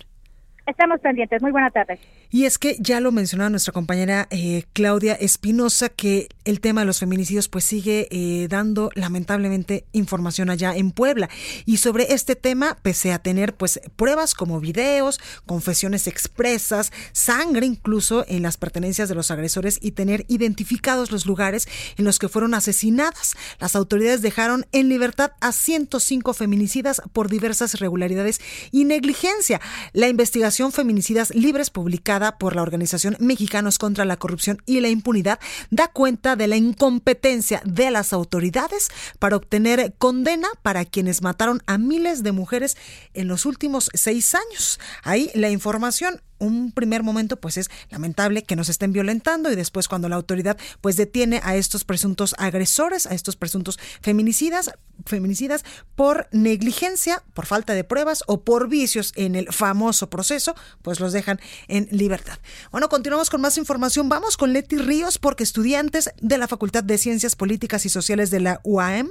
Estamos 0.66 1.00
pendientes. 1.00 1.42
Muy 1.42 1.50
buena 1.50 1.70
tarde. 1.70 1.98
Y 2.30 2.44
es 2.44 2.58
que 2.58 2.76
ya 2.78 3.00
lo 3.00 3.10
mencionaba 3.10 3.50
nuestra 3.50 3.72
compañera 3.72 4.28
eh, 4.30 4.64
Claudia 4.72 5.14
Espinosa 5.14 5.88
que 5.88 6.28
el 6.44 6.60
tema 6.60 6.82
de 6.82 6.86
los 6.86 7.00
feminicidios 7.00 7.48
pues 7.48 7.64
sigue 7.64 8.08
eh, 8.10 8.46
dando 8.48 8.90
lamentablemente 8.94 9.84
información 9.92 10.50
allá 10.50 10.74
en 10.74 10.92
Puebla. 10.92 11.28
Y 11.66 11.78
sobre 11.78 12.14
este 12.14 12.36
tema, 12.36 12.78
pese 12.80 13.12
a 13.12 13.18
tener 13.18 13.54
pues 13.54 13.80
pruebas 13.96 14.34
como 14.34 14.60
videos, 14.60 15.20
confesiones 15.46 16.06
expresas, 16.06 16.92
sangre 17.10 17.66
incluso 17.66 18.24
en 18.28 18.42
las 18.42 18.56
pertenencias 18.56 19.08
de 19.08 19.16
los 19.16 19.32
agresores 19.32 19.78
y 19.82 19.92
tener 19.92 20.24
identificados 20.28 21.10
los 21.10 21.26
lugares 21.26 21.66
en 21.96 22.04
los 22.04 22.20
que 22.20 22.28
fueron 22.28 22.54
asesinadas, 22.54 23.34
las 23.58 23.74
autoridades 23.74 24.22
dejaron 24.22 24.64
en 24.70 24.88
libertad 24.88 25.32
a 25.40 25.50
105 25.50 26.34
feminicidas 26.34 27.02
por 27.12 27.28
diversas 27.28 27.74
irregularidades 27.74 28.40
y 28.70 28.84
negligencia. 28.84 29.60
La 29.92 30.08
investigación 30.08 30.51
Feminicidas 30.52 31.34
Libres, 31.34 31.70
publicada 31.70 32.36
por 32.36 32.54
la 32.54 32.62
organización 32.62 33.16
Mexicanos 33.20 33.78
contra 33.78 34.04
la 34.04 34.18
Corrupción 34.18 34.58
y 34.66 34.80
la 34.80 34.90
Impunidad, 34.90 35.40
da 35.70 35.88
cuenta 35.88 36.36
de 36.36 36.46
la 36.46 36.56
incompetencia 36.56 37.62
de 37.64 37.90
las 37.90 38.12
autoridades 38.12 38.90
para 39.18 39.36
obtener 39.36 39.94
condena 39.96 40.48
para 40.62 40.84
quienes 40.84 41.22
mataron 41.22 41.62
a 41.66 41.78
miles 41.78 42.22
de 42.22 42.32
mujeres 42.32 42.76
en 43.14 43.28
los 43.28 43.46
últimos 43.46 43.88
seis 43.94 44.34
años. 44.34 44.78
Ahí 45.02 45.30
la 45.34 45.48
información 45.50 46.20
un 46.42 46.72
primer 46.72 47.02
momento 47.02 47.36
pues 47.36 47.56
es 47.56 47.70
lamentable 47.90 48.42
que 48.42 48.56
nos 48.56 48.68
estén 48.68 48.92
violentando 48.92 49.50
y 49.50 49.56
después 49.56 49.88
cuando 49.88 50.08
la 50.08 50.16
autoridad 50.16 50.58
pues 50.80 50.96
detiene 50.96 51.40
a 51.44 51.56
estos 51.56 51.84
presuntos 51.84 52.34
agresores, 52.38 53.06
a 53.06 53.14
estos 53.14 53.36
presuntos 53.36 53.78
feminicidas, 54.00 54.70
feminicidas 55.06 55.64
por 55.94 56.28
negligencia, 56.32 57.22
por 57.34 57.46
falta 57.46 57.74
de 57.74 57.84
pruebas 57.84 58.24
o 58.26 58.42
por 58.42 58.68
vicios 58.68 59.12
en 59.16 59.34
el 59.34 59.52
famoso 59.52 60.10
proceso, 60.10 60.54
pues 60.82 61.00
los 61.00 61.12
dejan 61.12 61.40
en 61.68 61.88
libertad. 61.90 62.38
Bueno, 62.70 62.88
continuamos 62.88 63.30
con 63.30 63.40
más 63.40 63.56
información. 63.58 64.08
Vamos 64.08 64.36
con 64.36 64.52
Leti 64.52 64.76
Ríos 64.76 65.18
porque 65.18 65.44
estudiantes 65.44 66.10
de 66.20 66.38
la 66.38 66.48
Facultad 66.48 66.84
de 66.84 66.98
Ciencias 66.98 67.36
Políticas 67.36 67.86
y 67.86 67.88
Sociales 67.88 68.30
de 68.30 68.40
la 68.40 68.60
UAM 68.64 69.08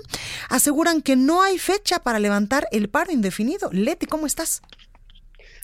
aseguran 0.49 1.01
que 1.01 1.15
no 1.15 1.41
hay 1.41 1.57
fecha 1.57 1.99
para 1.99 2.19
levantar 2.19 2.67
el 2.71 2.89
paro 2.89 3.11
indefinido. 3.11 3.69
Leti, 3.71 4.05
¿cómo 4.05 4.25
estás? 4.25 4.61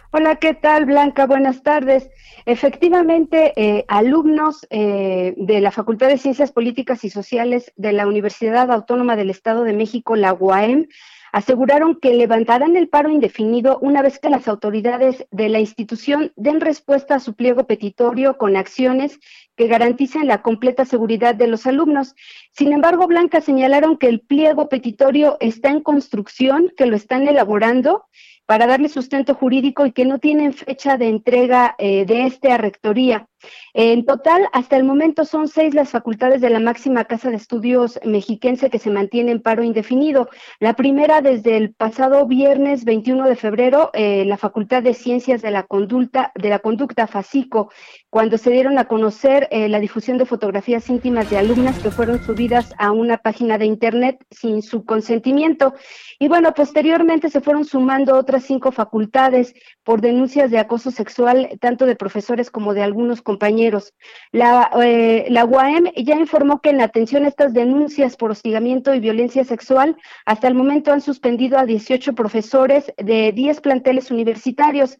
Hola, 0.09 0.37
¿qué 0.37 0.53
tal, 0.53 0.85
Blanca? 0.85 1.25
Buenas 1.25 1.63
tardes. 1.63 2.09
Efectivamente, 2.45 3.51
eh, 3.57 3.83
alumnos 3.89 4.65
eh, 4.69 5.33
de 5.35 5.59
la 5.59 5.69
Facultad 5.71 6.07
de 6.07 6.17
Ciencias 6.17 6.53
Políticas 6.53 7.03
y 7.03 7.09
Sociales 7.09 7.73
de 7.75 7.91
la 7.91 8.07
Universidad 8.07 8.71
Autónoma 8.71 9.17
del 9.17 9.29
Estado 9.29 9.65
de 9.65 9.73
México, 9.73 10.15
la 10.15 10.33
UAM, 10.33 10.87
aseguraron 11.33 11.99
que 11.99 12.13
levantarán 12.13 12.77
el 12.77 12.87
paro 12.87 13.09
indefinido 13.09 13.79
una 13.81 14.01
vez 14.01 14.17
que 14.17 14.29
las 14.29 14.47
autoridades 14.47 15.27
de 15.31 15.49
la 15.49 15.59
institución 15.59 16.31
den 16.37 16.61
respuesta 16.61 17.15
a 17.15 17.19
su 17.19 17.35
pliego 17.35 17.67
petitorio 17.67 18.37
con 18.37 18.55
acciones 18.55 19.19
que 19.57 19.67
garanticen 19.67 20.25
la 20.25 20.41
completa 20.41 20.85
seguridad 20.85 21.35
de 21.35 21.47
los 21.47 21.67
alumnos. 21.67 22.15
Sin 22.53 22.71
embargo, 22.71 23.07
Blanca 23.07 23.41
señalaron 23.41 23.97
que 23.97 24.07
el 24.07 24.21
pliego 24.21 24.69
petitorio 24.69 25.35
está 25.41 25.69
en 25.69 25.81
construcción, 25.81 26.71
que 26.77 26.85
lo 26.85 26.95
están 26.95 27.27
elaborando 27.27 28.05
para 28.47 28.65
darle 28.65 28.89
sustento 28.89 29.35
jurídico 29.35 29.85
y 29.85 29.91
que 29.91 30.05
no 30.05 30.19
tienen 30.19 30.53
fecha 30.53 30.97
de 30.97 31.09
entrega 31.09 31.75
eh, 31.77 32.05
de 32.05 32.25
este 32.25 32.51
a 32.51 32.57
Rectoría. 32.57 33.27
En 33.73 34.05
total, 34.05 34.47
hasta 34.53 34.75
el 34.75 34.83
momento 34.83 35.23
son 35.23 35.47
seis 35.47 35.73
las 35.73 35.89
facultades 35.89 36.41
de 36.41 36.49
la 36.49 36.59
máxima 36.59 37.05
casa 37.05 37.29
de 37.29 37.35
estudios 37.35 37.99
mexiquense 38.03 38.69
que 38.69 38.79
se 38.79 38.89
mantienen 38.89 39.37
en 39.37 39.41
paro 39.41 39.63
indefinido. 39.63 40.29
La 40.59 40.73
primera 40.73 41.21
desde 41.21 41.57
el 41.57 41.73
pasado 41.73 42.25
viernes 42.25 42.85
21 42.85 43.27
de 43.27 43.35
febrero, 43.35 43.91
eh, 43.93 44.25
la 44.25 44.37
Facultad 44.37 44.81
de 44.81 44.93
Ciencias 44.93 45.41
de 45.41 45.51
la 45.51 45.63
Conducta, 45.63 46.31
de 46.35 46.49
la 46.49 46.59
Conducta 46.59 47.07
FACICO, 47.07 47.71
cuando 48.09 48.37
se 48.37 48.51
dieron 48.51 48.77
a 48.79 48.85
conocer 48.85 49.47
eh, 49.51 49.69
la 49.69 49.79
difusión 49.79 50.17
de 50.17 50.25
fotografías 50.25 50.89
íntimas 50.89 51.29
de 51.29 51.37
alumnas 51.37 51.79
que 51.79 51.91
fueron 51.91 52.21
subidas 52.23 52.69
a 52.77 52.91
una 52.91 53.17
página 53.17 53.57
de 53.57 53.65
internet 53.65 54.17
sin 54.31 54.61
su 54.61 54.85
consentimiento. 54.85 55.75
Y 56.19 56.27
bueno, 56.27 56.53
posteriormente 56.53 57.29
se 57.29 57.41
fueron 57.41 57.65
sumando 57.65 58.15
otras 58.15 58.43
cinco 58.45 58.71
facultades 58.71 59.53
por 59.83 60.01
denuncias 60.01 60.51
de 60.51 60.59
acoso 60.59 60.91
sexual, 60.91 61.49
tanto 61.59 61.85
de 61.85 61.95
profesores 61.95 62.49
como 62.49 62.73
de 62.73 62.83
algunos 62.83 63.21
compañeros. 63.27 63.93
La, 64.31 64.71
eh, 64.81 65.25
la 65.29 65.43
UAM 65.43 65.91
ya 65.97 66.15
informó 66.15 66.61
que 66.61 66.69
en 66.69 66.79
atención 66.79 67.25
a 67.25 67.27
estas 67.27 67.53
denuncias 67.53 68.15
por 68.15 68.31
hostigamiento 68.31 68.95
y 68.95 69.01
violencia 69.01 69.43
sexual, 69.43 69.97
hasta 70.25 70.47
el 70.47 70.55
momento 70.55 70.93
han 70.93 71.01
suspendido 71.01 71.59
a 71.59 71.65
18 71.65 72.15
profesores 72.15 72.93
de 72.97 73.33
10 73.33 73.59
planteles 73.59 74.11
universitarios. 74.11 74.97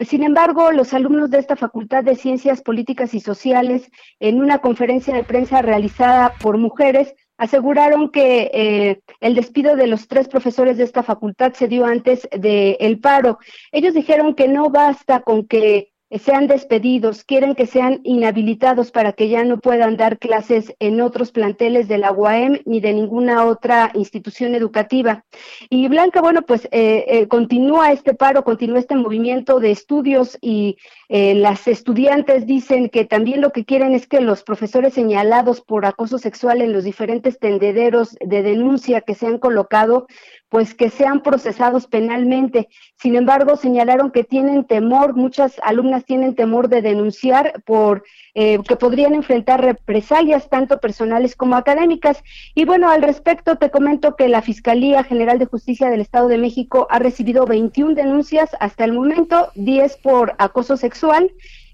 Sin 0.00 0.22
embargo, 0.22 0.72
los 0.72 0.94
alumnos 0.94 1.28
de 1.30 1.40
esta 1.40 1.56
Facultad 1.56 2.04
de 2.04 2.16
Ciencias 2.16 2.62
Políticas 2.62 3.12
y 3.12 3.20
Sociales, 3.20 3.90
en 4.18 4.40
una 4.40 4.60
conferencia 4.60 5.14
de 5.14 5.24
prensa 5.24 5.60
realizada 5.60 6.32
por 6.40 6.56
mujeres, 6.56 7.14
aseguraron 7.36 8.10
que 8.10 8.50
eh, 8.54 9.00
el 9.20 9.34
despido 9.34 9.76
de 9.76 9.88
los 9.88 10.08
tres 10.08 10.26
profesores 10.28 10.78
de 10.78 10.84
esta 10.84 11.02
facultad 11.02 11.52
se 11.52 11.68
dio 11.68 11.84
antes 11.84 12.28
del 12.32 12.98
paro. 12.98 13.38
Ellos 13.72 13.92
dijeron 13.92 14.34
que 14.34 14.48
no 14.48 14.70
basta 14.70 15.20
con 15.20 15.46
que 15.46 15.92
sean 16.10 16.46
despedidos, 16.46 17.24
quieren 17.24 17.54
que 17.54 17.66
sean 17.66 18.00
inhabilitados 18.02 18.90
para 18.90 19.12
que 19.12 19.28
ya 19.28 19.44
no 19.44 19.58
puedan 19.58 19.96
dar 19.96 20.18
clases 20.18 20.74
en 20.78 21.00
otros 21.00 21.32
planteles 21.32 21.86
de 21.88 21.98
la 21.98 22.12
UAM 22.12 22.60
ni 22.64 22.80
de 22.80 22.94
ninguna 22.94 23.44
otra 23.44 23.90
institución 23.94 24.54
educativa. 24.54 25.24
Y 25.68 25.88
Blanca, 25.88 26.20
bueno, 26.20 26.42
pues 26.42 26.64
eh, 26.72 27.04
eh, 27.08 27.28
continúa 27.28 27.92
este 27.92 28.14
paro, 28.14 28.42
continúa 28.44 28.78
este 28.78 28.96
movimiento 28.96 29.60
de 29.60 29.70
estudios 29.70 30.38
y 30.40 30.78
eh, 31.08 31.34
las 31.34 31.68
estudiantes 31.68 32.46
dicen 32.46 32.88
que 32.88 33.04
también 33.04 33.40
lo 33.40 33.52
que 33.52 33.64
quieren 33.64 33.94
es 33.94 34.06
que 34.06 34.20
los 34.20 34.42
profesores 34.42 34.94
señalados 34.94 35.60
por 35.60 35.84
acoso 35.84 36.18
sexual 36.18 36.62
en 36.62 36.72
los 36.72 36.84
diferentes 36.84 37.38
tendederos 37.38 38.16
de 38.20 38.42
denuncia 38.42 39.02
que 39.02 39.14
se 39.14 39.26
han 39.26 39.38
colocado 39.38 40.06
pues 40.48 40.74
que 40.74 40.90
sean 40.90 41.22
procesados 41.22 41.86
penalmente. 41.86 42.68
Sin 42.96 43.16
embargo, 43.16 43.56
señalaron 43.56 44.10
que 44.10 44.24
tienen 44.24 44.64
temor, 44.64 45.14
muchas 45.14 45.60
alumnas 45.62 46.04
tienen 46.04 46.34
temor 46.34 46.68
de 46.68 46.82
denunciar 46.82 47.62
por 47.64 48.02
eh, 48.34 48.58
que 48.66 48.76
podrían 48.76 49.14
enfrentar 49.14 49.60
represalias 49.62 50.48
tanto 50.48 50.78
personales 50.80 51.36
como 51.36 51.56
académicas. 51.56 52.22
Y 52.54 52.64
bueno, 52.64 52.88
al 52.90 53.02
respecto 53.02 53.56
te 53.56 53.70
comento 53.70 54.16
que 54.16 54.28
la 54.28 54.42
Fiscalía 54.42 55.04
General 55.04 55.38
de 55.38 55.46
Justicia 55.46 55.90
del 55.90 56.00
Estado 56.00 56.28
de 56.28 56.38
México 56.38 56.86
ha 56.90 56.98
recibido 56.98 57.44
21 57.44 57.94
denuncias 57.94 58.50
hasta 58.60 58.84
el 58.84 58.92
momento, 58.92 59.48
10 59.54 59.96
por 59.98 60.34
acoso 60.38 60.76
sexual 60.76 61.30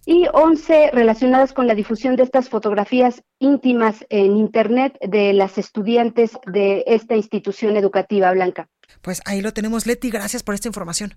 y 0.07 0.27
11 0.33 0.91
relacionadas 0.93 1.53
con 1.53 1.67
la 1.67 1.75
difusión 1.75 2.17
de 2.17 2.23
estas 2.23 2.49
fotografías 2.49 3.23
íntimas 3.39 4.05
en 4.11 4.37
Internet 4.37 4.97
de 5.01 5.33
las 5.33 5.59
estudiantes 5.59 6.33
de 6.47 6.85
esta 6.87 7.17
institución 7.17 7.77
educativa 7.77 8.33
blanca. 8.33 8.69
Pues 9.03 9.21
ahí 9.25 9.41
lo 9.41 9.53
tenemos, 9.53 9.87
Leti, 9.87 10.11
gracias 10.11 10.43
por 10.43 10.55
esta 10.55 10.69
información. 10.69 11.15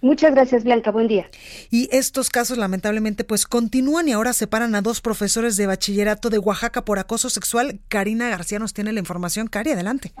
Muchas 0.00 0.34
gracias, 0.34 0.64
Blanca. 0.64 0.90
Buen 0.90 1.08
día. 1.08 1.30
Y 1.70 1.88
estos 1.90 2.28
casos, 2.28 2.58
lamentablemente, 2.58 3.24
pues 3.24 3.46
continúan 3.46 4.06
y 4.06 4.12
ahora 4.12 4.34
separan 4.34 4.74
a 4.74 4.82
dos 4.82 5.00
profesores 5.00 5.56
de 5.56 5.66
bachillerato 5.66 6.28
de 6.28 6.38
Oaxaca 6.38 6.84
por 6.84 6.98
acoso 6.98 7.30
sexual. 7.30 7.80
Karina 7.88 8.28
García 8.28 8.58
nos 8.58 8.74
tiene 8.74 8.92
la 8.92 9.00
información. 9.00 9.46
Cari, 9.46 9.70
adelante. 9.70 10.12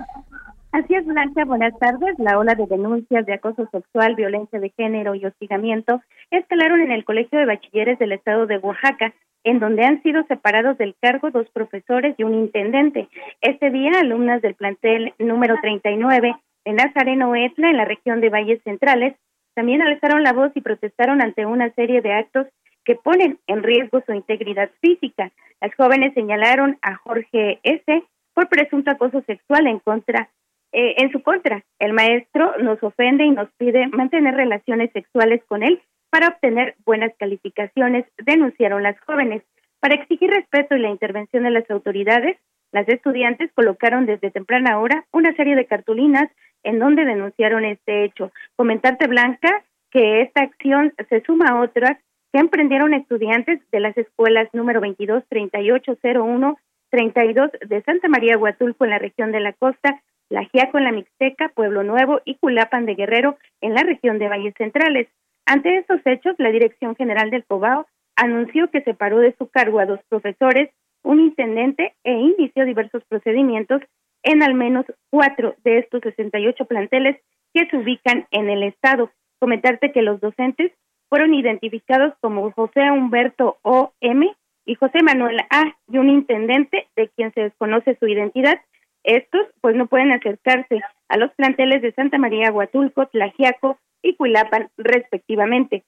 Así 0.74 0.92
es, 0.92 1.06
Blanca, 1.06 1.44
buenas 1.44 1.72
tardes. 1.78 2.18
La 2.18 2.36
ola 2.36 2.56
de 2.56 2.66
denuncias 2.66 3.24
de 3.26 3.34
acoso 3.34 3.68
sexual, 3.70 4.16
violencia 4.16 4.58
de 4.58 4.70
género 4.70 5.14
y 5.14 5.24
hostigamiento 5.24 6.02
escalaron 6.32 6.80
en 6.80 6.90
el 6.90 7.04
Colegio 7.04 7.38
de 7.38 7.46
Bachilleres 7.46 7.96
del 8.00 8.10
Estado 8.10 8.48
de 8.48 8.58
Oaxaca, 8.58 9.14
en 9.44 9.60
donde 9.60 9.84
han 9.84 10.02
sido 10.02 10.24
separados 10.24 10.76
del 10.76 10.96
cargo 11.00 11.30
dos 11.30 11.48
profesores 11.50 12.16
y 12.18 12.24
un 12.24 12.34
intendente. 12.34 13.08
Este 13.40 13.70
día, 13.70 13.92
alumnas 14.00 14.42
del 14.42 14.56
plantel 14.56 15.14
número 15.20 15.54
39 15.62 16.34
en 16.64 16.74
Nazareno 16.74 17.36
Etla, 17.36 17.70
en 17.70 17.76
la 17.76 17.84
región 17.84 18.20
de 18.20 18.30
Valles 18.30 18.60
Centrales, 18.64 19.14
también 19.54 19.80
alzaron 19.80 20.24
la 20.24 20.32
voz 20.32 20.50
y 20.56 20.60
protestaron 20.60 21.22
ante 21.22 21.46
una 21.46 21.72
serie 21.74 22.00
de 22.00 22.14
actos 22.14 22.48
que 22.84 22.96
ponen 22.96 23.38
en 23.46 23.62
riesgo 23.62 24.02
su 24.04 24.12
integridad 24.12 24.70
física. 24.80 25.30
Las 25.60 25.72
jóvenes 25.76 26.14
señalaron 26.14 26.78
a 26.82 26.96
Jorge 26.96 27.60
S. 27.62 28.02
por 28.34 28.48
presunto 28.48 28.90
acoso 28.90 29.22
sexual 29.24 29.68
en 29.68 29.78
contra 29.78 30.30
eh, 30.76 30.96
en 30.98 31.12
su 31.12 31.22
contra. 31.22 31.62
El 31.78 31.92
maestro 31.92 32.58
nos 32.58 32.82
ofende 32.82 33.24
y 33.24 33.30
nos 33.30 33.48
pide 33.58 33.86
mantener 33.86 34.34
relaciones 34.34 34.90
sexuales 34.92 35.40
con 35.46 35.62
él 35.62 35.80
para 36.10 36.28
obtener 36.28 36.74
buenas 36.84 37.12
calificaciones, 37.16 38.06
denunciaron 38.18 38.82
las 38.82 38.98
jóvenes. 39.00 39.42
Para 39.78 39.94
exigir 39.94 40.30
respeto 40.30 40.74
y 40.74 40.80
la 40.80 40.90
intervención 40.90 41.44
de 41.44 41.50
las 41.50 41.70
autoridades, 41.70 42.36
las 42.72 42.88
estudiantes 42.88 43.52
colocaron 43.54 44.04
desde 44.04 44.32
temprana 44.32 44.80
hora 44.80 45.04
una 45.12 45.32
serie 45.36 45.54
de 45.54 45.66
cartulinas 45.66 46.28
en 46.64 46.80
donde 46.80 47.04
denunciaron 47.04 47.64
este 47.64 48.02
hecho. 48.02 48.32
Comentarte, 48.56 49.06
Blanca, 49.06 49.62
que 49.92 50.22
esta 50.22 50.42
acción 50.42 50.92
se 51.08 51.20
suma 51.20 51.50
a 51.50 51.60
otras 51.60 51.98
que 52.32 52.40
emprendieron 52.40 52.94
estudiantes 52.94 53.60
de 53.70 53.78
las 53.78 53.96
escuelas 53.96 54.48
número 54.52 54.80
22, 54.80 55.22
3801, 55.28 56.58
32 56.90 57.50
de 57.64 57.82
Santa 57.82 58.08
María 58.08 58.38
Huatulco 58.38 58.84
en 58.84 58.90
la 58.90 58.98
región 58.98 59.30
de 59.30 59.38
la 59.38 59.52
costa, 59.52 60.02
la 60.34 60.48
Giaco 60.52 60.78
en 60.78 60.84
la 60.84 60.92
Mixteca, 60.92 61.48
Pueblo 61.54 61.84
Nuevo 61.84 62.20
y 62.24 62.34
Culapan 62.34 62.86
de 62.86 62.96
Guerrero 62.96 63.38
en 63.60 63.72
la 63.72 63.84
región 63.84 64.18
de 64.18 64.28
Valles 64.28 64.54
Centrales. 64.58 65.08
Ante 65.46 65.78
estos 65.78 66.00
hechos, 66.04 66.34
la 66.38 66.50
Dirección 66.50 66.96
General 66.96 67.30
del 67.30 67.44
Cobao 67.44 67.86
anunció 68.16 68.68
que 68.70 68.82
separó 68.82 69.20
de 69.20 69.34
su 69.38 69.48
cargo 69.48 69.78
a 69.78 69.86
dos 69.86 70.00
profesores, 70.08 70.70
un 71.04 71.20
intendente 71.20 71.94
e 72.02 72.12
inició 72.12 72.64
diversos 72.64 73.04
procedimientos 73.04 73.80
en 74.24 74.42
al 74.42 74.54
menos 74.54 74.86
cuatro 75.10 75.54
de 75.62 75.78
estos 75.78 76.00
68 76.02 76.64
planteles 76.64 77.16
que 77.52 77.66
se 77.66 77.76
ubican 77.76 78.26
en 78.32 78.50
el 78.50 78.64
estado. 78.64 79.10
Comentarte 79.38 79.92
que 79.92 80.02
los 80.02 80.20
docentes 80.20 80.72
fueron 81.08 81.32
identificados 81.34 82.14
como 82.20 82.50
José 82.50 82.90
Humberto 82.90 83.58
O. 83.62 83.92
M. 84.00 84.34
y 84.66 84.74
José 84.74 85.02
Manuel 85.02 85.40
A. 85.50 85.76
y 85.88 85.98
un 85.98 86.08
intendente 86.08 86.88
de 86.96 87.08
quien 87.10 87.32
se 87.34 87.42
desconoce 87.42 87.96
su 88.00 88.08
identidad 88.08 88.58
estos 89.04 89.46
pues 89.60 89.76
no 89.76 89.86
pueden 89.86 90.10
acercarse 90.10 90.80
a 91.08 91.16
los 91.16 91.30
planteles 91.34 91.82
de 91.82 91.92
Santa 91.92 92.18
María, 92.18 92.50
Huatulco, 92.50 93.06
Tlajiaco 93.06 93.78
y 94.02 94.16
Cuilapan 94.16 94.70
respectivamente. 94.76 95.84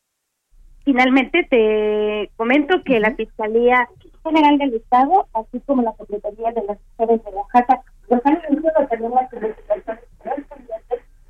Finalmente 0.85 1.45
te 1.51 2.31
comento 2.37 2.85
que 2.85 3.01
la 3.01 3.15
Fiscalía 3.17 3.89
General 4.23 4.59
del 4.59 4.75
Estado, 4.75 5.27
así 5.33 5.61
como 5.67 5.83
la 5.83 5.93
Secretaría 5.97 6.53
de 6.53 6.63
las 6.63 6.79
Mujeres 6.99 7.25
de 7.25 7.31
Oaxaca, 7.33 7.83
los 8.09 8.25
han 8.25 8.41
iniciado 8.49 8.87
también 8.87 9.13
las 9.13 9.33
investigaciones 9.33 10.05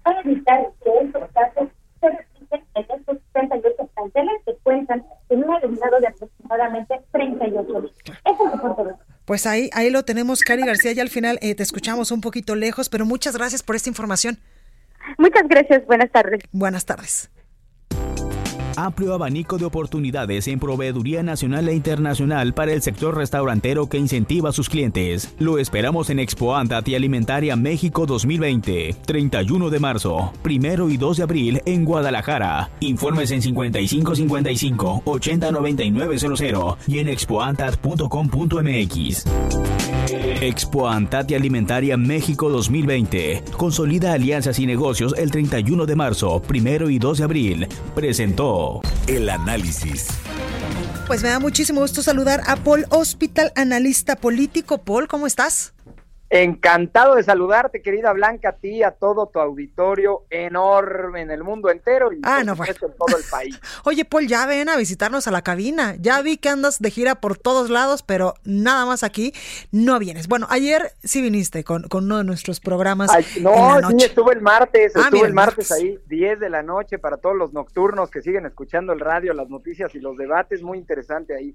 para 0.02 0.20
evitar 0.20 0.66
que 0.84 0.90
estos 1.02 1.30
casos 1.32 1.68
se 2.00 2.10
repiten 2.10 2.64
en 2.74 2.86
estos 2.90 3.18
38 3.32 3.90
planteles 3.94 4.42
que 4.44 4.56
cuentan 4.62 5.04
en 5.30 5.44
un 5.44 5.54
alumnado 5.54 6.00
de 6.00 6.08
aproximadamente 6.08 7.00
38 7.12 7.80
mil. 7.80 7.92
Eso 8.24 8.54
es 8.54 8.60
por 8.60 8.96
pues 9.26 9.46
ahí, 9.46 9.68
ahí 9.74 9.90
lo 9.90 10.04
tenemos, 10.04 10.42
Cari 10.42 10.64
García. 10.64 10.92
Ya 10.92 11.02
al 11.02 11.10
final 11.10 11.38
eh, 11.42 11.54
te 11.54 11.62
escuchamos 11.62 12.10
un 12.10 12.22
poquito 12.22 12.54
lejos, 12.54 12.88
pero 12.88 13.04
muchas 13.04 13.36
gracias 13.36 13.62
por 13.62 13.76
esta 13.76 13.90
información. 13.90 14.38
Muchas 15.18 15.46
gracias. 15.48 15.84
Buenas 15.86 16.10
tardes. 16.10 16.40
Buenas 16.52 16.86
tardes 16.86 17.30
amplio 18.76 19.14
abanico 19.14 19.58
de 19.58 19.64
oportunidades 19.64 20.48
en 20.48 20.58
proveeduría 20.58 21.22
nacional 21.22 21.68
e 21.68 21.74
internacional 21.74 22.54
para 22.54 22.72
el 22.72 22.82
sector 22.82 23.16
restaurantero 23.16 23.88
que 23.88 23.98
incentiva 23.98 24.50
a 24.50 24.52
sus 24.52 24.68
clientes. 24.68 25.34
Lo 25.38 25.58
esperamos 25.58 26.10
en 26.10 26.18
Expo 26.18 26.56
Andat 26.56 26.88
y 26.88 26.94
Alimentaria 26.94 27.56
México 27.56 28.06
2020, 28.06 28.96
31 29.06 29.70
de 29.70 29.80
marzo, 29.80 30.32
1 30.44 30.90
y 30.90 30.96
2 30.96 31.16
de 31.16 31.22
abril 31.22 31.62
en 31.66 31.84
Guadalajara. 31.84 32.70
Informes 32.80 33.30
en 33.30 33.42
5555 33.42 35.02
809900 35.04 36.78
y 36.86 36.98
en 36.98 37.08
expoantat.com.mx. 37.08 39.95
Expo 40.40 40.88
Antat 40.88 41.30
y 41.30 41.34
Alimentaria 41.34 41.96
México 41.96 42.48
2020. 42.48 43.42
Consolida 43.56 44.12
alianzas 44.12 44.58
y 44.58 44.66
negocios 44.66 45.14
el 45.16 45.30
31 45.30 45.86
de 45.86 45.96
marzo, 45.96 46.42
1 46.48 46.90
y 46.90 46.98
2 46.98 47.18
de 47.18 47.24
abril. 47.24 47.68
Presentó 47.94 48.80
el 49.06 49.28
análisis. 49.28 50.08
Pues 51.06 51.22
me 51.22 51.28
da 51.28 51.38
muchísimo 51.38 51.80
gusto 51.80 52.02
saludar 52.02 52.42
a 52.46 52.56
Paul 52.56 52.86
Hospital, 52.90 53.52
analista 53.54 54.16
político. 54.16 54.78
Paul, 54.78 55.06
¿cómo 55.06 55.26
estás? 55.26 55.75
Encantado 56.28 57.14
de 57.14 57.22
saludarte, 57.22 57.82
querida 57.82 58.12
Blanca, 58.12 58.48
a 58.48 58.52
ti, 58.52 58.82
a 58.82 58.90
todo 58.90 59.28
tu 59.28 59.38
auditorio 59.38 60.24
enorme 60.28 61.22
en 61.22 61.30
el 61.30 61.44
mundo 61.44 61.70
entero 61.70 62.12
y 62.12 62.20
ah, 62.24 62.40
en 62.40 62.46
todo 62.46 63.16
el 63.16 63.24
país. 63.30 63.60
Oye, 63.84 64.04
Paul, 64.04 64.26
ya 64.26 64.44
ven 64.46 64.68
a 64.68 64.76
visitarnos 64.76 65.28
a 65.28 65.30
la 65.30 65.42
cabina. 65.42 65.94
Ya 66.00 66.20
vi 66.22 66.36
que 66.36 66.48
andas 66.48 66.80
de 66.80 66.90
gira 66.90 67.16
por 67.16 67.38
todos 67.38 67.70
lados, 67.70 68.02
pero 68.02 68.34
nada 68.44 68.86
más 68.86 69.04
aquí 69.04 69.32
no 69.70 70.00
vienes. 70.00 70.26
Bueno, 70.26 70.48
ayer 70.50 70.94
sí 71.04 71.22
viniste 71.22 71.62
con, 71.62 71.86
uno 71.92 72.18
de 72.18 72.24
nuestros 72.24 72.58
programas. 72.58 73.10
no, 73.40 73.90
sí, 73.90 74.04
estuve 74.04 74.34
el 74.34 74.40
martes, 74.40 74.96
ah, 74.96 75.02
estuve 75.04 75.28
el 75.28 75.32
martes 75.32 75.70
ahí, 75.70 75.98
10 76.08 76.40
de 76.40 76.50
la 76.50 76.62
noche 76.64 76.98
para 76.98 77.18
todos 77.18 77.36
los 77.36 77.52
nocturnos 77.52 78.10
que 78.10 78.20
siguen 78.20 78.46
escuchando 78.46 78.92
el 78.92 78.98
radio, 79.00 79.32
las 79.32 79.48
noticias 79.48 79.94
y 79.94 80.00
los 80.00 80.16
debates, 80.16 80.62
muy 80.62 80.78
interesante 80.78 81.36
ahí. 81.36 81.54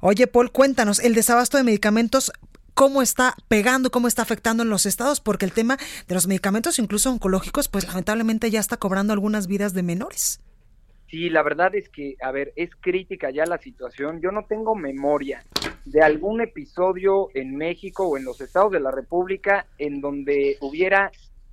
Oye, 0.00 0.26
Paul, 0.26 0.50
cuéntanos, 0.50 0.98
el 0.98 1.14
desabasto 1.14 1.56
de 1.56 1.62
medicamentos 1.62 2.32
cómo 2.78 3.02
está 3.02 3.34
pegando, 3.48 3.90
cómo 3.90 4.06
está 4.06 4.22
afectando 4.22 4.62
en 4.62 4.70
los 4.70 4.86
estados, 4.86 5.20
porque 5.20 5.44
el 5.44 5.52
tema 5.52 5.76
de 6.06 6.14
los 6.14 6.28
medicamentos, 6.28 6.78
incluso 6.78 7.10
oncológicos, 7.10 7.66
pues 7.66 7.84
lamentablemente 7.88 8.52
ya 8.52 8.60
está 8.60 8.76
cobrando 8.76 9.12
algunas 9.12 9.48
vidas 9.48 9.74
de 9.74 9.82
menores. 9.82 10.40
Sí, 11.08 11.28
la 11.28 11.42
verdad 11.42 11.74
es 11.74 11.88
que, 11.88 12.14
a 12.22 12.30
ver, 12.30 12.52
es 12.54 12.70
crítica 12.76 13.30
ya 13.30 13.46
la 13.46 13.58
situación. 13.58 14.20
Yo 14.20 14.30
no 14.30 14.44
tengo 14.44 14.76
memoria 14.76 15.42
de 15.86 16.02
algún 16.02 16.40
episodio 16.40 17.30
en 17.34 17.56
México 17.56 18.06
o 18.06 18.16
en 18.16 18.24
los 18.24 18.40
estados 18.40 18.70
de 18.70 18.78
la 18.78 18.92
República 18.92 19.66
en 19.78 20.00
donde 20.00 20.56
hubiera 20.60 21.10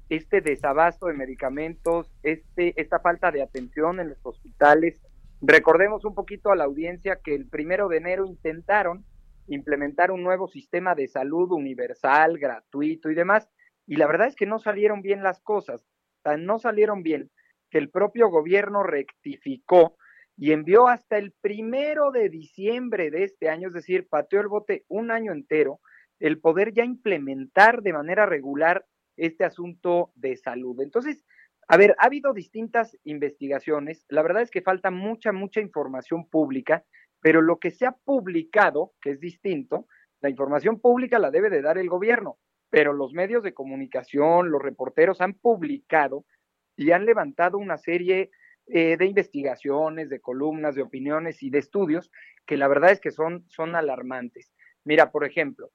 este 0.09 0.41
desabasto 0.41 1.07
de 1.07 1.15
medicamentos, 1.15 2.05
este, 2.21 2.79
esta 2.79 2.99
falta 2.99 3.31
de 3.31 3.41
atención 3.41 3.99
en 3.99 4.09
los 4.09 4.19
hospitales. 4.21 5.01
Recordemos 5.41 6.05
un 6.05 6.13
poquito 6.13 6.51
a 6.51 6.55
la 6.55 6.65
audiencia 6.65 7.15
que 7.15 7.33
el 7.33 7.47
primero 7.47 7.87
de 7.87 7.97
enero 7.97 8.27
intentaron 8.27 9.03
implementar 9.47 10.11
un 10.11 10.23
nuevo 10.23 10.47
sistema 10.47 10.95
de 10.95 11.07
salud 11.07 11.51
universal, 11.51 12.37
gratuito 12.37 13.09
y 13.09 13.15
demás. 13.15 13.49
Y 13.87 13.97
la 13.97 14.07
verdad 14.07 14.27
es 14.27 14.35
que 14.35 14.45
no 14.45 14.59
salieron 14.59 15.01
bien 15.01 15.23
las 15.23 15.39
cosas, 15.41 15.85
no 16.39 16.59
salieron 16.59 17.03
bien 17.03 17.29
que 17.69 17.77
el 17.77 17.89
propio 17.89 18.29
gobierno 18.29 18.83
rectificó 18.83 19.97
y 20.37 20.51
envió 20.51 20.87
hasta 20.87 21.17
el 21.17 21.31
primero 21.41 22.11
de 22.11 22.29
diciembre 22.29 23.09
de 23.09 23.23
este 23.23 23.49
año, 23.49 23.67
es 23.67 23.73
decir, 23.73 24.07
pateó 24.09 24.41
el 24.41 24.47
bote 24.47 24.83
un 24.87 25.11
año 25.11 25.31
entero, 25.31 25.79
el 26.19 26.39
poder 26.39 26.73
ya 26.73 26.83
implementar 26.83 27.81
de 27.81 27.93
manera 27.93 28.25
regular 28.25 28.85
este 29.17 29.45
asunto 29.45 30.11
de 30.15 30.35
salud. 30.35 30.81
Entonces, 30.81 31.23
a 31.67 31.77
ver, 31.77 31.95
ha 31.99 32.05
habido 32.05 32.33
distintas 32.33 32.97
investigaciones, 33.03 34.05
la 34.09 34.21
verdad 34.21 34.43
es 34.43 34.51
que 34.51 34.61
falta 34.61 34.91
mucha, 34.91 35.31
mucha 35.31 35.61
información 35.61 36.27
pública 36.27 36.83
pero 37.25 37.41
lo 37.41 37.57
que 37.57 37.71
se 37.71 37.87
ha 37.87 37.91
publicado, 37.91 38.93
que 39.01 39.09
es 39.09 39.19
distinto, 39.19 39.87
la 40.21 40.29
información 40.29 40.79
pública 40.79 41.17
la 41.17 41.31
debe 41.31 41.49
de 41.49 41.63
dar 41.63 41.79
el 41.79 41.89
gobierno, 41.89 42.37
pero 42.69 42.93
los 42.93 43.13
medios 43.13 43.41
de 43.41 43.55
comunicación, 43.55 44.51
los 44.51 44.61
reporteros 44.61 45.21
han 45.21 45.33
publicado 45.33 46.23
y 46.77 46.91
han 46.91 47.03
levantado 47.03 47.57
una 47.57 47.79
serie 47.79 48.29
eh, 48.67 48.95
de 48.97 49.07
investigaciones, 49.07 50.11
de 50.11 50.21
columnas, 50.21 50.75
de 50.75 50.83
opiniones 50.83 51.41
y 51.41 51.49
de 51.49 51.57
estudios 51.57 52.11
que 52.45 52.57
la 52.57 52.67
verdad 52.67 52.91
es 52.91 52.99
que 52.99 53.09
son, 53.09 53.43
son 53.47 53.75
alarmantes. 53.75 54.53
Mira, 54.83 55.11
por 55.11 55.25
ejemplo, 55.25 55.71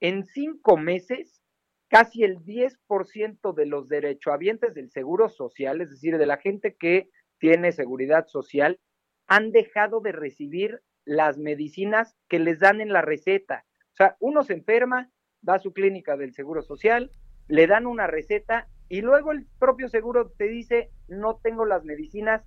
en 0.00 0.24
cinco 0.24 0.76
meses, 0.76 1.40
casi 1.86 2.24
el 2.24 2.38
10% 2.40 3.54
de 3.54 3.66
los 3.66 3.86
derechohabientes 3.88 4.74
del 4.74 4.90
Seguro 4.90 5.28
Social, 5.28 5.80
es 5.80 5.90
decir, 5.90 6.18
de 6.18 6.26
la 6.26 6.38
gente 6.38 6.74
que 6.74 7.08
tiene 7.38 7.70
seguridad 7.70 8.26
social, 8.26 8.80
han 9.28 9.52
dejado 9.52 10.00
de 10.00 10.10
recibir 10.10 10.80
las 11.08 11.38
medicinas 11.38 12.14
que 12.28 12.38
les 12.38 12.60
dan 12.60 12.82
en 12.82 12.92
la 12.92 13.00
receta. 13.00 13.64
O 13.92 13.96
sea, 13.96 14.16
uno 14.20 14.42
se 14.42 14.52
enferma, 14.52 15.10
va 15.46 15.54
a 15.54 15.58
su 15.58 15.72
clínica 15.72 16.16
del 16.18 16.34
Seguro 16.34 16.60
Social, 16.60 17.10
le 17.48 17.66
dan 17.66 17.86
una 17.86 18.06
receta 18.06 18.68
y 18.90 19.00
luego 19.00 19.32
el 19.32 19.46
propio 19.58 19.88
seguro 19.88 20.30
te 20.36 20.48
dice, 20.48 20.90
no 21.08 21.40
tengo 21.42 21.64
las 21.64 21.82
medicinas 21.82 22.44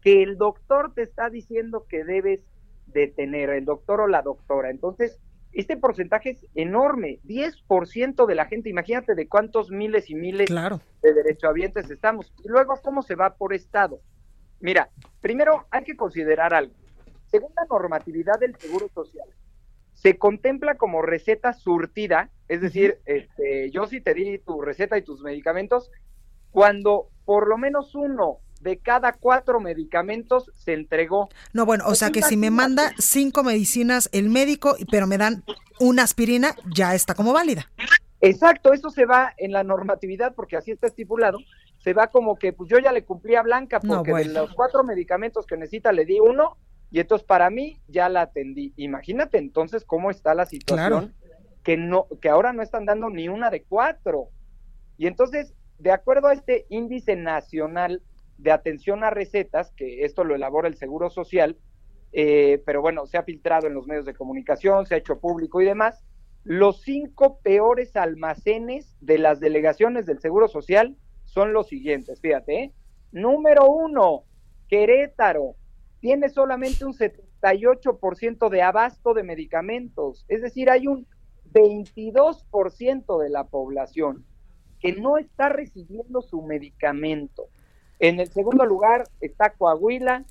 que 0.00 0.22
el 0.22 0.38
doctor 0.38 0.94
te 0.94 1.02
está 1.02 1.28
diciendo 1.28 1.86
que 1.88 2.04
debes 2.04 2.40
de 2.86 3.08
tener, 3.08 3.50
el 3.50 3.64
doctor 3.64 4.00
o 4.02 4.06
la 4.06 4.22
doctora. 4.22 4.70
Entonces, 4.70 5.18
este 5.52 5.76
porcentaje 5.76 6.30
es 6.30 6.46
enorme, 6.54 7.18
10% 7.24 8.26
de 8.26 8.34
la 8.36 8.46
gente, 8.46 8.70
imagínate 8.70 9.16
de 9.16 9.28
cuántos 9.28 9.70
miles 9.70 10.08
y 10.08 10.14
miles 10.14 10.48
de 10.48 11.14
derechohabientes 11.14 11.90
estamos. 11.90 12.32
Y 12.44 12.48
luego, 12.48 12.74
¿cómo 12.80 13.02
se 13.02 13.16
va 13.16 13.34
por 13.34 13.54
estado? 13.54 14.00
Mira, 14.60 14.90
primero 15.20 15.66
hay 15.70 15.82
que 15.82 15.96
considerar 15.96 16.54
algo. 16.54 16.74
Según 17.34 17.50
la 17.56 17.64
normatividad 17.68 18.38
del 18.38 18.54
Seguro 18.60 18.88
Social, 18.94 19.26
se 19.92 20.16
contempla 20.18 20.76
como 20.76 21.02
receta 21.02 21.52
surtida, 21.52 22.30
es 22.46 22.60
decir, 22.60 23.00
este, 23.06 23.72
yo 23.72 23.88
sí 23.88 24.00
te 24.00 24.14
di 24.14 24.38
tu 24.38 24.62
receta 24.62 24.96
y 24.96 25.02
tus 25.02 25.20
medicamentos, 25.20 25.90
cuando 26.52 27.08
por 27.24 27.48
lo 27.48 27.58
menos 27.58 27.92
uno 27.96 28.38
de 28.60 28.78
cada 28.78 29.14
cuatro 29.14 29.58
medicamentos 29.58 30.52
se 30.54 30.74
entregó. 30.74 31.28
No, 31.52 31.66
bueno, 31.66 31.82
o 31.88 31.96
sea 31.96 32.12
que 32.12 32.22
si 32.22 32.36
me 32.36 32.52
manda 32.52 32.92
cinco 32.98 33.42
medicinas 33.42 34.08
el 34.12 34.30
médico, 34.30 34.76
pero 34.92 35.08
me 35.08 35.18
dan 35.18 35.42
una 35.80 36.04
aspirina, 36.04 36.54
ya 36.72 36.94
está 36.94 37.16
como 37.16 37.32
válida. 37.32 37.68
Exacto, 38.20 38.72
eso 38.72 38.90
se 38.90 39.06
va 39.06 39.34
en 39.38 39.50
la 39.50 39.64
normatividad 39.64 40.36
porque 40.36 40.56
así 40.56 40.70
está 40.70 40.86
estipulado. 40.86 41.38
Se 41.78 41.94
va 41.94 42.06
como 42.06 42.36
que 42.36 42.52
pues 42.52 42.70
yo 42.70 42.78
ya 42.78 42.92
le 42.92 43.04
cumplí 43.04 43.34
a 43.34 43.42
Blanca 43.42 43.80
porque 43.80 44.14
de 44.14 44.26
los 44.26 44.54
cuatro 44.54 44.84
medicamentos 44.84 45.46
que 45.46 45.56
necesita 45.56 45.90
le 45.90 46.04
di 46.04 46.20
uno 46.20 46.56
y 46.94 47.00
entonces 47.00 47.26
para 47.26 47.50
mí 47.50 47.80
ya 47.88 48.08
la 48.08 48.20
atendí. 48.20 48.72
Imagínate 48.76 49.38
entonces 49.38 49.84
cómo 49.84 50.12
está 50.12 50.32
la 50.32 50.46
situación 50.46 51.12
que 51.64 51.76
no 51.76 52.06
que 52.22 52.28
ahora 52.28 52.52
no 52.52 52.62
están 52.62 52.84
dando 52.86 53.10
ni 53.10 53.28
una 53.28 53.50
de 53.50 53.64
cuatro. 53.64 54.28
Y 54.96 55.08
entonces, 55.08 55.56
de 55.80 55.90
acuerdo 55.90 56.28
a 56.28 56.34
este 56.34 56.66
índice 56.68 57.16
nacional 57.16 58.00
de 58.38 58.52
atención 58.52 59.02
a 59.02 59.10
recetas, 59.10 59.72
que 59.72 60.04
esto 60.04 60.22
lo 60.22 60.36
elabora 60.36 60.68
el 60.68 60.76
Seguro 60.76 61.10
Social, 61.10 61.58
eh, 62.12 62.62
pero 62.64 62.80
bueno, 62.80 63.06
se 63.06 63.18
ha 63.18 63.24
filtrado 63.24 63.66
en 63.66 63.74
los 63.74 63.88
medios 63.88 64.04
de 64.04 64.14
comunicación, 64.14 64.86
se 64.86 64.94
ha 64.94 64.98
hecho 64.98 65.18
público 65.18 65.60
y 65.60 65.64
demás, 65.64 66.04
los 66.44 66.82
cinco 66.82 67.40
peores 67.42 67.96
almacenes 67.96 68.96
de 69.00 69.18
las 69.18 69.40
delegaciones 69.40 70.06
del 70.06 70.20
Seguro 70.20 70.46
Social 70.46 70.96
son 71.24 71.52
los 71.52 71.66
siguientes, 71.66 72.20
fíjate, 72.20 72.54
¿eh? 72.56 72.72
número 73.10 73.68
uno, 73.68 74.22
Querétaro, 74.68 75.56
tiene 76.04 76.28
solamente 76.28 76.84
un 76.84 76.92
78% 76.92 78.50
de 78.50 78.60
abasto 78.60 79.14
de 79.14 79.22
medicamentos, 79.22 80.26
es 80.28 80.42
decir, 80.42 80.68
hay 80.68 80.86
un 80.86 81.06
22% 81.50 83.22
de 83.22 83.30
la 83.30 83.44
población 83.44 84.26
que 84.80 84.92
no 84.92 85.16
está 85.16 85.48
recibiendo 85.48 86.20
su 86.20 86.42
medicamento. 86.42 87.48
En 88.00 88.20
el 88.20 88.30
segundo 88.30 88.66
lugar 88.66 89.08
está 89.22 89.54
Coahuila, 89.54 90.26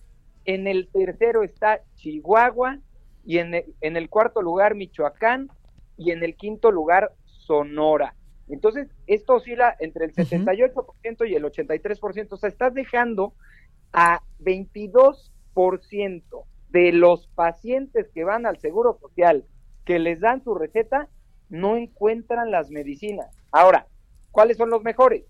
en 0.46 0.68
el 0.68 0.90
tercero 0.90 1.42
está 1.42 1.82
Chihuahua 1.96 2.78
y 3.26 3.40
en 3.40 3.56
el, 3.56 3.74
en 3.82 3.98
el 3.98 4.12
cuarto 4.12 4.44
lugar 4.44 4.76
Michoacán 4.76 5.50
y 5.98 6.12
en 6.12 6.22
el 6.24 6.36
quinto 6.36 6.70
lugar 6.70 7.16
Sonora. 7.26 8.14
Entonces, 8.48 8.90
esto 9.08 9.38
oscila 9.38 9.76
entre 9.80 10.06
el 10.06 10.14
78% 10.14 11.28
y 11.28 11.34
el 11.34 11.44
83%. 11.44 12.28
O 12.30 12.38
sea, 12.38 12.50
estás 12.50 12.76
dejando 12.76 13.34
a 13.92 14.22
22% 14.40 15.33
de 16.70 16.92
los 16.92 17.28
pacientes 17.28 18.10
que 18.14 18.24
van 18.24 18.46
al 18.46 18.58
Seguro 18.60 18.98
Social, 19.00 19.46
que 19.86 20.00
les 20.00 20.20
dan 20.20 20.44
su 20.44 20.56
receta, 20.56 21.10
no 21.50 21.78
encuentran 21.78 22.52
las 22.52 22.72
medicinas. 22.72 23.28
Ahora, 23.52 23.88
¿cuáles 24.32 24.58
son 24.58 24.70
los 24.70 24.84
mejores? 24.84 25.24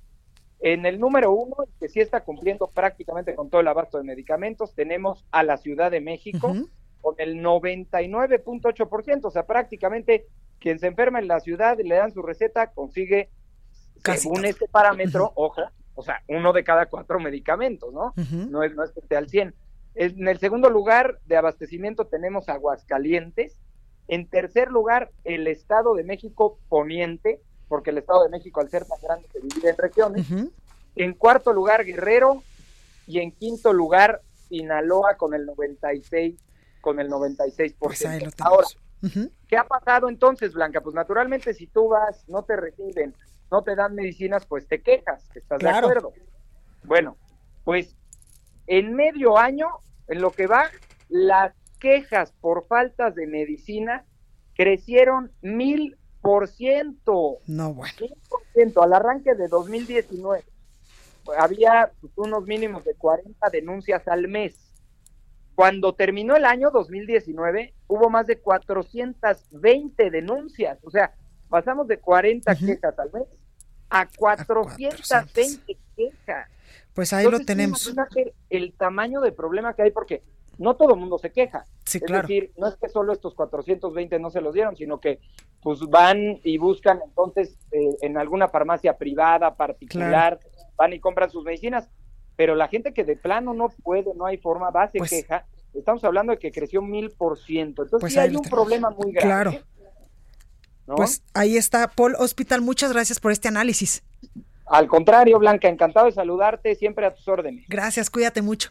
En 0.59 0.86
el 0.86 0.99
número 0.99 1.34
uno, 1.34 1.55
que 1.80 1.89
sí 1.89 1.99
está 1.99 2.24
cumpliendo 2.24 2.67
prácticamente 2.67 3.36
con 3.36 3.49
todo 3.49 3.59
el 3.59 3.67
abasto 3.67 3.97
de 3.97 4.05
medicamentos, 4.05 4.74
tenemos 4.74 5.26
a 5.32 5.43
la 5.43 5.57
Ciudad 5.57 5.91
de 5.91 5.99
México 5.99 6.53
con 7.01 7.15
el 7.17 7.43
99.8%, 7.43 9.26
o 9.26 9.30
sea, 9.30 9.45
prácticamente 9.45 10.26
quien 10.59 10.80
se 10.80 10.88
enferma 10.88 11.19
en 11.19 11.28
la 11.28 11.41
ciudad 11.41 11.78
y 11.78 11.84
le 11.84 11.95
dan 11.95 12.13
su 12.13 12.21
receta, 12.21 12.71
consigue, 12.71 13.30
según 14.01 14.45
este 14.45 14.69
parámetro, 14.69 15.34
ojo, 15.36 15.61
o 15.95 16.03
sea, 16.03 16.24
uno 16.30 16.53
de 16.53 16.63
cada 16.63 16.86
cuatro 16.86 17.19
medicamentos, 17.19 17.93
¿no? 17.93 18.13
No 18.49 18.63
es, 18.63 18.74
no 18.74 18.86
es 18.86 18.91
que 18.91 19.01
esté 19.01 19.17
al 19.17 19.28
100. 19.28 19.53
En 19.96 20.28
el 20.28 20.39
segundo 20.39 20.70
lugar 20.70 21.20
de 21.26 21.38
abastecimiento 21.38 22.06
tenemos 22.06 22.50
Aguascalientes. 22.50 23.58
En 24.08 24.28
tercer 24.28 24.70
lugar, 24.70 25.12
el 25.24 25.48
Estado 25.48 25.94
de 25.94 26.04
México 26.04 26.58
Poniente, 26.68 27.41
porque 27.68 27.91
el 27.91 28.00
Estado 28.00 28.24
de 28.24 28.30
México, 28.30 28.60
al 28.60 28.70
ser 28.70 28.86
más 28.88 29.02
grande, 29.02 29.28
se 29.32 29.39
divide 29.39 29.70
en 29.70 29.78
regiones. 29.78 30.28
En 30.96 31.14
cuarto 31.14 31.54
lugar, 31.54 31.86
Guerrero. 31.86 32.44
Y 33.06 33.20
en 33.20 33.32
quinto 33.32 33.74
lugar, 33.74 34.22
Sinaloa 34.48 35.16
con 35.18 35.34
el 35.34 35.46
96, 35.46 36.36
con 36.82 37.00
el 37.00 37.10
96%. 37.10 37.76
Pues 37.80 38.06
Ahora, 38.39 38.68
¿qué 39.48 39.58
ha 39.58 39.66
pasado 39.66 40.10
entonces, 40.10 40.54
Blanca? 40.54 40.82
Pues 40.82 40.96
naturalmente, 40.96 41.54
si 41.54 41.68
tú 41.68 41.89
vas, 41.89 42.28
no 42.30 42.44
te 42.44 42.56
reciben, 42.56 43.14
no 43.52 43.62
te 43.62 43.76
dan 43.76 43.94
medicinas, 43.94 44.46
pues 44.46 44.68
te 44.68 44.82
quejas, 44.82 45.30
¿estás 45.36 45.60
de 45.60 45.70
acuerdo? 45.70 46.14
Bueno, 46.84 47.18
pues 47.64 47.96
en 48.68 48.93
medio 48.95 49.38
año, 49.38 49.68
en 50.07 50.22
lo 50.22 50.32
que 50.32 50.47
va, 50.47 50.70
las 51.09 51.53
quejas 51.80 52.32
por 52.39 52.66
faltas 52.66 53.16
de 53.16 53.28
medicina 53.28 54.05
crecieron 54.55 55.32
mil 55.41 55.97
por 56.22 56.47
ciento. 56.47 57.39
No, 57.47 57.74
bueno. 57.74 57.93
por 58.30 58.41
ciento 58.53 58.82
al 58.82 58.93
arranque 58.93 59.36
de 59.36 59.47
2019. 59.47 60.43
Había 61.38 61.91
pues, 61.99 62.14
unos 62.16 62.45
mínimos 62.45 62.84
de 62.86 62.95
40 62.95 63.49
denuncias 63.49 64.07
al 64.07 64.28
mes. 64.28 64.55
Cuando 65.55 65.93
terminó 65.93 66.36
el 66.36 66.45
año 66.45 66.72
2019, 66.72 67.74
hubo 67.88 68.09
más 68.09 68.26
de 68.26 68.39
420 68.39 70.09
denuncias. 70.09 70.80
O 70.84 70.89
sea, 70.89 71.14
pasamos 71.49 71.88
de 71.88 71.99
40 71.99 72.55
quejas 72.55 72.97
al 72.97 73.11
mes 73.11 73.28
a 73.89 74.07
420 74.07 75.78
quejas. 75.95 76.49
Pues 76.93 77.14
ahí 77.14 77.30
lo 77.30 77.39
tenemos. 77.41 77.86
Imagínate 77.88 78.32
el 78.58 78.74
tamaño 78.74 79.22
de 79.22 79.32
problema 79.32 79.74
que 79.74 79.84
hay, 79.84 79.91
porque 79.91 80.24
no 80.58 80.76
todo 80.76 80.93
el 80.93 80.99
mundo 80.99 81.18
se 81.18 81.32
queja. 81.32 81.66
Sí, 81.86 81.97
es 81.97 82.04
claro. 82.04 82.28
decir, 82.28 82.51
no 82.58 82.68
es 82.68 82.76
que 82.76 82.89
solo 82.89 83.12
estos 83.14 83.34
420 83.34 84.20
no 84.20 84.30
se 84.30 84.41
los 84.41 84.54
dieron, 84.54 84.76
sino 84.76 84.99
que 84.99 85.20
pues 85.62 85.80
van 85.82 86.39
y 86.43 86.58
buscan 86.58 86.99
entonces 87.06 87.58
eh, 87.72 87.89
en 88.01 88.18
alguna 88.18 88.49
farmacia 88.49 88.97
privada, 88.97 89.56
particular, 89.56 90.39
van 90.76 90.93
y 90.93 90.99
compran 90.99 91.30
sus 91.30 91.43
medicinas. 91.43 91.89
Pero 92.36 92.56
la 92.56 92.68
gente 92.68 92.93
que 92.93 93.04
de 93.04 93.16
plano 93.16 93.54
no 93.54 93.70
puede, 93.84 94.14
no 94.16 94.26
hay 94.26 94.38
forma, 94.38 94.70
va, 94.72 94.89
se 94.89 94.97
Pues 94.97 95.10
queja. 95.12 95.45
Estamos 95.74 96.04
hablando 96.04 96.32
de 96.34 96.39
que 96.39 96.51
creció 96.51 96.82
mil 96.82 97.12
por 97.12 97.38
ciento. 97.39 97.84
Entonces 97.84 98.01
Pues 98.01 98.14
sí 98.14 98.20
hay 98.20 98.30
un 98.36 98.41
tenemos. 98.41 98.49
problema 98.49 98.89
muy 98.91 99.12
grave. 99.12 99.26
Claro. 99.26 99.54
¿no? 100.88 100.95
Pues 100.95 101.24
ahí 101.34 101.58
está, 101.58 101.88
Paul 101.88 102.16
Hospital. 102.20 102.62
Muchas 102.62 102.91
gracias 102.91 103.20
por 103.20 103.32
este 103.32 103.47
análisis. 103.47 104.04
Al 104.66 104.88
contrario, 104.88 105.39
Blanca, 105.39 105.68
encantado 105.68 106.05
de 106.05 106.14
saludarte, 106.14 106.76
siempre 106.76 107.05
a 107.05 107.14
tus 107.14 107.28
órdenes. 107.28 107.66
Gracias, 107.68 108.09
cuídate 108.09 108.41
mucho. 108.41 108.70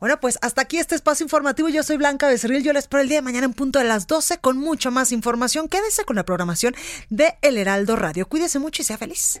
Bueno, 0.00 0.18
pues 0.20 0.38
hasta 0.42 0.62
aquí 0.62 0.78
este 0.78 0.94
espacio 0.94 1.24
informativo. 1.24 1.68
Yo 1.68 1.82
soy 1.82 1.96
Blanca 1.96 2.28
Becerril. 2.28 2.62
Yo 2.62 2.72
les 2.72 2.84
espero 2.84 3.02
el 3.02 3.08
día 3.08 3.18
de 3.18 3.22
mañana 3.22 3.46
en 3.46 3.52
punto 3.52 3.78
de 3.78 3.84
las 3.84 4.06
12 4.06 4.38
con 4.38 4.58
mucho 4.58 4.90
más 4.90 5.12
información. 5.12 5.68
Quédese 5.68 6.04
con 6.04 6.16
la 6.16 6.24
programación 6.24 6.74
de 7.10 7.34
El 7.42 7.56
Heraldo 7.56 7.96
Radio. 7.96 8.26
Cuídese 8.26 8.58
mucho 8.58 8.82
y 8.82 8.84
sea 8.84 8.98
feliz. 8.98 9.40